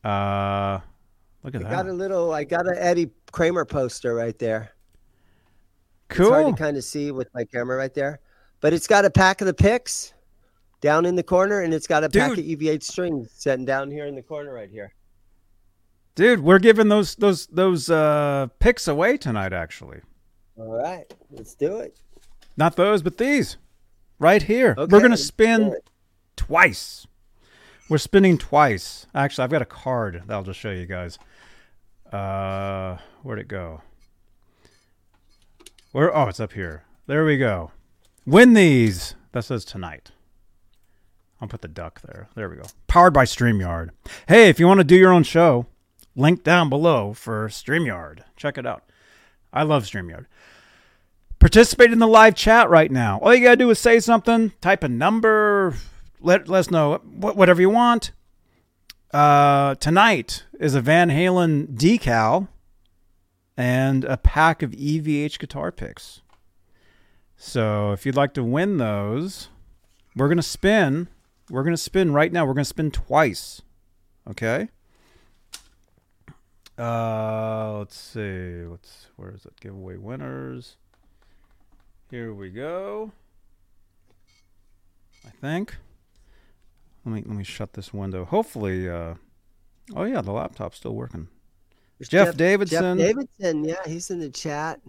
[0.03, 0.81] Uh,
[1.45, 1.67] look at that.
[1.67, 1.77] I that.
[1.83, 4.73] got a little, I got an Eddie Kramer poster right there.
[6.09, 6.53] It's hard cool.
[6.55, 8.21] to kind of see with my camera right there,
[8.63, 10.15] but it's got a pack of the picks
[10.81, 12.59] down in the corner, and it's got a pack of Dude.
[12.59, 14.95] EVH strings sitting down here in the corner right here.
[16.15, 20.01] Dude, we're giving those those those uh picks away tonight actually.
[20.57, 22.01] All right, let's do it.
[22.57, 23.59] Not those, but these.
[24.19, 24.75] Right here.
[24.77, 25.77] Okay, we're going to spin
[26.37, 27.07] twice.
[27.89, 29.07] We're spinning twice.
[29.15, 31.19] Actually, I've got a card that I'll just show you guys.
[32.13, 33.83] Uh, where'd it go?
[35.93, 36.15] Where?
[36.15, 36.85] Oh, it's up here.
[37.07, 37.73] There we go.
[38.27, 39.15] Win these.
[39.33, 40.11] That says tonight.
[41.41, 42.29] I'll put the duck there.
[42.35, 42.65] There we go.
[42.89, 43.91] Powered by StreamYard.
[44.27, 45.67] Hey, if you want to do your own show,
[46.17, 48.21] link down below for StreamYard.
[48.37, 48.85] Check it out.
[49.53, 50.27] I love StreamYard.
[51.39, 53.19] Participate in the live chat right now.
[53.21, 55.75] All you got to do is say something, type a number,
[56.21, 58.11] let, let us know whatever you want.
[59.13, 62.49] Uh, tonight is a Van Halen decal
[63.57, 66.23] and a pack of EVH guitar picks.
[67.37, 69.49] So if you'd like to win those,
[70.17, 71.09] we're going to spin.
[71.49, 72.45] We're going to spin right now.
[72.45, 73.63] We're going to spin twice.
[74.29, 74.69] Okay?
[76.77, 78.63] Uh, let's see.
[78.67, 79.59] What's where is it?
[79.61, 80.77] Giveaway winners.
[82.11, 83.13] Here we go.
[85.27, 85.77] I think.
[87.05, 88.25] Let me let me shut this window.
[88.25, 89.15] Hopefully, uh,
[89.95, 91.29] oh yeah, the laptop's still working.
[91.99, 92.99] There's Jeff Davidson.
[92.99, 94.81] Jeff Davidson, yeah, he's in the chat.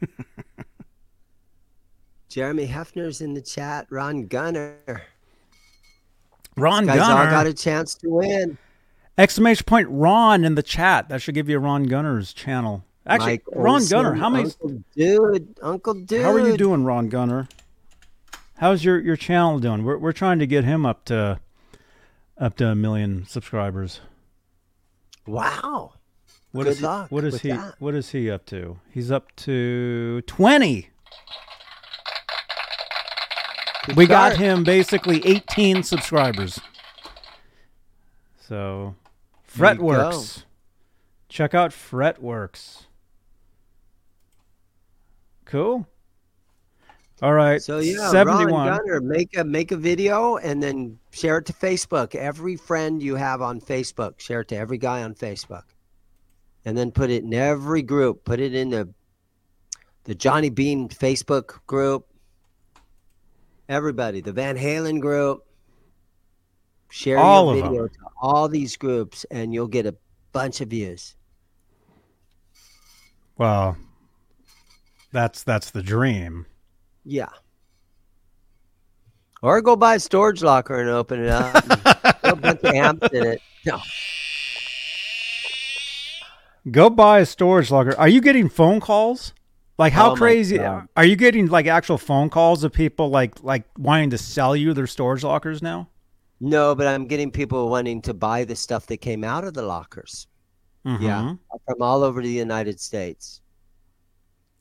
[2.28, 3.86] Jeremy Hefner's in the chat.
[3.90, 5.04] Ron Gunner.
[6.56, 8.58] Ron Guys all got a chance to win.
[9.16, 11.08] Exclamation point Ron in the chat.
[11.08, 12.84] That should give you Ron Gunner's channel.
[13.06, 14.44] Actually, Mike Ron Olson, Gunner, how many?
[14.44, 16.22] Uncle Dude, Uncle Dude.
[16.22, 17.48] How are you doing, Ron Gunner?
[18.56, 19.84] How's your your channel doing?
[19.84, 21.40] We're we're trying to get him up to
[22.38, 24.00] up to a million subscribers.
[25.26, 25.94] Wow.
[26.52, 27.74] What Good is he, luck what is he that.
[27.78, 28.78] what is he up to?
[28.90, 30.88] He's up to twenty.
[33.86, 36.58] Good We got him basically eighteen subscribers.
[38.40, 38.94] So
[39.56, 39.84] There you go.
[39.84, 40.44] Fretworks.
[41.28, 42.84] Check out Fretworks.
[45.44, 45.86] Cool.
[47.22, 47.62] All right.
[47.62, 48.52] So yeah, 71.
[48.52, 52.14] Ron Gunner, make a make a video and then share it to Facebook.
[52.14, 55.64] Every friend you have on Facebook, share it to every guy on Facebook,
[56.64, 58.24] and then put it in every group.
[58.24, 58.88] Put it in the
[60.04, 62.06] the Johnny Bean Facebook group.
[63.68, 65.46] Everybody, the Van Halen group.
[66.90, 69.96] Share All your video to all these groups, and you'll get a
[70.32, 71.16] bunch of views.
[73.36, 73.76] Well,
[75.14, 76.44] that's that's the dream.
[77.04, 77.28] Yeah.
[79.42, 81.52] Or go buy a storage locker and open it up.
[82.22, 83.40] put a bunch of amps in it.
[83.66, 83.80] No.
[86.70, 87.94] Go buy a storage locker.
[87.98, 89.32] Are you getting phone calls?
[89.76, 93.64] Like how Oh crazy are you getting like actual phone calls of people like like
[93.76, 95.88] wanting to sell you their storage lockers now?
[96.40, 99.62] No, but I'm getting people wanting to buy the stuff that came out of the
[99.62, 100.26] lockers
[100.84, 101.22] Yeah.
[101.22, 101.38] Mhm.
[101.66, 103.40] from all over the United States.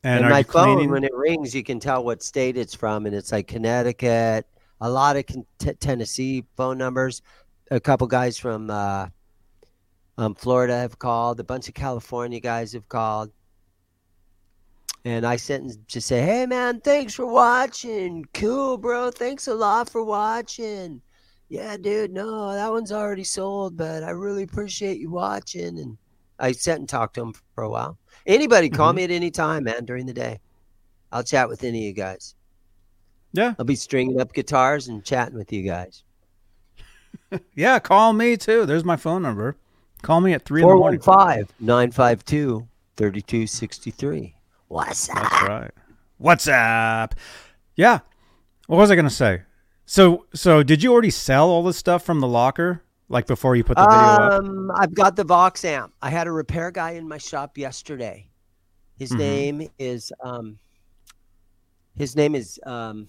[0.03, 0.91] And, And, my phone, cleaning?
[0.91, 4.45] when it rings, you can tell what state it's from, and it's like Connecticut.
[4.81, 7.21] A lot of t- Tennessee phone numbers.
[7.71, 9.07] A couple guys from uh,
[10.17, 11.39] um, Florida have called.
[11.39, 13.31] A bunch of California guys have called.
[15.05, 18.25] And I sent and just say, "Hey man, thanks for watching.
[18.33, 19.11] Cool, bro.
[19.11, 21.01] Thanks a lot for watching.
[21.49, 22.11] Yeah, dude.
[22.11, 25.97] No, that one's already sold, but I really appreciate you watching." And
[26.39, 27.97] I sat and talked to him for a while.
[28.25, 28.95] Anybody call Mhm.
[28.95, 30.39] me at any time, man, during the day.
[31.11, 32.35] I'll chat with any of you guys.
[33.33, 33.53] Yeah.
[33.57, 36.03] I'll be stringing up guitars and chatting with you guys.
[37.55, 38.65] yeah, call me too.
[38.65, 39.55] There's my phone number.
[40.01, 40.99] Call me at three in the morning.
[40.99, 42.67] 415 952
[42.97, 44.35] 3263.
[44.67, 45.15] What's up?
[45.15, 45.71] That's right.
[46.17, 47.15] What's up?
[47.75, 47.99] Yeah.
[48.67, 49.41] What was I gonna say?
[49.85, 52.82] So so did you already sell all this stuff from the locker?
[53.09, 54.33] Like before you put the video up?
[54.43, 55.93] Um, I've got the Vox amp.
[56.01, 58.29] I had a repair guy in my shop yesterday.
[58.97, 59.17] His Mhm.
[59.17, 60.57] name is um,
[61.95, 63.07] his name is um,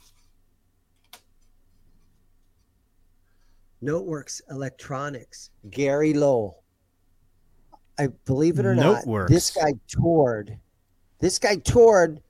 [3.82, 5.50] Noteworks Electronics.
[5.70, 6.62] Gary Lowell.
[7.98, 10.58] I believe it or not, this guy toured.
[11.20, 12.20] This guy toured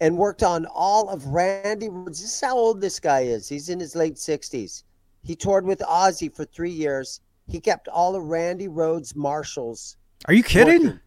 [0.00, 2.20] and worked on all of Randy Rhoads.
[2.20, 3.48] This is how old this guy is.
[3.48, 4.84] He's in his late sixties.
[5.22, 7.20] He toured with Ozzy for three years.
[7.48, 9.96] He kept all of Randy Rhoads Marshalls.
[10.26, 10.84] Are you kidding?
[10.84, 11.00] working.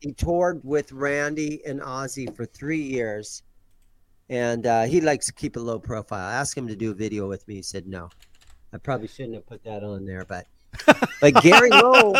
[0.00, 3.42] He toured with Randy and Ozzy for three years,
[4.28, 6.26] and uh, he likes to keep a low profile.
[6.26, 7.54] I asked him to do a video with me.
[7.56, 8.10] He said no.
[8.72, 10.46] I probably shouldn't have put that on there, but
[11.20, 12.14] but Gary Lowe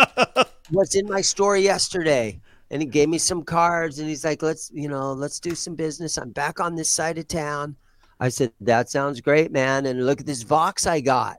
[0.71, 2.41] was in my store yesterday,
[2.71, 5.75] and he gave me some cards, and he's like, "Let's you know, let's do some
[5.75, 6.17] business.
[6.17, 7.75] I'm back on this side of town."
[8.19, 11.37] I said, "That sounds great, man." And look at this Vox I got,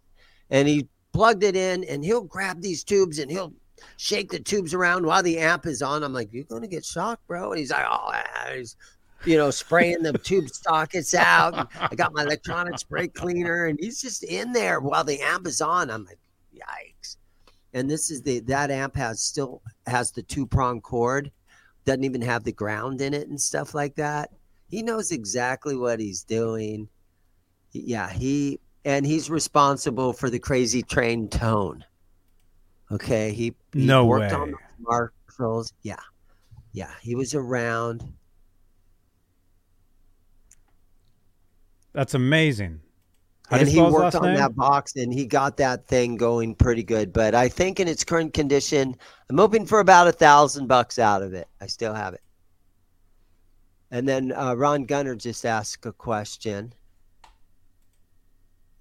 [0.50, 3.54] and he plugged it in, and he'll grab these tubes and he'll
[3.96, 6.02] shake the tubes around while the amp is on.
[6.02, 8.76] I'm like, "You're gonna get shocked, bro." And he's like, "Oh," ah," he's
[9.24, 11.68] you know spraying the tube sockets out.
[11.80, 15.60] I got my electronic spray cleaner, and he's just in there while the amp is
[15.60, 15.90] on.
[15.90, 16.18] I'm like,
[16.54, 17.16] "Yikes!"
[17.72, 21.30] and this is the that amp has still has the two prong cord,
[21.84, 24.30] doesn't even have the ground in it and stuff like that.
[24.68, 26.88] He knows exactly what he's doing.
[27.72, 31.84] Yeah, he and he's responsible for the crazy train tone.
[32.90, 34.38] Okay, he, he No worked way.
[34.38, 35.72] on the Marshalls.
[35.82, 35.96] Yeah,
[36.72, 38.04] yeah, he was around.
[41.92, 42.80] That's amazing.
[43.48, 44.34] How and he worked on name?
[44.36, 47.12] that box and he got that thing going pretty good.
[47.12, 48.96] But I think in its current condition,
[49.30, 51.48] I'm hoping for about a thousand bucks out of it.
[51.60, 52.20] I still have it.
[53.90, 56.72] And then uh, Ron Gunner just asked a question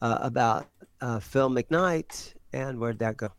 [0.01, 0.67] uh, about
[1.01, 2.33] uh, Phil McKnight.
[2.53, 3.29] And where'd that go?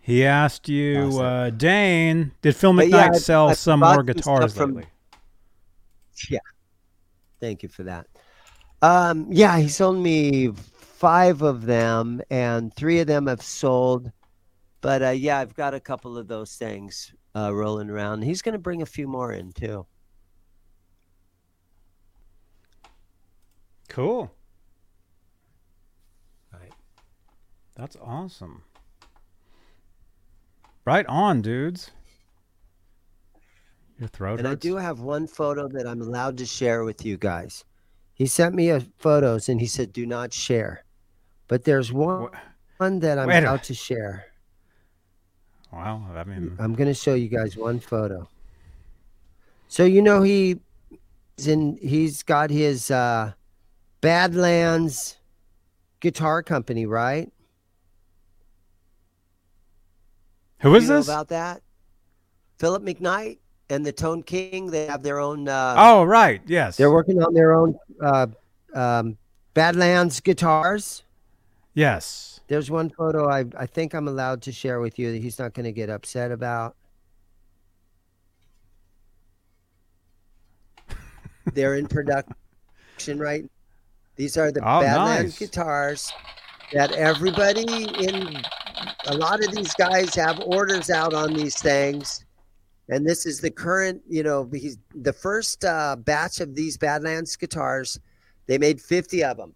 [0.00, 4.74] He asked you, uh, Dane, did Phil McKnight yeah, sell I some more guitars from-
[4.74, 4.90] lately?
[6.28, 6.40] Yeah.
[7.40, 8.06] Thank you for that.
[8.82, 14.10] Um, yeah, he sold me five of them, and three of them have sold.
[14.82, 18.22] But uh, yeah, I've got a couple of those things uh, rolling around.
[18.22, 19.86] He's going to bring a few more in too.
[23.88, 24.30] Cool.
[26.52, 26.72] Right.
[27.76, 28.62] That's awesome.
[30.84, 31.90] Right on, dudes.
[33.98, 37.16] Your throat And I do have one photo that I'm allowed to share with you
[37.16, 37.64] guys.
[38.14, 40.84] He sent me a photos and he said, "Do not share."
[41.46, 42.30] But there's one, Wha-
[42.78, 44.26] one that I'm Wait a- allowed to share.
[45.72, 48.28] Wow, I mean, I'm going to show you guys one photo.
[49.68, 50.60] So you know he
[51.36, 53.32] he's in he's got his uh
[54.02, 55.16] Badlands
[56.00, 57.32] guitar company, right?
[60.58, 61.06] who is you know this?
[61.08, 61.62] about that?
[62.58, 63.38] Philip McKnight
[63.70, 66.42] and the Tone King, they have their own uh oh, right.
[66.46, 66.76] Yes.
[66.76, 68.26] they're working on their own uh
[68.74, 69.16] um
[69.54, 71.02] Badlands guitars.
[71.74, 72.31] yes.
[72.52, 75.54] There's one photo I I think I'm allowed to share with you that he's not
[75.54, 76.76] going to get upset about.
[81.54, 82.34] They're in production
[83.16, 83.50] right.
[84.16, 85.38] These are the Oh, Badlands nice.
[85.38, 86.12] guitars
[86.74, 88.36] that everybody in
[89.06, 92.26] a lot of these guys have orders out on these things.
[92.90, 97.34] And this is the current, you know, he's the first uh, batch of these Badlands
[97.34, 97.98] guitars.
[98.44, 99.54] They made 50 of them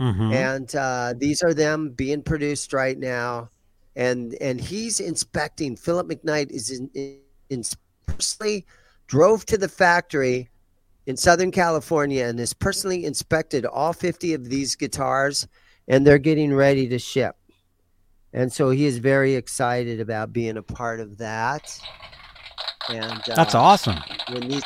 [0.00, 0.32] Mhm.
[0.34, 3.48] and uh, these are them being produced right now
[3.94, 7.18] and and he's inspecting philip mcknight is in, in,
[7.50, 7.62] in
[8.06, 8.66] personally
[9.06, 10.48] drove to the factory
[11.06, 15.46] in southern california and has personally inspected all 50 of these guitars
[15.86, 17.36] and they're getting ready to ship
[18.32, 21.78] and so he is very excited about being a part of that
[22.90, 23.96] and uh, That's awesome.
[24.32, 24.64] when these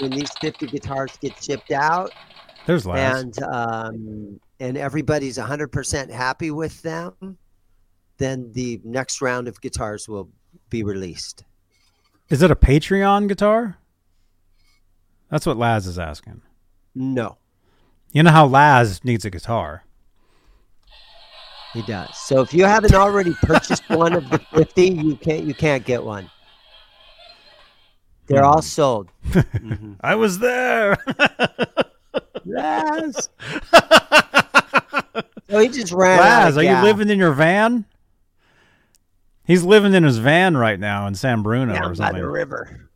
[0.00, 2.10] when these 50 guitars get shipped out
[2.66, 3.22] There's Laz.
[3.22, 7.38] and um, and everybody's 100% happy with them,
[8.18, 10.28] then the next round of guitars will
[10.70, 11.44] be released.
[12.28, 13.78] Is it a Patreon guitar?
[15.30, 16.42] That's what Laz is asking.
[16.94, 17.38] No,
[18.12, 19.82] You know how Laz needs a guitar.
[21.72, 22.16] he does.
[22.16, 26.04] So if you haven't already purchased one of the 50, you can't you can't get
[26.04, 26.30] one.
[28.26, 29.10] They're all sold.
[29.32, 29.96] Mhm.
[30.00, 30.96] I was there.
[32.44, 33.28] Yes.
[35.54, 36.18] so he just ran.
[36.18, 37.84] out Laz, are you living in your van?
[39.44, 42.22] He's living in his van right now in San Bruno down or by something.
[42.22, 42.88] the river?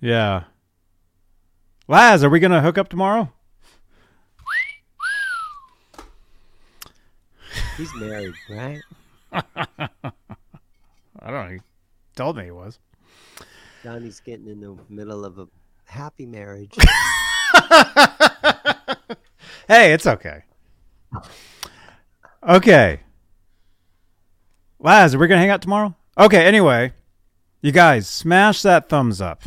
[0.00, 0.44] Yeah.
[1.88, 3.32] Laz, are we gonna hook up tomorrow?
[7.76, 8.80] He's married, right?
[9.32, 9.88] I
[11.22, 11.48] don't know.
[11.48, 11.58] He
[12.14, 12.78] told me he was.
[13.82, 15.48] Johnny's getting in the middle of a
[15.86, 16.76] happy marriage.
[19.66, 20.42] Hey, it's okay.
[21.14, 21.22] Oh.
[22.46, 23.00] Okay.
[24.78, 25.94] Laz, are we gonna hang out tomorrow?
[26.18, 26.92] Okay, anyway.
[27.62, 29.44] You guys, smash that thumbs up.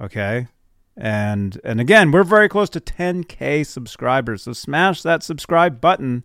[0.00, 0.48] Okay?
[0.96, 4.42] And and again, we're very close to 10k subscribers.
[4.42, 6.24] So smash that subscribe button.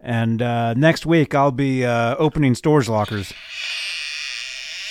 [0.00, 3.32] And uh, next week I'll be uh, opening storage lockers.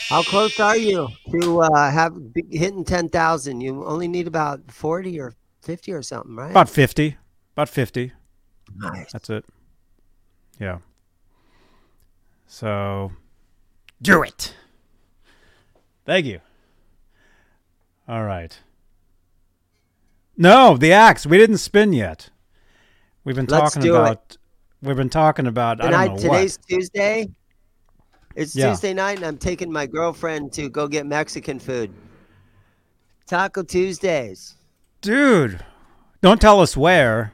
[0.10, 2.18] How close are you to uh, have
[2.50, 3.62] hitting ten thousand?
[3.62, 6.52] You only need about forty or fifty or something, right?
[6.52, 7.18] About 50.
[7.54, 8.12] About 50.
[8.76, 9.12] nice.
[9.12, 9.46] That's it.
[10.62, 10.78] Yeah.
[12.46, 13.12] So
[14.00, 14.54] do it.
[16.06, 16.40] Thank you.
[18.08, 18.60] All right.
[20.38, 21.26] No, the axe.
[21.26, 22.30] We didn't spin yet.
[23.24, 24.00] We've been Let's talking do it.
[24.00, 24.38] about
[24.84, 26.68] we've been talking about I Tonight, don't know today's what.
[26.68, 27.28] Tuesday.
[28.36, 28.70] It's Yeah.
[28.70, 31.92] Tuesday night, and I'm taking my girlfriend to go get Mexican food.
[33.26, 34.56] Taco Tuesdays.
[35.02, 35.64] Dude,
[36.22, 37.34] don't tell us where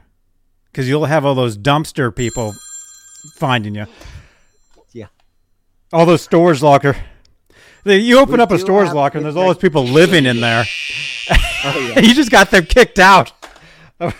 [0.72, 2.54] cuz you'll have all those dumpster people
[3.34, 3.86] finding you.
[4.92, 5.06] Yeah.
[5.92, 6.96] All those stores locker.
[7.84, 10.64] You open We up a stores locker and there's all those people living in there.
[11.64, 12.00] Oh, yeah.
[12.06, 13.32] you just got them kicked out
[14.00, 14.14] of,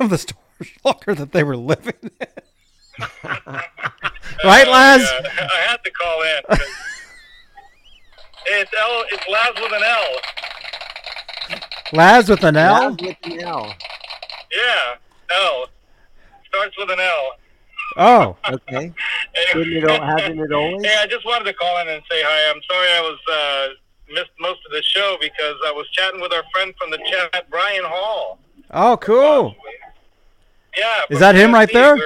[0.00, 2.26] of the storage locker that they were living in.
[3.24, 5.02] right, Laz?
[5.02, 6.42] Yeah, I had to call in.
[6.48, 6.66] 'cause
[8.46, 9.04] It's L.
[9.12, 10.04] It's Laz with an L.
[11.92, 12.90] Laz with an L?
[12.90, 13.74] Laz with an L.
[14.50, 14.94] Yeah,
[15.30, 15.66] L.
[16.48, 17.32] Starts with an L.
[17.96, 18.92] Oh, Okay.
[19.52, 20.84] Didn't it, al- hasn't it always?
[20.84, 22.50] Hey, I just wanted to call in and say hi.
[22.54, 26.32] I'm sorry I was uh, missed most of the show because I was chatting with
[26.32, 28.38] our friend from the chat, Brian Hall.
[28.72, 29.54] oh, cool.
[30.76, 30.84] Yeah.
[31.10, 31.96] Is that him right there?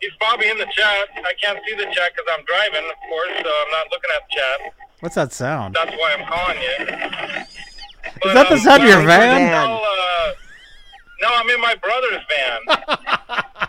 [0.00, 1.08] He's probably in the chat.
[1.16, 4.22] I can't see the chat because I'm driving, of course, so I'm not looking at
[4.28, 4.74] the chat.
[5.00, 5.74] What's that sound?
[5.74, 6.86] That's why I'm calling you.
[8.28, 9.52] Is that the sound of your van?
[9.52, 10.32] Uh,
[11.22, 13.68] no, I'm in my brother's van.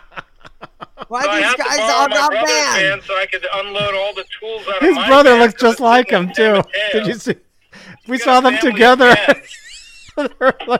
[1.08, 2.80] Why So these have to guys borrow on my our van?
[2.80, 5.80] van so I could unload all the tools out His of my brother looks just
[5.80, 6.62] like him, too.
[6.92, 7.34] Did you see?
[8.06, 9.14] We He's saw them together.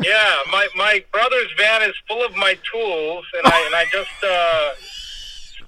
[0.00, 4.24] Yeah, my my brother's van is full of my tools, and I and I just
[4.24, 4.70] uh,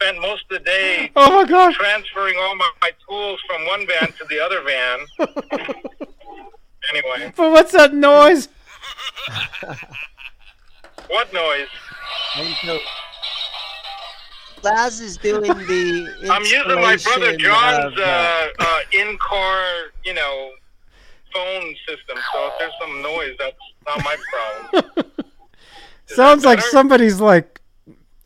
[0.01, 1.75] spent most of the day oh, my gosh.
[1.77, 5.01] transferring all my, my tools from one van to the other van.
[6.95, 8.49] anyway, But what's that noise?
[11.11, 11.69] what noise?
[12.37, 12.79] And so
[14.63, 16.15] Laz is doing the.
[16.31, 19.65] I'm using my brother John's of, uh, uh, uh, in-car,
[20.05, 20.51] you know,
[21.33, 22.19] phone system.
[22.33, 23.57] So if there's some noise, that's
[23.87, 24.17] not my
[24.73, 25.11] problem.
[26.07, 27.61] Sounds like somebody's like,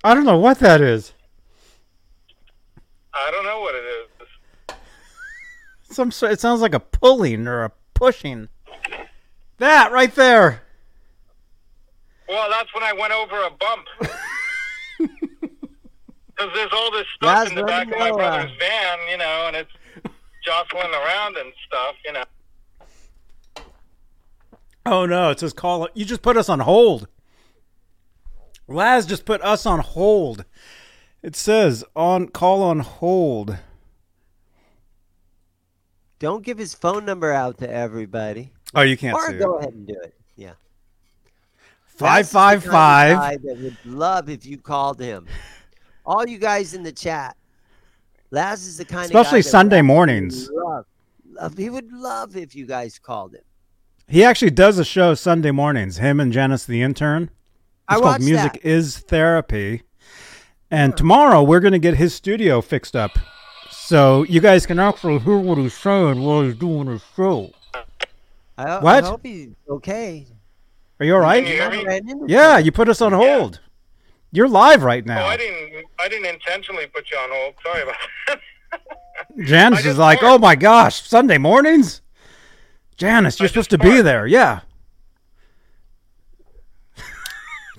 [0.02, 1.12] I don't know what that is.
[3.12, 4.76] I don't know what it is.
[5.94, 6.08] Some.
[6.30, 8.48] It sounds like a pulling or a pushing.
[9.58, 10.63] That right there.
[12.28, 13.86] Well, that's when I went over a bump.
[16.36, 19.16] Because there's all this stuff Laz, in the back of my know, brother's van, you
[19.18, 19.70] know, and it's
[20.44, 22.24] jostling around and stuff, you know.
[24.84, 25.30] Oh no!
[25.30, 25.88] It says call.
[25.94, 27.06] You just put us on hold.
[28.66, 30.44] Laz just put us on hold.
[31.22, 33.56] It says on call on hold.
[36.18, 38.52] Don't give his phone number out to everybody.
[38.74, 39.62] Oh, you can't Or see go it.
[39.62, 40.14] ahead and do it.
[40.36, 40.54] Yeah.
[41.94, 43.16] Five five of five.
[43.16, 45.26] guy That would love if you called him.
[46.04, 47.36] All you guys in the chat.
[48.30, 50.50] Laz is the kind of Especially that Sunday mornings.
[50.52, 50.86] Love,
[51.32, 53.42] love, he would love if you guys called him.
[54.08, 55.98] He actually does a show Sunday mornings.
[55.98, 57.30] Him and Janice the intern.
[57.88, 58.64] I It's called Music that.
[58.64, 59.82] is Therapy.
[60.70, 63.12] And tomorrow we're going to get his studio fixed up.
[63.70, 67.50] So you guys can actually hear what he's saying while he's doing his show.
[68.58, 69.04] I, ho- What?
[69.04, 70.26] I hope he's okay.
[71.00, 71.46] Are you all right?
[71.46, 71.72] You right?
[71.72, 71.84] hear I me?
[71.84, 73.60] ran into Yeah, you put us on hold.
[74.32, 75.26] You're live right Oh, now.
[75.26, 75.84] I didn't.
[75.98, 77.54] I didn't intentionally put you on hold.
[77.64, 77.96] Sorry about
[78.28, 78.40] that.
[79.46, 80.32] Janice is like, worked.
[80.34, 82.00] oh my gosh, Sunday mornings?
[82.96, 84.26] Janice, you're I supposed just to be there.
[84.26, 84.60] Yeah.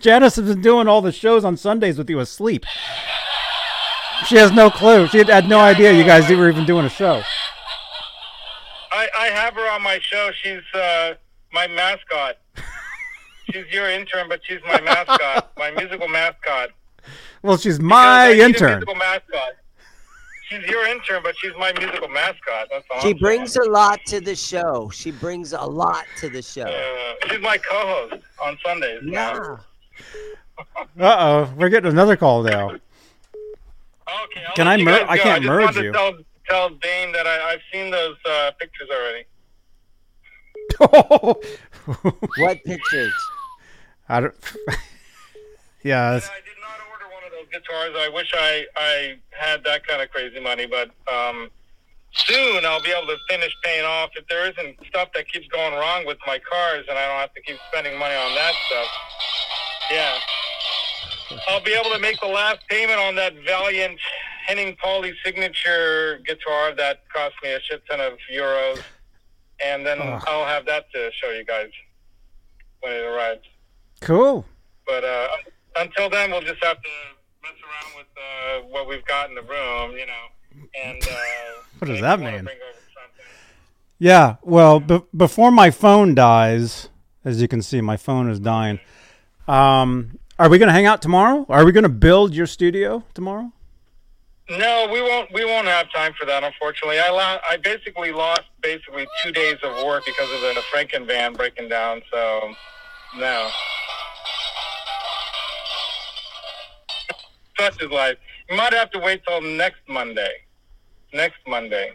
[0.01, 2.65] Janice has been doing all the shows on Sundays with you asleep.
[4.27, 5.07] She has no clue.
[5.07, 7.21] She had, had no idea you guys were even doing a show.
[8.91, 10.31] I, I have her on my show.
[10.41, 11.15] She's uh,
[11.51, 12.37] my mascot.
[13.51, 16.69] She's your intern, but she's my mascot, my musical mascot.
[17.43, 17.95] Well, she's my
[18.29, 18.69] I need a intern.
[18.71, 19.53] musical mascot.
[20.49, 22.67] She's your intern, but she's my musical mascot.
[22.71, 23.01] That's all.
[23.01, 23.67] She I'm brings saying.
[23.67, 24.89] a lot to the show.
[24.93, 26.63] She brings a lot to the show.
[26.63, 29.01] Uh, she's my co-host on Sundays.
[29.03, 29.57] Yeah.
[30.97, 32.69] Uh oh, we're getting another call now.
[32.69, 32.79] Okay.
[34.47, 35.81] I'll Can I you mer- guys I can't just merge you.
[35.83, 36.13] To tell,
[36.47, 39.25] tell Dane that I, I've seen those uh, pictures already.
[42.37, 43.13] What pictures?
[44.07, 44.35] I don't.
[45.83, 47.95] yeah, I did not order one of those guitars.
[47.97, 51.49] I wish I, I had that kind of crazy money, but um,
[52.13, 54.11] soon I'll be able to finish paying off.
[54.15, 57.33] If there isn't stuff that keeps going wrong with my cars and I don't have
[57.33, 58.87] to keep spending money on that stuff,
[59.91, 60.17] yeah.
[61.47, 63.99] I'll be able to make the last payment on that Valiant
[64.45, 68.81] Henning Pauli signature guitar that cost me a shit ton of euros.
[69.63, 69.99] And then.
[70.01, 71.69] I'll have that to show you guys
[72.81, 73.41] when it arrives.
[74.05, 74.45] Cool.
[74.87, 75.27] But uh,
[75.77, 76.89] until then, we'll just have to
[77.43, 80.69] mess around with uh, what we've got in the room, you know.
[80.83, 81.07] And uh,
[81.79, 82.29] What does that mean?
[82.29, 83.25] bring over something-
[83.99, 86.87] Yeah, well, b- before my phone dies,
[87.25, 88.79] as you can see, my phone is dying.
[89.47, 91.45] Um, are we going to hang out tomorrow?
[91.49, 93.51] Are we going to build your studio tomorrow?
[94.49, 95.33] No, we won't.
[95.33, 96.43] We won't have time for that.
[96.43, 101.07] Unfortunately, I lo- I basically lost basically two days of work because of the Franken
[101.07, 102.01] van breaking down.
[102.11, 102.53] So,
[103.17, 103.49] no.
[107.57, 108.17] Such his life.
[108.49, 110.33] You might have to wait till next Monday.
[111.13, 111.93] Next Monday.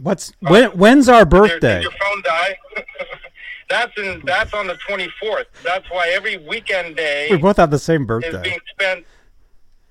[0.00, 0.70] What's uh, when?
[0.70, 1.76] When's our birthday?
[1.76, 2.56] Did your phone die?
[3.68, 4.22] that's in.
[4.24, 5.46] That's on the twenty fourth.
[5.62, 8.42] That's why every weekend day We both have the same is birthday.
[8.42, 9.06] being spent.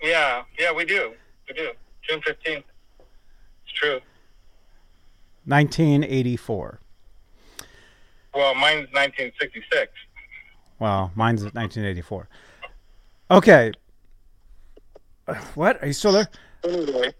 [0.01, 1.13] Yeah, yeah, we do.
[1.47, 1.71] We do.
[2.07, 2.65] June fifteenth.
[3.63, 3.99] It's true.
[5.45, 6.79] 1984.
[8.35, 9.91] Well, mine's nineteen sixty six.
[10.79, 12.27] Wow, mine's 1984.
[13.33, 13.71] Okay.
[15.55, 15.81] What?
[15.81, 16.27] Are you still there?
[16.63, 17.13] Anyway.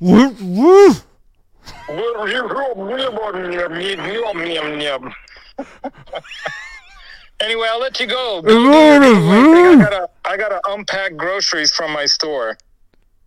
[0.00, 0.94] Woo, woo.
[7.40, 8.38] Anyway, I'll let you go.
[8.46, 12.56] I gotta, I gotta unpack groceries from my store.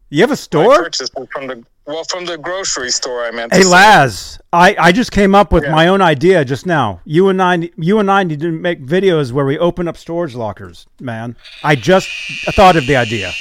[0.09, 0.73] You have a store?
[0.73, 3.25] I purchased them from the well, from the grocery store.
[3.25, 3.51] I meant.
[3.51, 3.69] to Hey say.
[3.69, 5.71] Laz, I, I just came up with Yeah.
[5.71, 7.01] my own idea just now.
[7.05, 10.35] You and I you and I need to make videos where we open up storage
[10.35, 11.35] lockers, man.
[11.63, 12.09] I just
[12.55, 13.31] thought of the idea.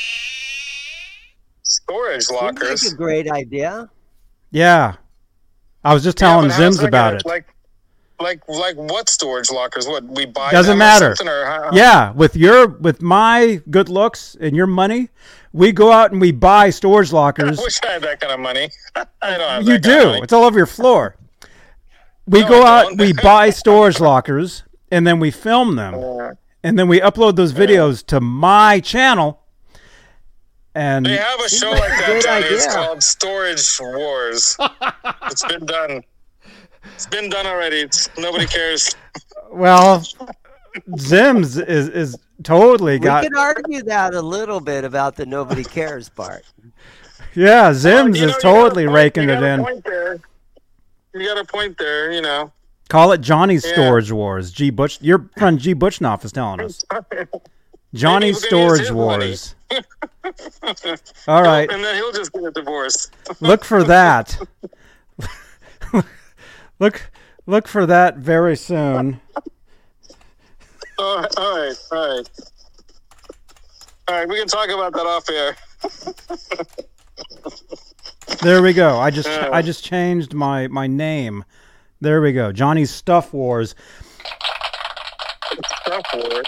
[1.62, 2.85] storage lockers.
[2.85, 3.89] like a great idea.
[4.51, 4.94] Yeah.
[5.85, 7.23] I was just telling but how's Zims about it.
[7.24, 7.47] Like,
[8.21, 9.87] like, like what storage lockers?
[9.87, 10.51] What we buy?
[10.51, 11.15] Doesn't them matter.
[11.17, 15.09] something, or how- Yeah, with your with my good looks and your money,
[15.53, 17.59] we go out and we buy storage I lockers.
[17.59, 18.71] wish I had that kind of money.
[18.97, 20.07] I don't have You that kind of do.
[20.09, 20.21] money.
[20.23, 21.17] It's all over your floor.
[22.27, 26.33] We No, go out, we buy storage lockers, and then we film them, Yeah.
[26.65, 29.43] and then we upload those videos to my channel.
[30.75, 32.43] And They have a show like that.
[32.51, 34.57] It's called Storage Wars.
[35.31, 36.03] it's been done.
[36.95, 37.79] It's been done already.
[37.81, 38.95] It's, nobody cares.
[39.51, 40.01] well,
[40.91, 43.23] Zims is is totally got.
[43.23, 46.45] We can argue that a little bit about the nobody cares part.
[47.35, 47.71] yeah.
[47.71, 49.63] Zims You know, is you got a totally point- raking you it in.
[49.65, 50.19] Point there.
[51.15, 52.13] You got a point there.
[52.13, 52.53] You know.
[52.89, 53.73] Call it Johnny's Yeah.
[53.73, 54.51] Storage Wars.
[54.53, 56.85] G Butch, your friend G Butchnoff is telling us.
[57.95, 59.27] Johnny's Maybe we're gonna Storage use his money.
[59.27, 59.55] Wars.
[61.29, 63.11] All right, And then he'll just get a divorce.
[63.41, 64.37] look for that.
[66.78, 67.11] look,
[67.47, 69.20] look for that very soon.
[70.98, 72.28] all right, all right, all right.
[74.09, 75.57] All right, we can talk about that off air.
[78.43, 78.98] There we go.
[78.98, 79.51] I just, Yeah.
[79.53, 81.44] I just changed my my name.
[82.01, 82.53] There we go.
[82.53, 83.74] Johnny's Stuff Wars.
[85.82, 86.44] Stuff Wars.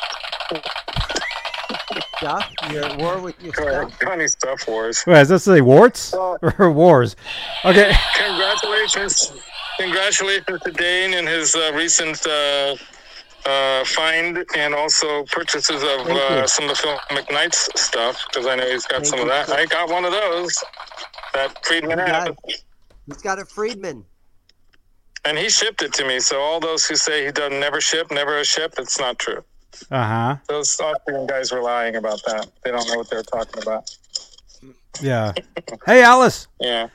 [2.18, 2.50] Stuff?
[2.70, 3.98] You're at war with your stuff.
[4.00, 5.02] Johnny Stuff Wars.
[5.06, 7.16] Wait, does that say warts uh, or wars?
[7.64, 7.92] Okay.
[8.18, 9.32] Congratulations.
[9.78, 12.76] Congratulations to Dane and his uh, recent uh,
[13.46, 18.56] uh, find and also purchases of uh, some of the Phil McKnight's stuff because I
[18.56, 19.46] know he's got Thank some you, of that.
[19.46, 19.54] sir.
[19.54, 20.62] I got one of those
[21.34, 22.36] that Friedman had.
[23.06, 24.04] He's got a Friedman.
[25.24, 26.20] And he shipped it to me.
[26.20, 29.44] So all those who say he doesn't never ship, never a ship, it's not true.
[29.90, 30.36] Uh huh.
[30.48, 32.50] Those Austrian guys were lying about that.
[32.64, 33.94] They don't know what they're talking about.
[35.00, 35.32] Yeah.
[35.86, 36.48] Hey, Alice.
[36.60, 36.88] Yeah.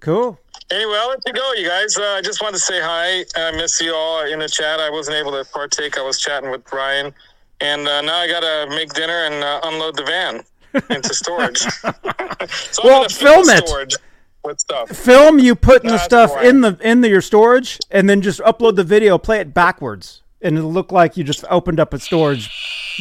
[0.00, 0.38] Cool.
[0.70, 1.96] Anyway, I'll let you go, you guys.
[1.96, 3.24] Uh, I just wanted to say hi.
[3.36, 4.80] I miss you all in the chat.
[4.80, 5.98] I wasn't able to partake.
[5.98, 7.12] I was chatting with Ryan.
[7.60, 10.42] And uh, now I got to make dinner and uh, unload the van
[10.90, 11.58] into storage.
[12.72, 13.68] so Well, gonna film it.
[13.68, 13.94] Storage
[14.42, 14.88] with stuff.
[14.90, 16.44] Film you putting the stuff why.
[16.44, 19.16] in the in the, your storage, and then just upload the video.
[19.18, 22.50] Play it backwards, and it'll look like you just opened up a storage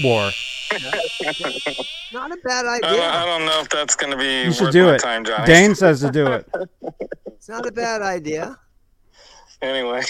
[0.03, 0.31] war.
[2.13, 4.63] Not a bad I, don't, I don't know if that's going to be You should
[4.65, 4.99] worth do my it.
[4.99, 5.45] time, Johnny.
[5.45, 6.47] Dane says to do it.
[7.27, 8.57] It's not a bad idea.
[9.61, 10.01] Anyway.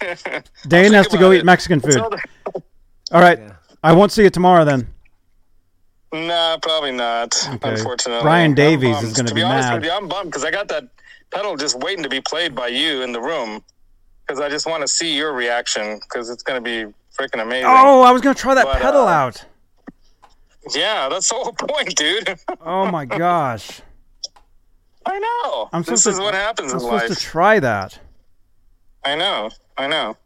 [0.68, 1.44] Dane has to go about eat it.
[1.44, 1.92] Mexican food.
[1.94, 2.10] So-
[3.12, 3.38] All right.
[3.38, 3.52] Yeah.
[3.82, 4.86] I won't see you tomorrow then.
[6.12, 7.36] Nah, probably not.
[7.54, 7.70] Okay.
[7.70, 9.74] Unfortunately, Brian Davies is gonna to be be honest mad.
[9.76, 9.92] with you.
[9.92, 10.88] I'm bummed because I got that
[11.30, 13.62] pedal just waiting to be played by you in the room
[14.26, 17.66] because I just want to see your reaction because it's going to be freaking amazing.
[17.68, 19.44] Oh, I was gonna try that But, pedal uh, out.
[20.74, 22.36] Yeah, that's the whole point, dude.
[22.60, 23.80] Oh my gosh.
[25.06, 25.68] I know.
[25.72, 27.18] I'm this is to- what happens I'm in supposed life.
[27.18, 27.98] to try that.
[29.04, 29.50] I know.
[29.78, 30.16] I know.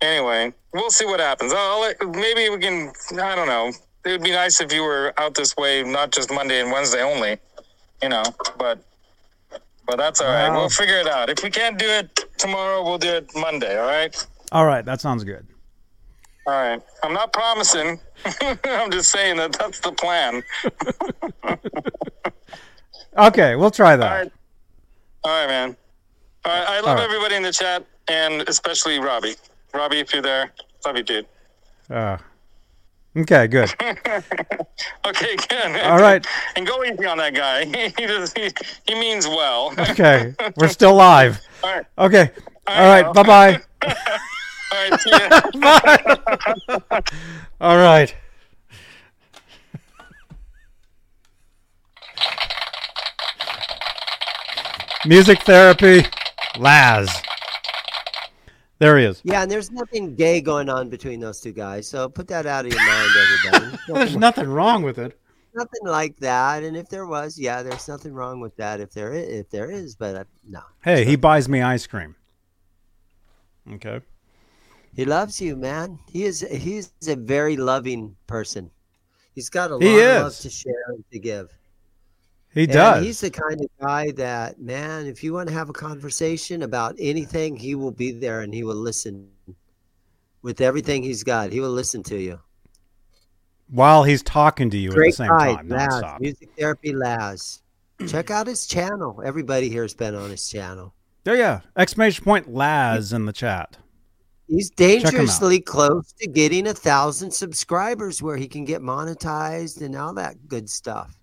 [0.00, 1.52] Anyway, we'll see what happens.
[1.54, 2.92] I'll, I'll maybe we can.
[3.20, 3.70] I don't know.
[4.06, 7.02] It would be nice if you were out this way, not just Monday and Wednesday
[7.02, 7.36] only.
[8.02, 8.22] You know,
[8.56, 8.78] but
[9.86, 10.48] but that's all right.
[10.48, 10.60] Wow.
[10.60, 11.28] We'll figure it out.
[11.28, 13.78] If we can't do it tomorrow, we'll do it Monday.
[13.78, 14.26] All right.
[14.52, 15.46] All right, that sounds good.
[16.48, 16.80] All right.
[17.02, 18.00] I'm not promising.
[18.64, 20.42] I'm just saying that that's the plan.
[23.16, 24.10] Okay, we'll try that.
[24.10, 24.32] right.
[25.24, 25.76] All right, man.
[26.44, 26.68] All right.
[26.68, 27.04] I love right.
[27.04, 29.34] everybody in the chat, and especially Robbie.
[29.74, 30.52] Robbie, if you're there,
[30.86, 31.26] love you, dude.
[31.90, 32.18] Uh,
[33.16, 33.74] okay, good.
[35.04, 35.80] Okay, good.
[35.80, 36.24] All right.
[36.54, 37.64] And go easy on that guy.
[37.64, 38.50] He does, he,
[38.86, 39.74] he means well.
[39.90, 41.40] Okay, we're still live.
[41.64, 41.86] All right.
[41.98, 42.30] Okay.
[42.68, 43.12] All right.
[43.12, 44.28] Bye bye.
[44.70, 45.00] All right.
[45.00, 45.10] See
[47.60, 48.14] All right.
[55.06, 56.04] Music therapy,
[56.58, 57.08] Laz.
[58.78, 59.20] There he is.
[59.24, 61.88] Yeah, and there's nothing gay going on between those two guys.
[61.88, 63.78] So put that out of your mind, everybody.
[63.88, 65.18] there's nothing wrong with it.
[65.54, 66.62] Nothing like that.
[66.62, 68.80] And if there was, yeah, there's nothing wrong with that.
[68.80, 70.60] If there is, if there is, but uh, no.
[70.82, 72.14] Hey, he buys me ice cream.
[73.72, 74.00] Okay
[74.98, 75.96] he loves you, man.
[76.10, 78.68] He is he's a very loving person.
[79.32, 81.56] He's got a lot of love to share and to give.
[82.52, 83.04] He And does.
[83.04, 86.96] He's the kind of guy that, man, if you want to have a conversation about
[86.98, 89.28] anything, he will be there and he will listen.
[90.42, 92.40] With everything he's got, he will listen to you.
[93.70, 96.02] While he's talking to you at the Great same guy, time, Laz.
[96.18, 97.62] Music Therapy Laz.
[98.08, 99.22] Check out his channel.
[99.24, 100.92] Everybody here has been on his channel.
[101.22, 101.60] There, yeah.
[101.76, 103.76] Exclamation point Laz in the chat.
[104.48, 110.14] He's dangerously close to getting a thousand subscribers where he can get monetized and all
[110.14, 111.14] that good stuff.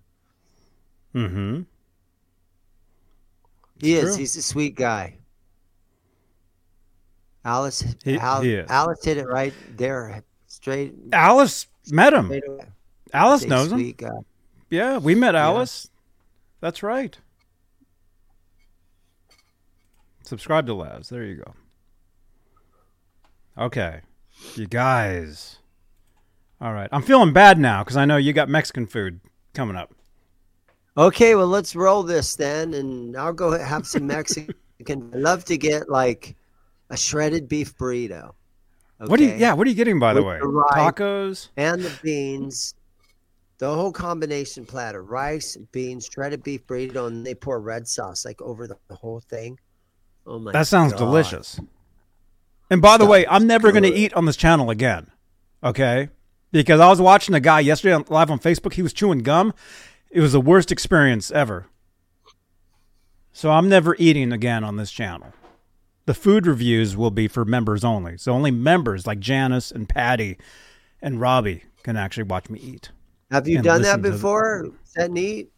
[1.14, 1.62] Mm-hmm.
[3.80, 4.16] He It's is.
[4.16, 5.16] He's a sweet guy.
[7.44, 8.58] Alice, He- Al- he.
[8.58, 10.94] Alice hit it right there, straight.
[11.12, 12.32] Alice met him.
[13.12, 13.92] Alice knows him.
[13.92, 14.10] guy.
[14.70, 15.88] Yeah, we met Alice.
[16.60, 17.16] That's right.
[20.24, 21.08] Subscribe to Laz.
[21.08, 21.54] There you go.
[23.58, 24.00] Okay.
[24.54, 25.58] You guys.
[26.60, 26.88] All right.
[26.92, 29.20] I'm feeling bad now because I know you got Mexican food
[29.54, 29.92] coming up.
[30.98, 34.54] Okay, well, let's roll this then, and I'll go have some Mexican.
[34.88, 36.36] I love to get like
[36.90, 38.32] a shredded beef burrito.
[38.98, 39.34] What are you?
[39.34, 39.52] Yeah.
[39.52, 40.38] What are you getting by the With way?
[40.40, 40.70] the.
[40.74, 41.48] Tacos.
[41.58, 42.74] and the beans,
[43.58, 48.40] the whole combination platter: rice, beans, shredded beef burrito, and they pour red sauce like
[48.40, 49.58] over the, the whole thing.
[50.26, 50.52] Oh my!
[50.52, 51.00] That sounds God.
[51.00, 51.60] delicious.
[52.70, 55.08] And by the way, I'm never going to eat on this channel again.
[55.62, 56.08] Okay?
[56.52, 58.74] Because I was watching a guy yesterday on, live on Facebook.
[58.74, 59.52] He was chewing gum.
[60.10, 61.66] It was the worst experience ever.
[63.32, 65.32] So I'm never eating again on this channel.
[66.06, 68.16] The food reviews will be for members only.
[68.16, 70.38] So only members like Janice and Patty
[71.02, 72.90] and Robbie can actually watch me eat.
[73.30, 74.68] Have you done that listen the- before?
[74.84, 75.50] Sit and eat.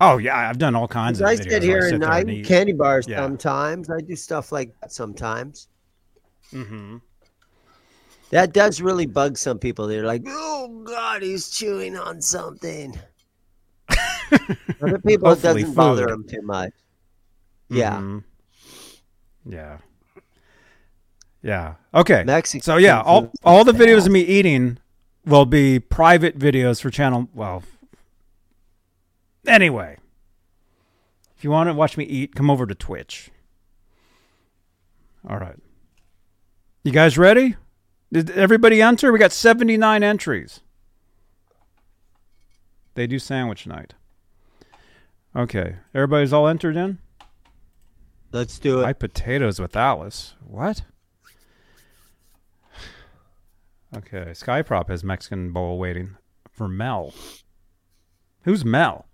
[0.00, 1.38] Oh yeah, I've done all kinds of I videos.
[1.38, 2.46] sit where here sit and I eat eat.
[2.46, 3.18] candy bars Yeah.
[3.22, 3.88] sometimes.
[3.88, 5.68] I do stuff like that sometimes.
[6.52, 7.00] Mhm.
[8.30, 9.86] That does really bug some people.
[9.86, 12.98] They're like, "Oh God, he's chewing on something."
[14.82, 16.72] Other people, it doesn't bother them too much.
[17.70, 18.24] Yeah, Mhm.
[19.46, 19.78] Yeah.
[21.42, 21.74] Yeah.
[21.94, 22.24] Okay.
[22.24, 22.62] Mexican.
[22.62, 24.78] So yeah, all all the videos of me eating
[25.24, 27.28] will be private videos for channel.
[27.34, 27.62] Well,
[29.46, 29.96] anyway,
[31.36, 33.30] if you want to watch me eat, come over to Twitch.
[35.28, 35.56] All right.
[36.84, 37.56] You guys ready?
[38.12, 39.12] Did everybody enter?
[39.12, 40.60] We got seventy nine entries.
[42.94, 43.94] They do sandwich night.
[45.36, 46.98] Okay, everybody's all entered in.
[48.32, 48.82] Let's do it.
[48.82, 50.34] Fried potatoes with Alice.
[50.46, 50.82] What?
[53.96, 56.16] Okay, Skyprop has Mexican bowl waiting
[56.50, 57.14] for Mel.
[58.42, 59.06] Who's Mel?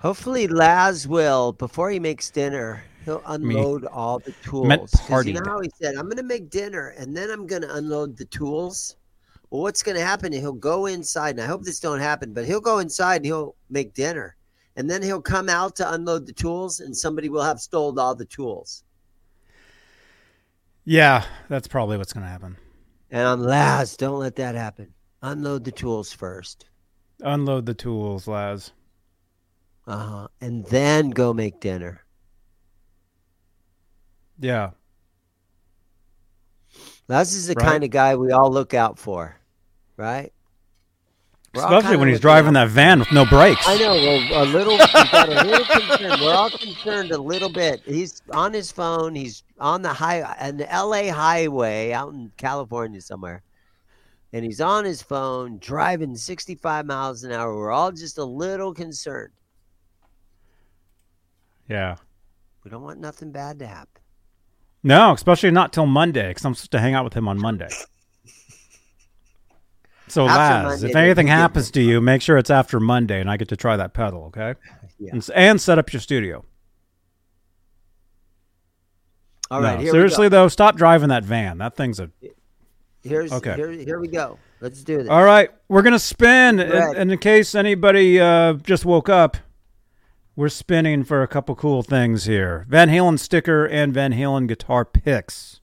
[0.00, 2.82] Hopefully, Laz will before he makes dinner.
[3.06, 4.66] He'll unload all the tools.
[4.66, 5.26] meant partied.
[5.26, 7.72] You know how he said, "I'm going to make dinner and then I'm going to
[7.76, 8.96] unload the tools."
[9.50, 10.32] Well, what's going to happen?
[10.32, 13.54] He'll go inside, and I hope this don't happen, but he'll go inside and he'll
[13.70, 14.34] make dinner,
[14.74, 18.16] and then he'll come out to unload the tools, and somebody will have stole all
[18.16, 18.82] the tools.
[20.84, 22.56] Yeah, that's probably what's going to happen.
[23.12, 23.96] And I'm Laz.
[23.96, 24.92] Don't let that happen.
[25.22, 26.66] Unload the tools first,
[27.20, 28.72] Unload the tools, Laz.
[29.86, 32.02] uh huh, and then go make dinner.
[34.38, 34.70] Yeah.
[37.08, 37.64] Laz is the Right.
[37.66, 39.38] kind of guy we all look out for,
[39.96, 40.32] right?
[41.54, 43.62] We're Especially when he's driving out- that van with no brakes.
[43.66, 43.92] I know.
[43.94, 44.74] Well, a little.
[44.74, 46.20] a little concerned.
[46.20, 47.80] We're all concerned a little bit.
[47.86, 49.14] He's on his phone.
[49.14, 53.42] He's on the high, an LA highway out in California somewhere,
[54.34, 57.54] and he's on his phone driving 65 miles an hour.
[57.56, 59.32] We're all just a little concerned.
[61.68, 61.96] Yeah.
[62.64, 64.02] We don't want nothing bad to happen.
[64.86, 67.68] No, especially not till Monday, because I'm supposed to hang out with him on Monday.
[70.06, 70.38] So, After
[70.68, 73.48] Laz, Monday, if anything happens to you, make sure it's after Monday, and I get
[73.48, 74.54] to try that pedal, okay?
[74.98, 75.10] Yeah.
[75.12, 76.42] And, and set up your studio.
[79.50, 79.74] All right.
[79.76, 80.36] No, here seriously we go.
[80.44, 81.58] though, stop driving that van.
[81.58, 82.10] That thing's a.
[83.02, 83.56] Here's Okay.
[83.56, 84.38] here, here we go.
[84.62, 85.08] Let's do this.
[85.10, 89.36] All right, we're gonna spin, and, and in case anybody uh, just woke up,
[90.36, 94.84] we're spinning for a couple cool things here: Van Halen sticker and Van Halen guitar
[94.84, 95.60] picks.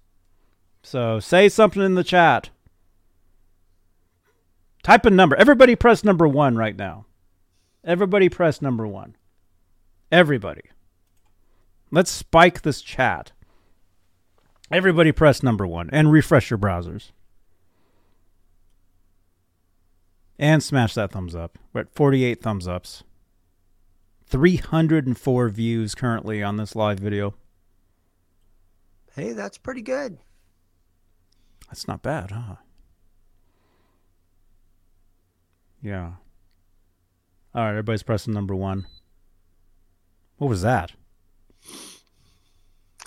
[0.82, 2.50] So say something in the chat.
[4.84, 5.36] Type a number.
[5.38, 7.06] Everybody press number one right now.
[7.86, 9.16] Everybody press number one.
[10.12, 10.64] Everybody.
[11.90, 13.32] Let's spike this chat.
[14.72, 17.12] Everybody press number one and refresh your browsers.
[20.40, 21.58] And smash that thumbs up.
[21.72, 23.04] We're at 48 thumbs ups.
[24.28, 27.34] 304 views currently on this live video.
[29.16, 30.18] Hey, that's pretty good.
[31.68, 32.56] That's not bad, huh?
[35.82, 36.14] Yeah.
[37.54, 38.88] All right, everybody's pressing number one.
[40.38, 40.92] What was that?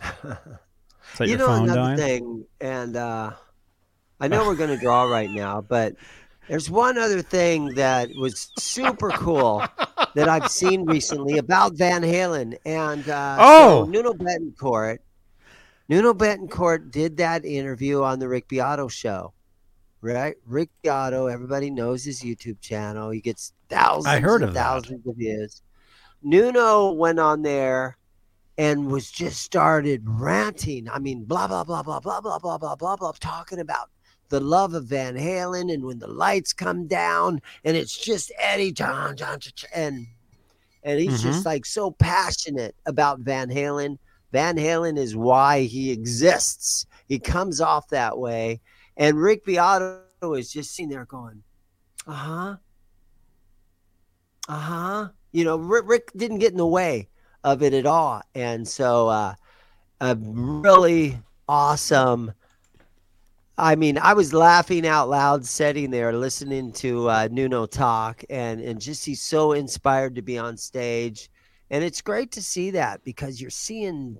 [0.25, 1.97] Is that you your know phone another dying?
[1.97, 3.31] thing, and uh,
[4.21, 5.95] I know we're going to draw right now, but
[6.49, 9.65] there's one other thing that was super cool
[10.15, 13.85] that I've seen recently about Van Halen, and uh, Oh!
[13.85, 14.99] so Nuno Bettencourt.
[15.89, 19.33] Nuno Bettencourt did that interview on the Rick Beato show,
[20.01, 20.35] right?
[20.47, 23.11] Rick Beato, everybody knows his YouTube channel.
[23.11, 24.61] He gets thousands, I heard of that.
[24.61, 25.63] thousands of views.
[26.23, 27.97] Nuno went on there
[28.59, 30.89] and was just started ranting.
[30.89, 33.91] I mean, blah blah blah blah blah blah blah blah blah blah, talking about
[34.29, 38.73] the love of Van Halen and when the lights come down and it's just Eddie
[38.73, 39.39] John John
[39.75, 40.07] and
[40.87, 43.99] and he's just like so passionate about Van Halen.
[44.31, 46.87] Van Halen is why he exists.
[47.09, 48.61] He comes off that way,
[48.97, 51.43] and Rick Beato is just sitting there going,
[52.07, 52.57] "Uh huh,
[54.49, 57.09] uh huh." You know, Rick, Rick didn't get in the way
[57.43, 59.35] of it at all, and so uh,
[60.01, 62.33] a really awesome.
[63.59, 68.61] I mean, I was laughing out loud sitting there listening to uh, Nuno talk, and
[68.61, 71.31] and just he's so inspired to be on stage,
[71.71, 74.19] and it's great to see that because you're seeing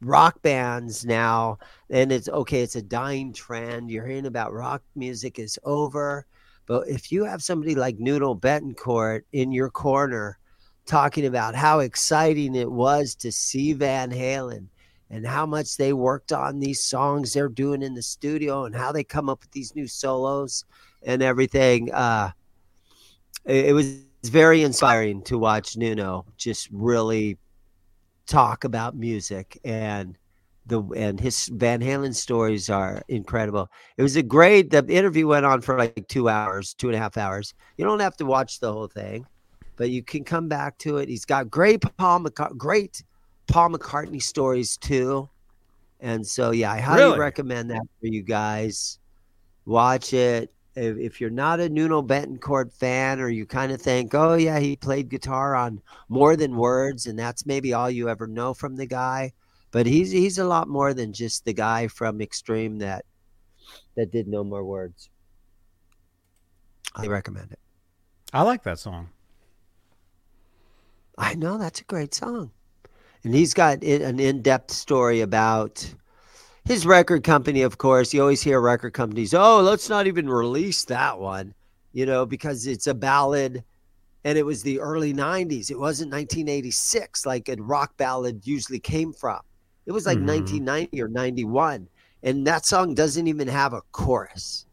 [0.00, 1.58] rock bands now,
[1.90, 2.62] and it's okay.
[2.62, 3.90] It's a dying trend.
[3.90, 6.26] You're hearing about rock music is over,
[6.66, 10.38] but if you have somebody like Nuno Bettencourt in your corner
[10.86, 14.68] talking about how exciting it was to see Van Halen
[15.10, 18.92] and how much they worked on these songs they're doing in the studio and how
[18.92, 20.64] they come up with these new solos
[21.02, 21.92] and everything.
[21.92, 22.30] Uh,
[23.44, 27.38] it, it was very inspiring to watch Nuno just really
[28.26, 30.16] talk about music and
[30.66, 33.68] the and his Van Halen stories are incredible.
[33.96, 34.70] It was a great.
[34.70, 37.54] The interview went on for like two hours, two and a half hours.
[37.76, 39.26] You don't have to watch the whole thing,
[39.76, 41.08] but you can come back to it.
[41.08, 42.20] He's got great Paul
[42.56, 43.02] great
[43.50, 45.28] Paul McCartney stories too,
[46.00, 47.18] and so yeah, I highly Really?
[47.18, 48.98] recommend that for you guys.
[49.66, 50.52] Watch it.
[50.76, 54.58] If, if you're not a Nuno Bettencourt fan, or you kind of think, oh yeah,
[54.60, 58.76] he played guitar on more than words, and that's maybe all you ever know from
[58.76, 59.32] the guy.
[59.72, 63.04] But he's he's a lot more than just the guy from Extreme that
[63.96, 65.10] that did no more words.
[66.94, 67.58] I recommend it.
[68.32, 69.10] I like that song.
[71.18, 72.50] I know that's a great song,
[73.24, 75.94] and he's got an in-depth story about
[76.64, 77.62] his record company.
[77.62, 81.54] Of course, you always hear record companies, "Oh, let's not even release that one,"
[81.92, 83.64] you know, because it's a ballad,
[84.24, 85.70] and it was the early '90s.
[85.70, 89.40] It wasn't 1986 like a rock ballad usually came from.
[89.86, 90.24] It was like Mhm.
[90.26, 91.88] 1990 or 91,
[92.22, 94.66] and that song doesn't even have a chorus.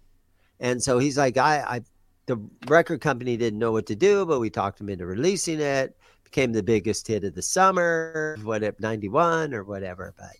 [0.60, 1.82] And so he's like, I, I,
[2.28, 5.97] the record company didn't know what to do, but we talked him into releasing it.
[6.27, 10.13] Became the biggest hit of the summer, what whatever, 91 or whatever.
[10.17, 10.35] But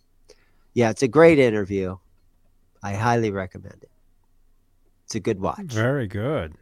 [0.73, 1.95] yeah, it's a great interview.
[2.84, 3.89] I highly recommend it.
[5.05, 5.68] It's a good watch.
[5.68, 6.55] Very good.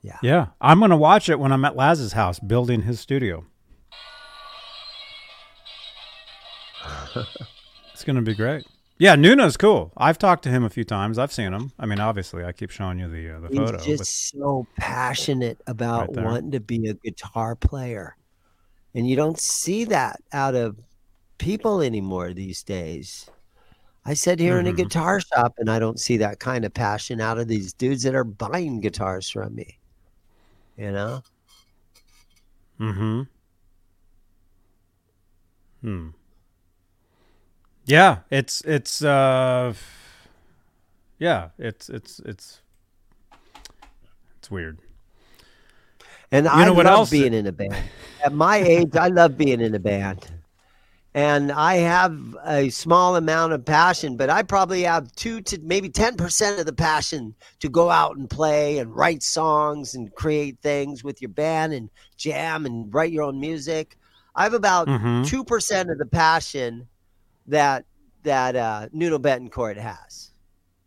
[0.00, 0.16] Yeah.
[0.22, 0.46] Yeah.
[0.58, 3.44] I'm going to watch it when I'm at Laz's house building his studio.
[7.92, 8.64] it's going to be great.
[8.96, 9.92] Yeah, Nuno's cool.
[9.98, 11.18] I've talked to him a few times.
[11.18, 11.72] I've seen him.
[11.78, 13.78] I mean, obviously, I keep showing you the uh, the He's photo.
[13.78, 18.16] just but- so passionate about Right wanting to be a guitar player.
[18.94, 20.76] And you don't see that out of
[21.38, 23.30] people anymore these days.
[24.04, 24.76] I sit here in a Mhm.
[24.76, 28.14] guitar shop and I don't see that kind of passion out of these dudes that
[28.14, 29.78] are buying guitars from me.
[30.76, 31.22] You know?
[32.80, 33.22] Mm-hmm.
[35.82, 36.08] Hmm.
[37.84, 39.74] Yeah, it's it's uh
[41.18, 42.60] yeah, it's it's it's
[44.38, 44.78] it's weird.
[46.32, 47.74] And You I know what love else- being in a band.
[48.24, 50.26] At my age, I love being in a band.
[51.12, 55.88] And I have a small amount of passion, but I probably have two to maybe
[55.88, 61.02] 10% of the passion to go out and play and write songs and create things
[61.02, 63.96] with your band and jam and write your own music.
[64.36, 65.26] I have about Mhm.
[65.26, 66.86] 2% of the passion
[67.46, 67.84] that
[68.22, 70.30] that uh, Nuno Bettencourt has,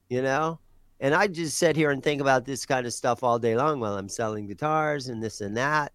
[0.08, 0.60] you know?
[1.04, 3.82] And I just sit here and think about this kind of stuff all day long
[3.82, 5.92] while I'm selling guitars and this and that.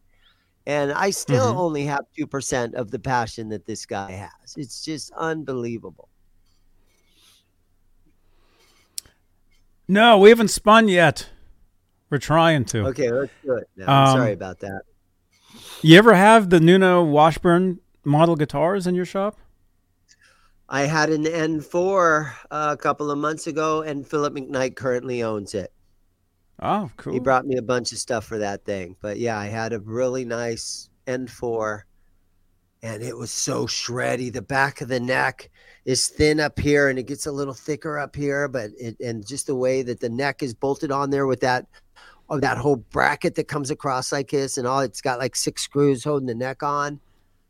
[0.66, 1.56] And I still Mhm.
[1.58, 4.54] only have 2% of the passion that this guy has.
[4.58, 6.10] It's just unbelievable.
[9.88, 11.30] No, we haven't spun yet.
[12.10, 12.88] We're trying to.
[12.88, 13.66] Okay, let's do it.
[13.86, 14.82] I'm Um, sorry about that.
[15.80, 19.38] You ever have the Nuno Washburn model guitars in your shop?
[20.68, 25.54] I had an N4 uh, a couple of months ago, and Philip McKnight currently owns
[25.54, 25.72] it.
[26.60, 27.12] Oh, cool.
[27.12, 28.96] He brought me a bunch of stuff for that thing.
[29.00, 31.82] But yeah, I had a really nice N4
[32.82, 34.32] and it was so shreddy.
[34.32, 35.50] The back of the neck
[35.84, 39.26] is thin up here and it gets a little thicker up here, but it and
[39.26, 41.66] just the way that the neck is bolted on there with that
[42.28, 45.62] of that whole bracket that comes across like this and all it's got like six
[45.62, 47.00] screws holding the neck on.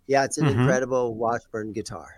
[0.07, 0.61] Yeah, it's an Mhm.
[0.61, 2.18] incredible Washburn guitar.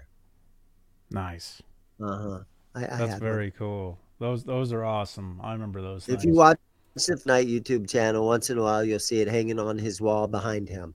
[1.11, 1.63] Nice.
[2.01, 2.41] Uh-huh.
[2.75, 3.21] I, I That's one.
[3.21, 3.99] very cool.
[4.19, 5.41] Those those are awesome.
[5.43, 6.03] I remember those.
[6.03, 6.25] If things.
[6.25, 6.59] you watch
[6.95, 10.27] the Night YouTube channel, once in a while you'll see it hanging on his wall
[10.27, 10.95] behind him.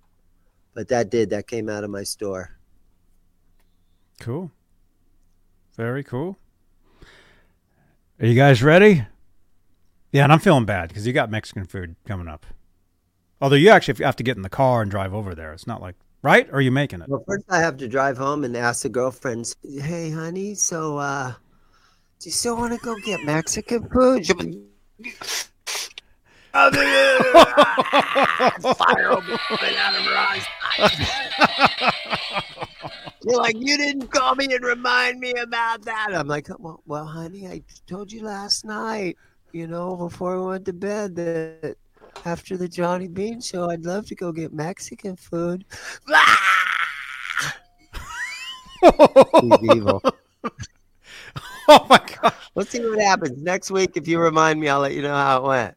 [0.73, 2.57] But that did that came out of my store.
[4.19, 4.51] Cool.
[5.75, 6.37] Very cool.
[8.19, 9.05] Are you guys ready?
[10.11, 12.45] Yeah, and I'm feeling bad because you got Mexican food coming up.
[13.41, 15.51] Although you actually have to get in the car and drive over there.
[15.51, 16.47] It's not like right?
[16.49, 17.09] Or are you making it?
[17.09, 21.33] Well, first I have to drive home and ask the girlfriends, "Hey, honey, so uh,
[22.19, 24.27] do you still want to go get Mexican food?"
[26.55, 26.71] Fire
[29.09, 30.45] will be coming out of her eyes.
[33.23, 36.09] You're like, you didn't call me and remind me about that.
[36.13, 39.17] I'm like, well, well, honey, I told you last night,
[39.51, 41.75] you know, before we went to bed that
[42.23, 45.65] after the Johnny Bean show, I'd love to go get Mexican food.
[48.81, 50.01] He's evil.
[51.67, 52.33] oh my gosh.
[52.55, 53.91] Let's see what happens next week.
[53.95, 55.75] If you remind me, I'll let you know how it went.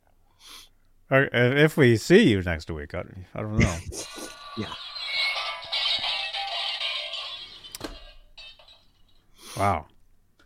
[1.10, 3.04] Or if we see you next week, I,
[3.34, 3.74] I don't know.
[4.56, 4.66] Yeah.
[9.56, 9.86] Wow.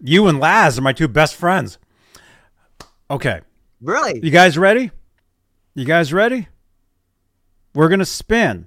[0.00, 1.78] You and Laz are my two best friends.
[3.10, 3.40] Okay.
[3.80, 4.20] Really?
[4.22, 4.90] You guys ready?
[5.74, 6.48] You guys ready?
[7.74, 8.66] We're going to spin.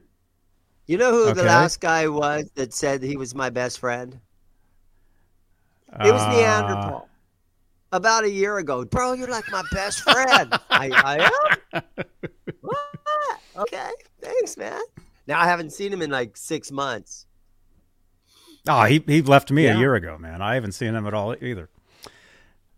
[0.87, 4.19] You know who the last guy was that said he was my best friend?
[6.03, 7.09] It was Uh, Neanderthal.
[7.91, 8.83] About a year ago.
[8.85, 10.53] Bro, you're like my best friend.
[10.69, 11.29] I, I
[11.73, 11.83] am?
[12.61, 12.85] What?
[13.55, 13.89] Okay.
[14.21, 14.81] Thanks, man.
[15.27, 17.25] Now I haven't seen him in like six months.
[18.67, 19.75] Oh, he he left me Yeah.
[19.75, 20.41] a year ago, man.
[20.41, 21.69] I haven't seen him at all either.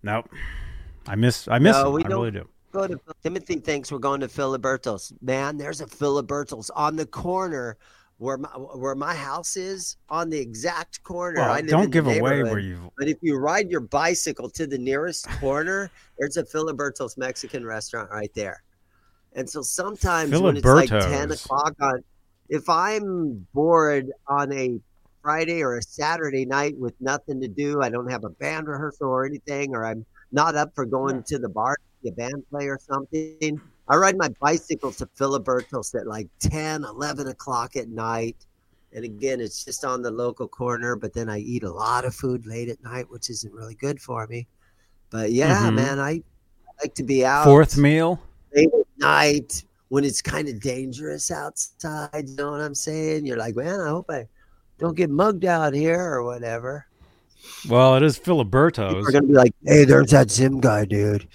[0.04, 0.30] Nope.
[1.08, 2.06] I miss I miss No, him.
[2.06, 2.50] I really do.
[2.72, 5.14] Go to Timothy thinks we're going to Filiberto's.
[5.22, 7.78] Man, there's a Filiberto's on the corner
[8.18, 11.42] where my where my house is, on the exact corner.
[11.42, 14.78] Well, I don't give away where you But if you ride your bicycle to the
[14.78, 18.64] nearest corner, there's a Filiberto's Mexican restaurant right there.
[19.34, 22.04] And so sometimes when it's like 10 o'clock on,
[22.50, 24.80] if I'm bored on a
[25.22, 29.10] Friday or a Saturday night with nothing to do, I don't have a band rehearsal
[29.10, 31.78] or anything, or I'm not up for going to the bar
[32.08, 37.28] a band play or something, I ride my bicycle to Filiberto's at like 10, 11
[37.28, 38.36] o'clock at night.
[38.94, 42.16] And again, it's just on the local corner, but then I eat a lot of
[42.16, 44.48] food late at night, which isn't really good for me.
[45.10, 45.76] But yeah, Mhm.
[45.76, 46.24] man, I
[46.82, 48.20] like to be out fourth meal.
[48.56, 52.28] late at night when it's kind of dangerous outside.
[52.30, 53.26] You know what I'm saying?
[53.26, 54.28] You're like, man, I hope I
[54.80, 56.86] don't get mugged out here or whatever.
[57.70, 59.08] Well, it is Filiberto's.
[59.08, 61.28] are gonna be like, hey, there's that Zim guy, dude.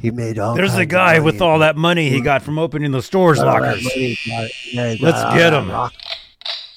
[0.00, 0.54] He made all.
[0.54, 3.84] There's the guy with all that money he got from opening the store's all lockers.
[3.96, 5.70] Yeah, Let's all get him.
[5.70, 5.92] rock.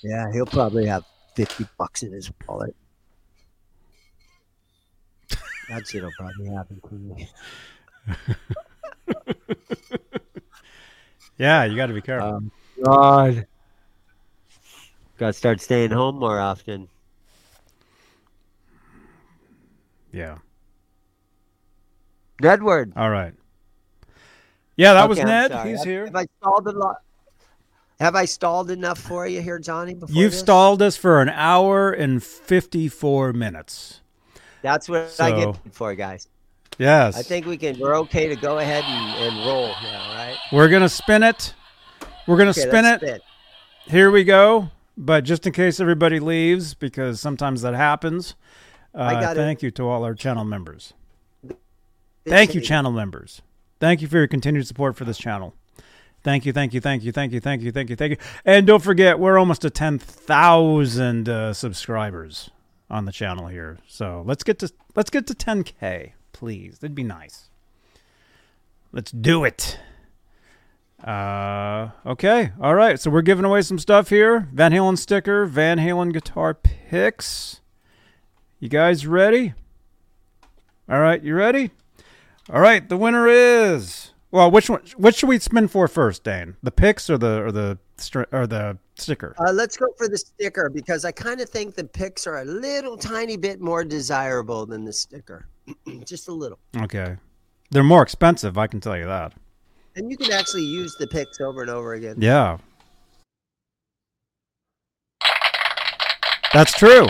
[0.03, 1.03] Yeah, he'll probably have
[1.35, 2.75] fifty bucks in his wallet.
[5.69, 7.29] That shit'll probably happen to me.
[11.37, 12.29] Yeah, you got to be careful.
[12.35, 12.51] Um,
[12.83, 13.47] God,
[15.17, 16.87] got to start staying home more often.
[20.11, 20.37] yeah.
[22.45, 22.93] Edward.
[22.95, 23.33] All right.
[24.75, 25.67] Yeah, that was Okay, I'm Ned.
[25.67, 26.05] He's Have- here.
[26.05, 26.95] Have I stalled a lot?
[27.99, 29.93] Have I stalled enough for you here, Johnny?
[29.93, 30.39] Before You've this?
[30.39, 34.01] stalled us for an hour and 54 minutes.
[34.61, 36.27] That's what I get paid for, guys.
[36.79, 37.15] Yes.
[37.17, 37.79] I think we can.
[37.79, 40.37] We're okay to go ahead and, and roll now, right?
[40.51, 41.53] We're going to spin it.
[42.27, 42.99] We're going to Okay, spin it.
[43.01, 43.19] spin.
[43.85, 44.69] Here we go.
[44.97, 48.35] But just in case everybody leaves, because sometimes that happens,
[48.93, 49.39] I uh, got it.
[49.39, 50.93] thank you to all our channel members.
[52.25, 53.41] Thank you, channel members.
[53.79, 55.53] Thank you for your continued support for this channel.
[56.23, 58.17] Thank you, thank you, thank you, thank you, thank you, thank you, thank you.
[58.45, 62.49] And don't forget, we're almost at 10,000 uh, subscribers
[62.89, 63.79] on the channel here.
[63.87, 66.79] So let's get to let's get to 10k, please.
[66.79, 67.49] That'd be nice.
[68.93, 69.79] Let's do it.
[71.03, 72.51] Uh, okay.
[72.61, 72.97] All right.
[72.99, 74.47] So we're giving away some stuff here.
[74.53, 77.59] Van Halen sticker, Van Halen guitar picks.
[78.59, 79.53] You guys ready?
[80.87, 81.21] All right.
[81.21, 81.71] You ready?
[82.49, 82.87] All right.
[82.87, 84.51] The winner is well.
[84.51, 84.81] Which one?
[84.97, 86.57] Which should we spin for first, Dane?
[86.61, 87.77] The picks or the or the
[88.31, 89.35] or the sticker?
[89.39, 92.45] Uh, let's go for the sticker because I kind of think the picks are a
[92.45, 95.47] little tiny bit more desirable than the sticker.
[96.05, 96.59] Just a little.
[96.77, 97.15] Okay.
[97.71, 98.57] They're more expensive.
[98.57, 99.33] I can tell you that.
[99.95, 102.17] And you can actually use the picks over and over again.
[102.19, 102.57] Yeah.
[106.53, 107.07] That's true.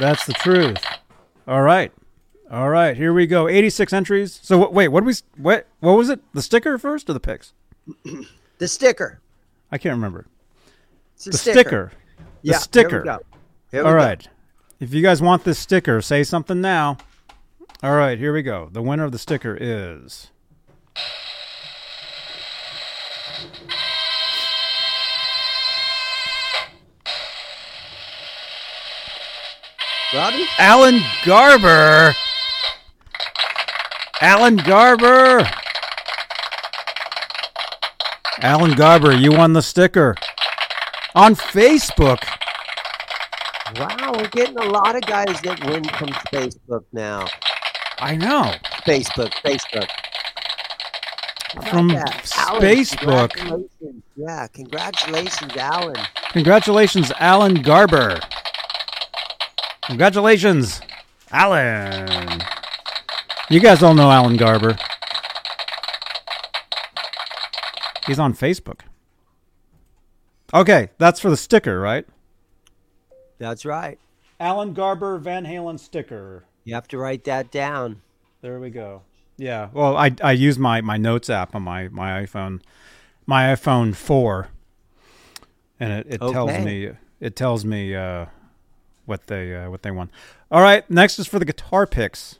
[0.00, 0.84] That's the truth.
[1.50, 1.92] All right.
[2.50, 2.96] All right.
[2.96, 3.48] Here we go.
[3.48, 4.38] 86 entries.
[4.42, 6.20] So wait, what we what what was it?
[6.32, 7.52] The sticker first or the picks?
[8.58, 9.20] The sticker.
[9.72, 10.26] I can't remember.
[11.14, 11.58] It's a The sticker.
[11.60, 11.92] sticker.
[12.42, 13.02] Yeah, The sticker.
[13.04, 13.18] Here.
[13.70, 14.00] Here All go.
[14.78, 16.98] If you guys want this sticker, say something now.
[17.82, 18.68] All right, here we go.
[18.70, 20.30] The winner of the sticker is
[30.12, 30.44] Robbie?
[30.58, 32.14] Alan Garber.
[34.20, 35.48] Alan Garber.
[38.42, 40.16] Alan Garber, you won the sticker
[41.14, 42.24] on Facebook.
[43.76, 47.26] Wow, we're getting a lot of guys that win from Facebook now.
[47.98, 48.54] I know.
[48.84, 49.88] Facebook, Facebook.
[51.68, 53.30] From Facebook.
[53.30, 54.02] congratulations.
[54.16, 55.96] Yeah, congratulations, Alan.
[56.32, 58.18] Congratulations, Alan Garber.
[59.90, 60.80] Congratulations,
[61.32, 62.40] Alan.
[63.50, 64.76] You guys all know Alan Garber.
[68.06, 68.82] He's on Facebook.
[70.54, 72.06] Okay, that's for the sticker, right?
[73.38, 73.98] That's right.
[74.38, 76.44] Alan Garber Van Halen sticker.
[76.62, 78.00] You have to write that down.
[78.42, 79.02] There we go.
[79.38, 79.70] Yeah.
[79.72, 82.60] Well, I I use my my notes app on my my iPhone,
[83.26, 84.50] my iPhone four,
[85.80, 88.26] and it, it tells me it tells me uh,
[89.06, 90.10] what they uh, what they want.
[90.50, 90.88] All right.
[90.90, 92.38] Next is for the guitar picks.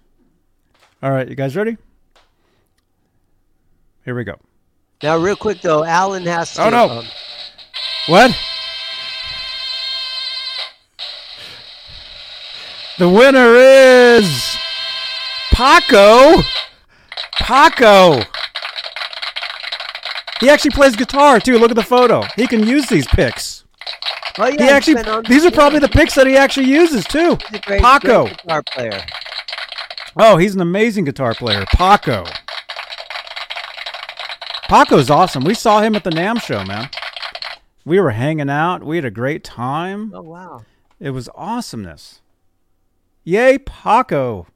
[1.03, 1.79] All right, you guys ready?
[4.05, 4.39] Here we go.
[5.03, 6.65] Now, real quick though, Alan has to.
[6.67, 6.89] Oh, no.
[6.91, 7.05] um,
[8.09, 8.37] What?
[12.99, 14.57] The winner is
[15.53, 16.43] Paco.
[17.39, 18.21] Paco.
[20.41, 21.59] He actually plays guitar too.
[21.59, 22.23] Look at the photo.
[22.37, 23.60] He can use these picks.
[24.39, 27.37] Oh, yeah, He actually these are probably the picks that he actually uses too.
[27.49, 28.25] He's a great, Paco.
[28.25, 29.01] great guitar player.
[30.17, 31.65] Oh, he's an amazing guitar player.
[31.73, 32.25] Paco.
[34.69, 35.45] Paco's awesome.
[35.45, 36.91] We saw him at the NAMM show, man.
[37.85, 38.85] We were hanging out.
[38.85, 40.13] We had a great time.
[40.15, 40.65] Oh wow.
[41.01, 42.21] It was awesomeness.
[43.25, 44.47] Yay, Paco.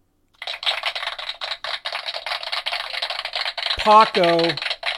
[3.78, 4.38] Paco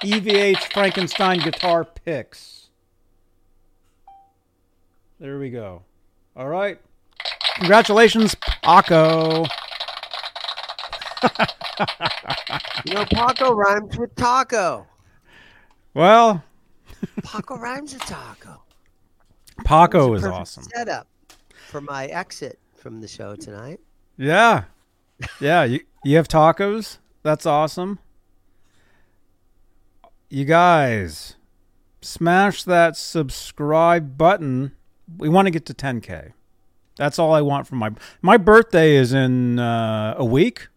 [0.02, 2.55] EVH Frankenstein guitar picks.
[5.18, 5.82] There we go.
[6.36, 6.78] All right.
[7.56, 9.44] Congratulations, Paco.
[12.84, 14.86] You know, Paco rhymes with taco.
[15.94, 16.44] Well,
[17.24, 18.62] Paco rhymes with taco.
[19.64, 20.64] Paco is awesome.
[20.64, 21.08] Setup
[21.68, 23.80] for my exit from the show tonight.
[24.18, 24.64] Yeah.
[25.40, 26.98] Yeah, you you have tacos?
[27.22, 27.98] That's awesome.
[30.28, 31.36] You guys,
[32.02, 34.72] smash that subscribe button.
[35.16, 36.32] We want to get to 10k.
[36.96, 37.90] That's all I want from my
[38.22, 40.68] my birthday is in uh, a week.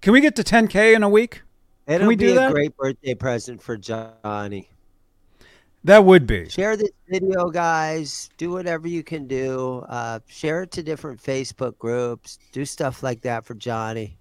[0.00, 1.42] Can we get to 10k in a week?
[1.86, 2.52] It'll we be do a that?
[2.52, 4.70] great birthday present for Johnny.
[5.84, 6.48] That would be.
[6.48, 8.28] Share this video, guys.
[8.36, 9.84] Do whatever you can do.
[9.88, 12.38] Uh, share it to different Facebook groups.
[12.52, 14.18] Do stuff like that for Johnny.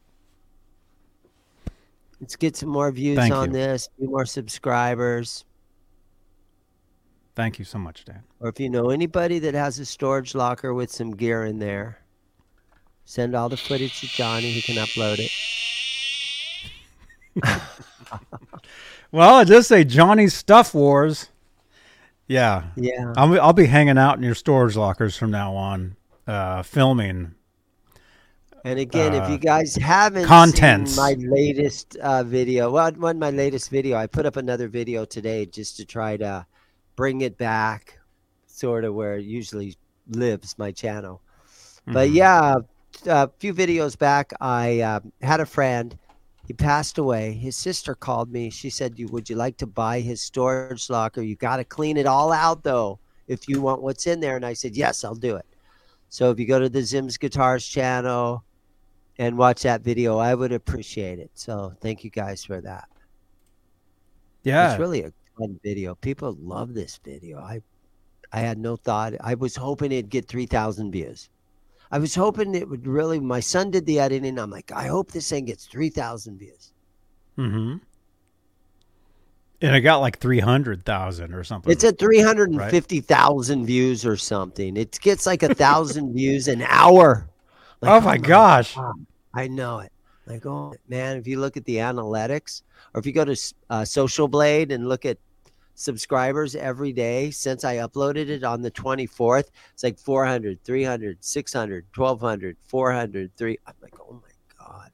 [2.21, 3.53] Let's get some more views Thank on you.
[3.53, 3.89] this.
[3.99, 5.45] Be more subscribers.
[7.39, 8.21] Thank you so much, Dan.
[8.41, 11.99] Or if you know anybody that has a storage locker with some gear in there,
[13.05, 14.51] send all the footage to Johnny.
[14.51, 15.31] He can upload it.
[19.11, 21.29] Well, I just say Johnny's Stuff Wars.
[22.27, 23.13] Yeah, Yeah.
[23.15, 25.95] I'll, I'll be hanging out in your storage lockers from now on,
[26.27, 27.35] uh, filming.
[28.65, 30.91] And again, if uh, you guys haven't contents.
[30.91, 33.97] seen my latest uh, video, well, wasn't my latest video.
[33.97, 36.45] I put up another video today just to try to
[36.99, 37.97] bring it back,
[38.45, 39.73] sort of where it usually
[40.09, 41.21] lives my channel.
[41.85, 42.13] But Mhm.
[42.13, 42.55] yeah,
[43.05, 45.97] a few videos back, I uh, had a friend.
[46.45, 47.31] He passed away.
[47.31, 48.49] His sister called me.
[48.49, 51.21] She said, would you like to buy his storage locker?
[51.21, 52.99] You got to clean it all out though,
[53.29, 55.45] if you want what's in there." And I said, "Yes, I'll do it."
[56.09, 58.43] So if you go to the Zims Guitars channel
[59.17, 61.31] and watch that video, I would appreciate it.
[61.33, 62.89] So thank you guys for that.
[64.43, 64.71] Yeah.
[64.71, 65.95] It's really a fun video.
[65.95, 67.39] People love this video.
[67.39, 67.61] I
[68.31, 69.13] I had no thought.
[69.21, 71.29] I was hoping it'd get 3,000 views.
[71.91, 73.19] I was hoping it would really.
[73.19, 74.37] My son did the editing.
[74.37, 76.73] I'm like, I hope this thing gets 3,000 views.
[77.37, 77.77] mm-hmm.
[79.61, 81.69] And it got like 300,000 or something.
[81.69, 84.77] It's at 350,000 views or something.
[84.77, 87.27] It gets like a thousand views an hour.
[87.81, 88.75] Like, oh my gosh.
[88.75, 89.93] God, I know it.
[90.25, 92.63] Like, oh man, if you look at the analytics,
[92.93, 95.17] or if you go to uh, Social Blade and look at
[95.79, 101.85] subscribers every day since I uploaded it on the 24th, it's like 400, 300, 600,
[101.95, 103.57] 1200, 400, 3.
[103.65, 104.91] I'm like, oh my God.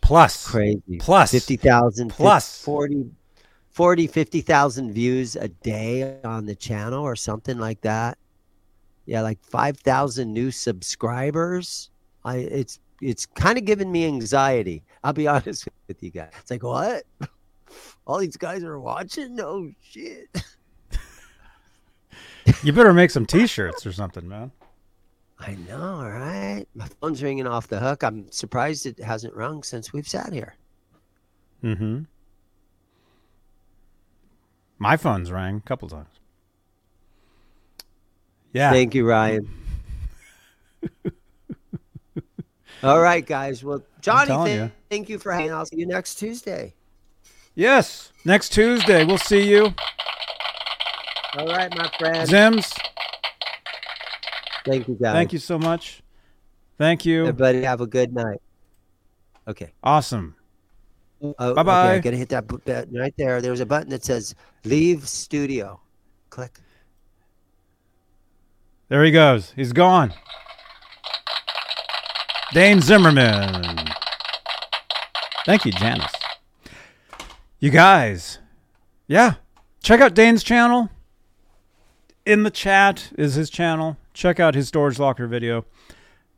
[0.00, 0.46] Plus.
[0.46, 0.98] Crazy.
[0.98, 1.30] Plus.
[1.30, 2.62] 50,000 Plus.
[2.62, 3.10] 40,
[3.70, 8.18] 40 50,000 views a day on the channel or something like that.
[9.06, 11.90] Yeah, like 5,000 new subscribers.
[12.24, 14.82] I it's it's kind of giving me anxiety.
[15.02, 16.32] I'll be honest with you guys.
[16.40, 17.04] It's like, what?
[18.10, 19.36] All these guys are watching?
[19.36, 20.28] No shit.
[22.64, 24.50] You better make some t-shirts or something, man.
[25.38, 26.66] I know, right?
[26.74, 28.02] My phone's ringing off the hook.
[28.02, 30.56] I'm surprised it hasn't rung since we've sat here.
[31.62, 32.00] Mm-hmm.
[34.78, 36.08] My phone's rang a couple times.
[38.52, 38.70] Yeah.
[38.70, 39.48] Thank you, Ryan.
[42.82, 43.62] All right, guys.
[43.62, 44.70] Well, Johnny, thank, you.
[44.90, 45.52] thank you for hanging.
[45.52, 46.74] I'll see you next Tuesday.
[47.60, 48.12] Yes.
[48.24, 49.72] Next Tuesday, we'll see you.
[51.38, 52.28] All right, my friend.
[52.28, 52.76] Zims,
[54.64, 55.14] Thank you, guys.
[55.14, 56.02] thank you so much.
[56.76, 57.20] Thank you.
[57.26, 58.40] Everybody, have a good night.
[59.46, 59.72] Okay.
[59.82, 60.34] Awesome.
[61.22, 61.92] Oh, okay, Bye-bye.
[61.94, 63.42] I gotta hit that button right there.
[63.42, 64.34] There's a button that says
[64.64, 65.78] "Leave Studio."
[66.30, 66.58] Click.
[68.88, 69.52] There he goes.
[69.54, 70.14] He's gone.
[72.52, 73.62] Dane Zimmerman.
[75.44, 76.12] Thank you, Janice.
[77.62, 78.38] You guys,
[79.06, 79.34] yeah,
[79.82, 80.88] check out Dane's channel.
[82.24, 83.98] In the chat is his channel.
[84.14, 85.66] Check out his storage locker video.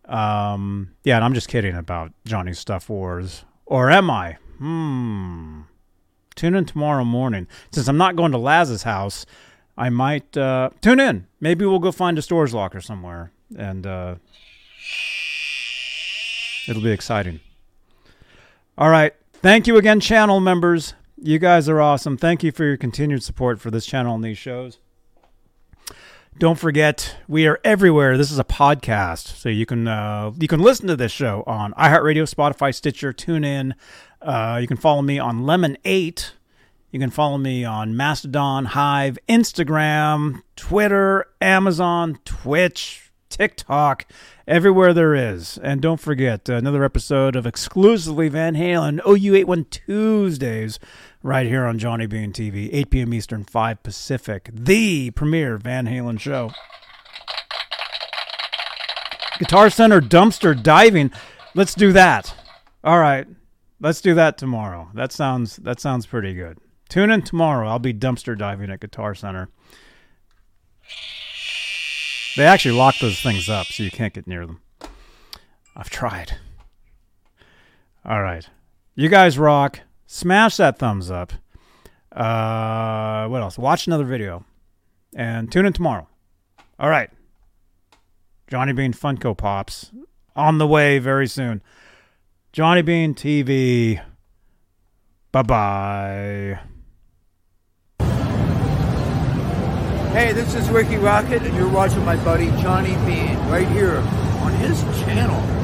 [0.06, 3.44] Um, yeah, and I'm just kidding about Johnny's Stuff Wars.
[3.66, 4.38] Or am I?
[4.58, 5.60] Hmm.
[6.34, 7.46] Tune in tomorrow morning.
[7.70, 9.24] Since I'm not going to Laz's house,
[9.78, 11.28] I might uh, tune in.
[11.40, 14.16] Maybe we'll go find a storage locker somewhere, and uh,
[16.66, 17.38] it'll be exciting.
[18.76, 19.14] All right.
[19.34, 20.94] Thank you again, channel members.
[21.24, 22.16] You guys are awesome.
[22.16, 24.78] Thank you for your continued support for this channel and these shows.
[26.36, 28.18] Don't forget, we are everywhere.
[28.18, 31.74] This is a podcast, so you can uh, you can listen to this show on
[31.74, 33.74] iHeartRadio, Spotify, Stitcher, TuneIn.
[34.20, 36.32] Uh, you can follow me on Lemon8.
[36.90, 44.06] You can follow me on Mastodon, Hive, Instagram, Twitter, Amazon, Twitch, TikTok,
[44.48, 45.56] everywhere there is.
[45.58, 50.78] And don't forget another episode of exclusively Van Halen OU812 Tuesdays
[51.22, 53.14] right here on Johnny Bean TV, 8 p.m.
[53.14, 56.50] Eastern, 5 Pacific, the premier Van Halen show.
[59.38, 61.10] Guitar Center dumpster diving.
[61.54, 62.34] Let's do that.
[62.84, 63.26] All right.
[63.80, 64.90] Let's do that tomorrow.
[64.94, 66.58] That sounds that sounds pretty good.
[66.88, 67.68] Tune in tomorrow.
[67.68, 69.48] I'll be dumpster diving at Guitar Center.
[72.36, 74.60] They actually lock those things up so you can't get near them.
[75.74, 76.36] I've tried.
[78.04, 78.48] All right.
[78.94, 79.80] You guys rock.
[80.12, 81.32] Smash that thumbs up.
[82.14, 83.56] Uh, what else?
[83.56, 84.44] Watch another video.
[85.16, 86.06] And tune in tomorrow.
[86.78, 87.09] All right.
[88.47, 89.90] Johnny Bean Funko Pops
[90.36, 91.62] on the way very soon.
[92.52, 94.02] Johnny Bean TV.
[95.32, 96.60] Bye bye.
[100.12, 103.97] Hey, this is Rikki Rockett, and you're watching my buddy Johnny Bean right here
[104.43, 105.61] on his channel.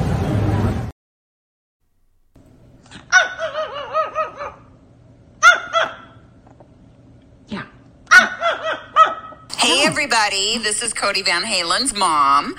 [9.69, 9.87] Hey oh.
[9.87, 12.55] everybody, this is Cody Van Halen's mom,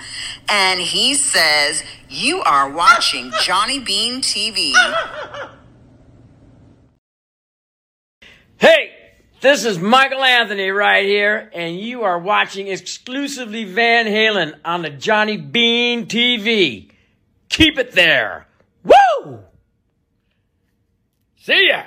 [0.49, 4.74] and he says you are watching Johnny Bean TV.
[8.59, 8.93] Hey,
[9.41, 14.91] this is Michael Anthony right here, and you are watching exclusively Van Halen on the
[14.91, 16.93] Johnny Bean TV.
[17.49, 18.47] Keep it there.
[18.85, 19.41] Woo!
[21.39, 21.82] See ya!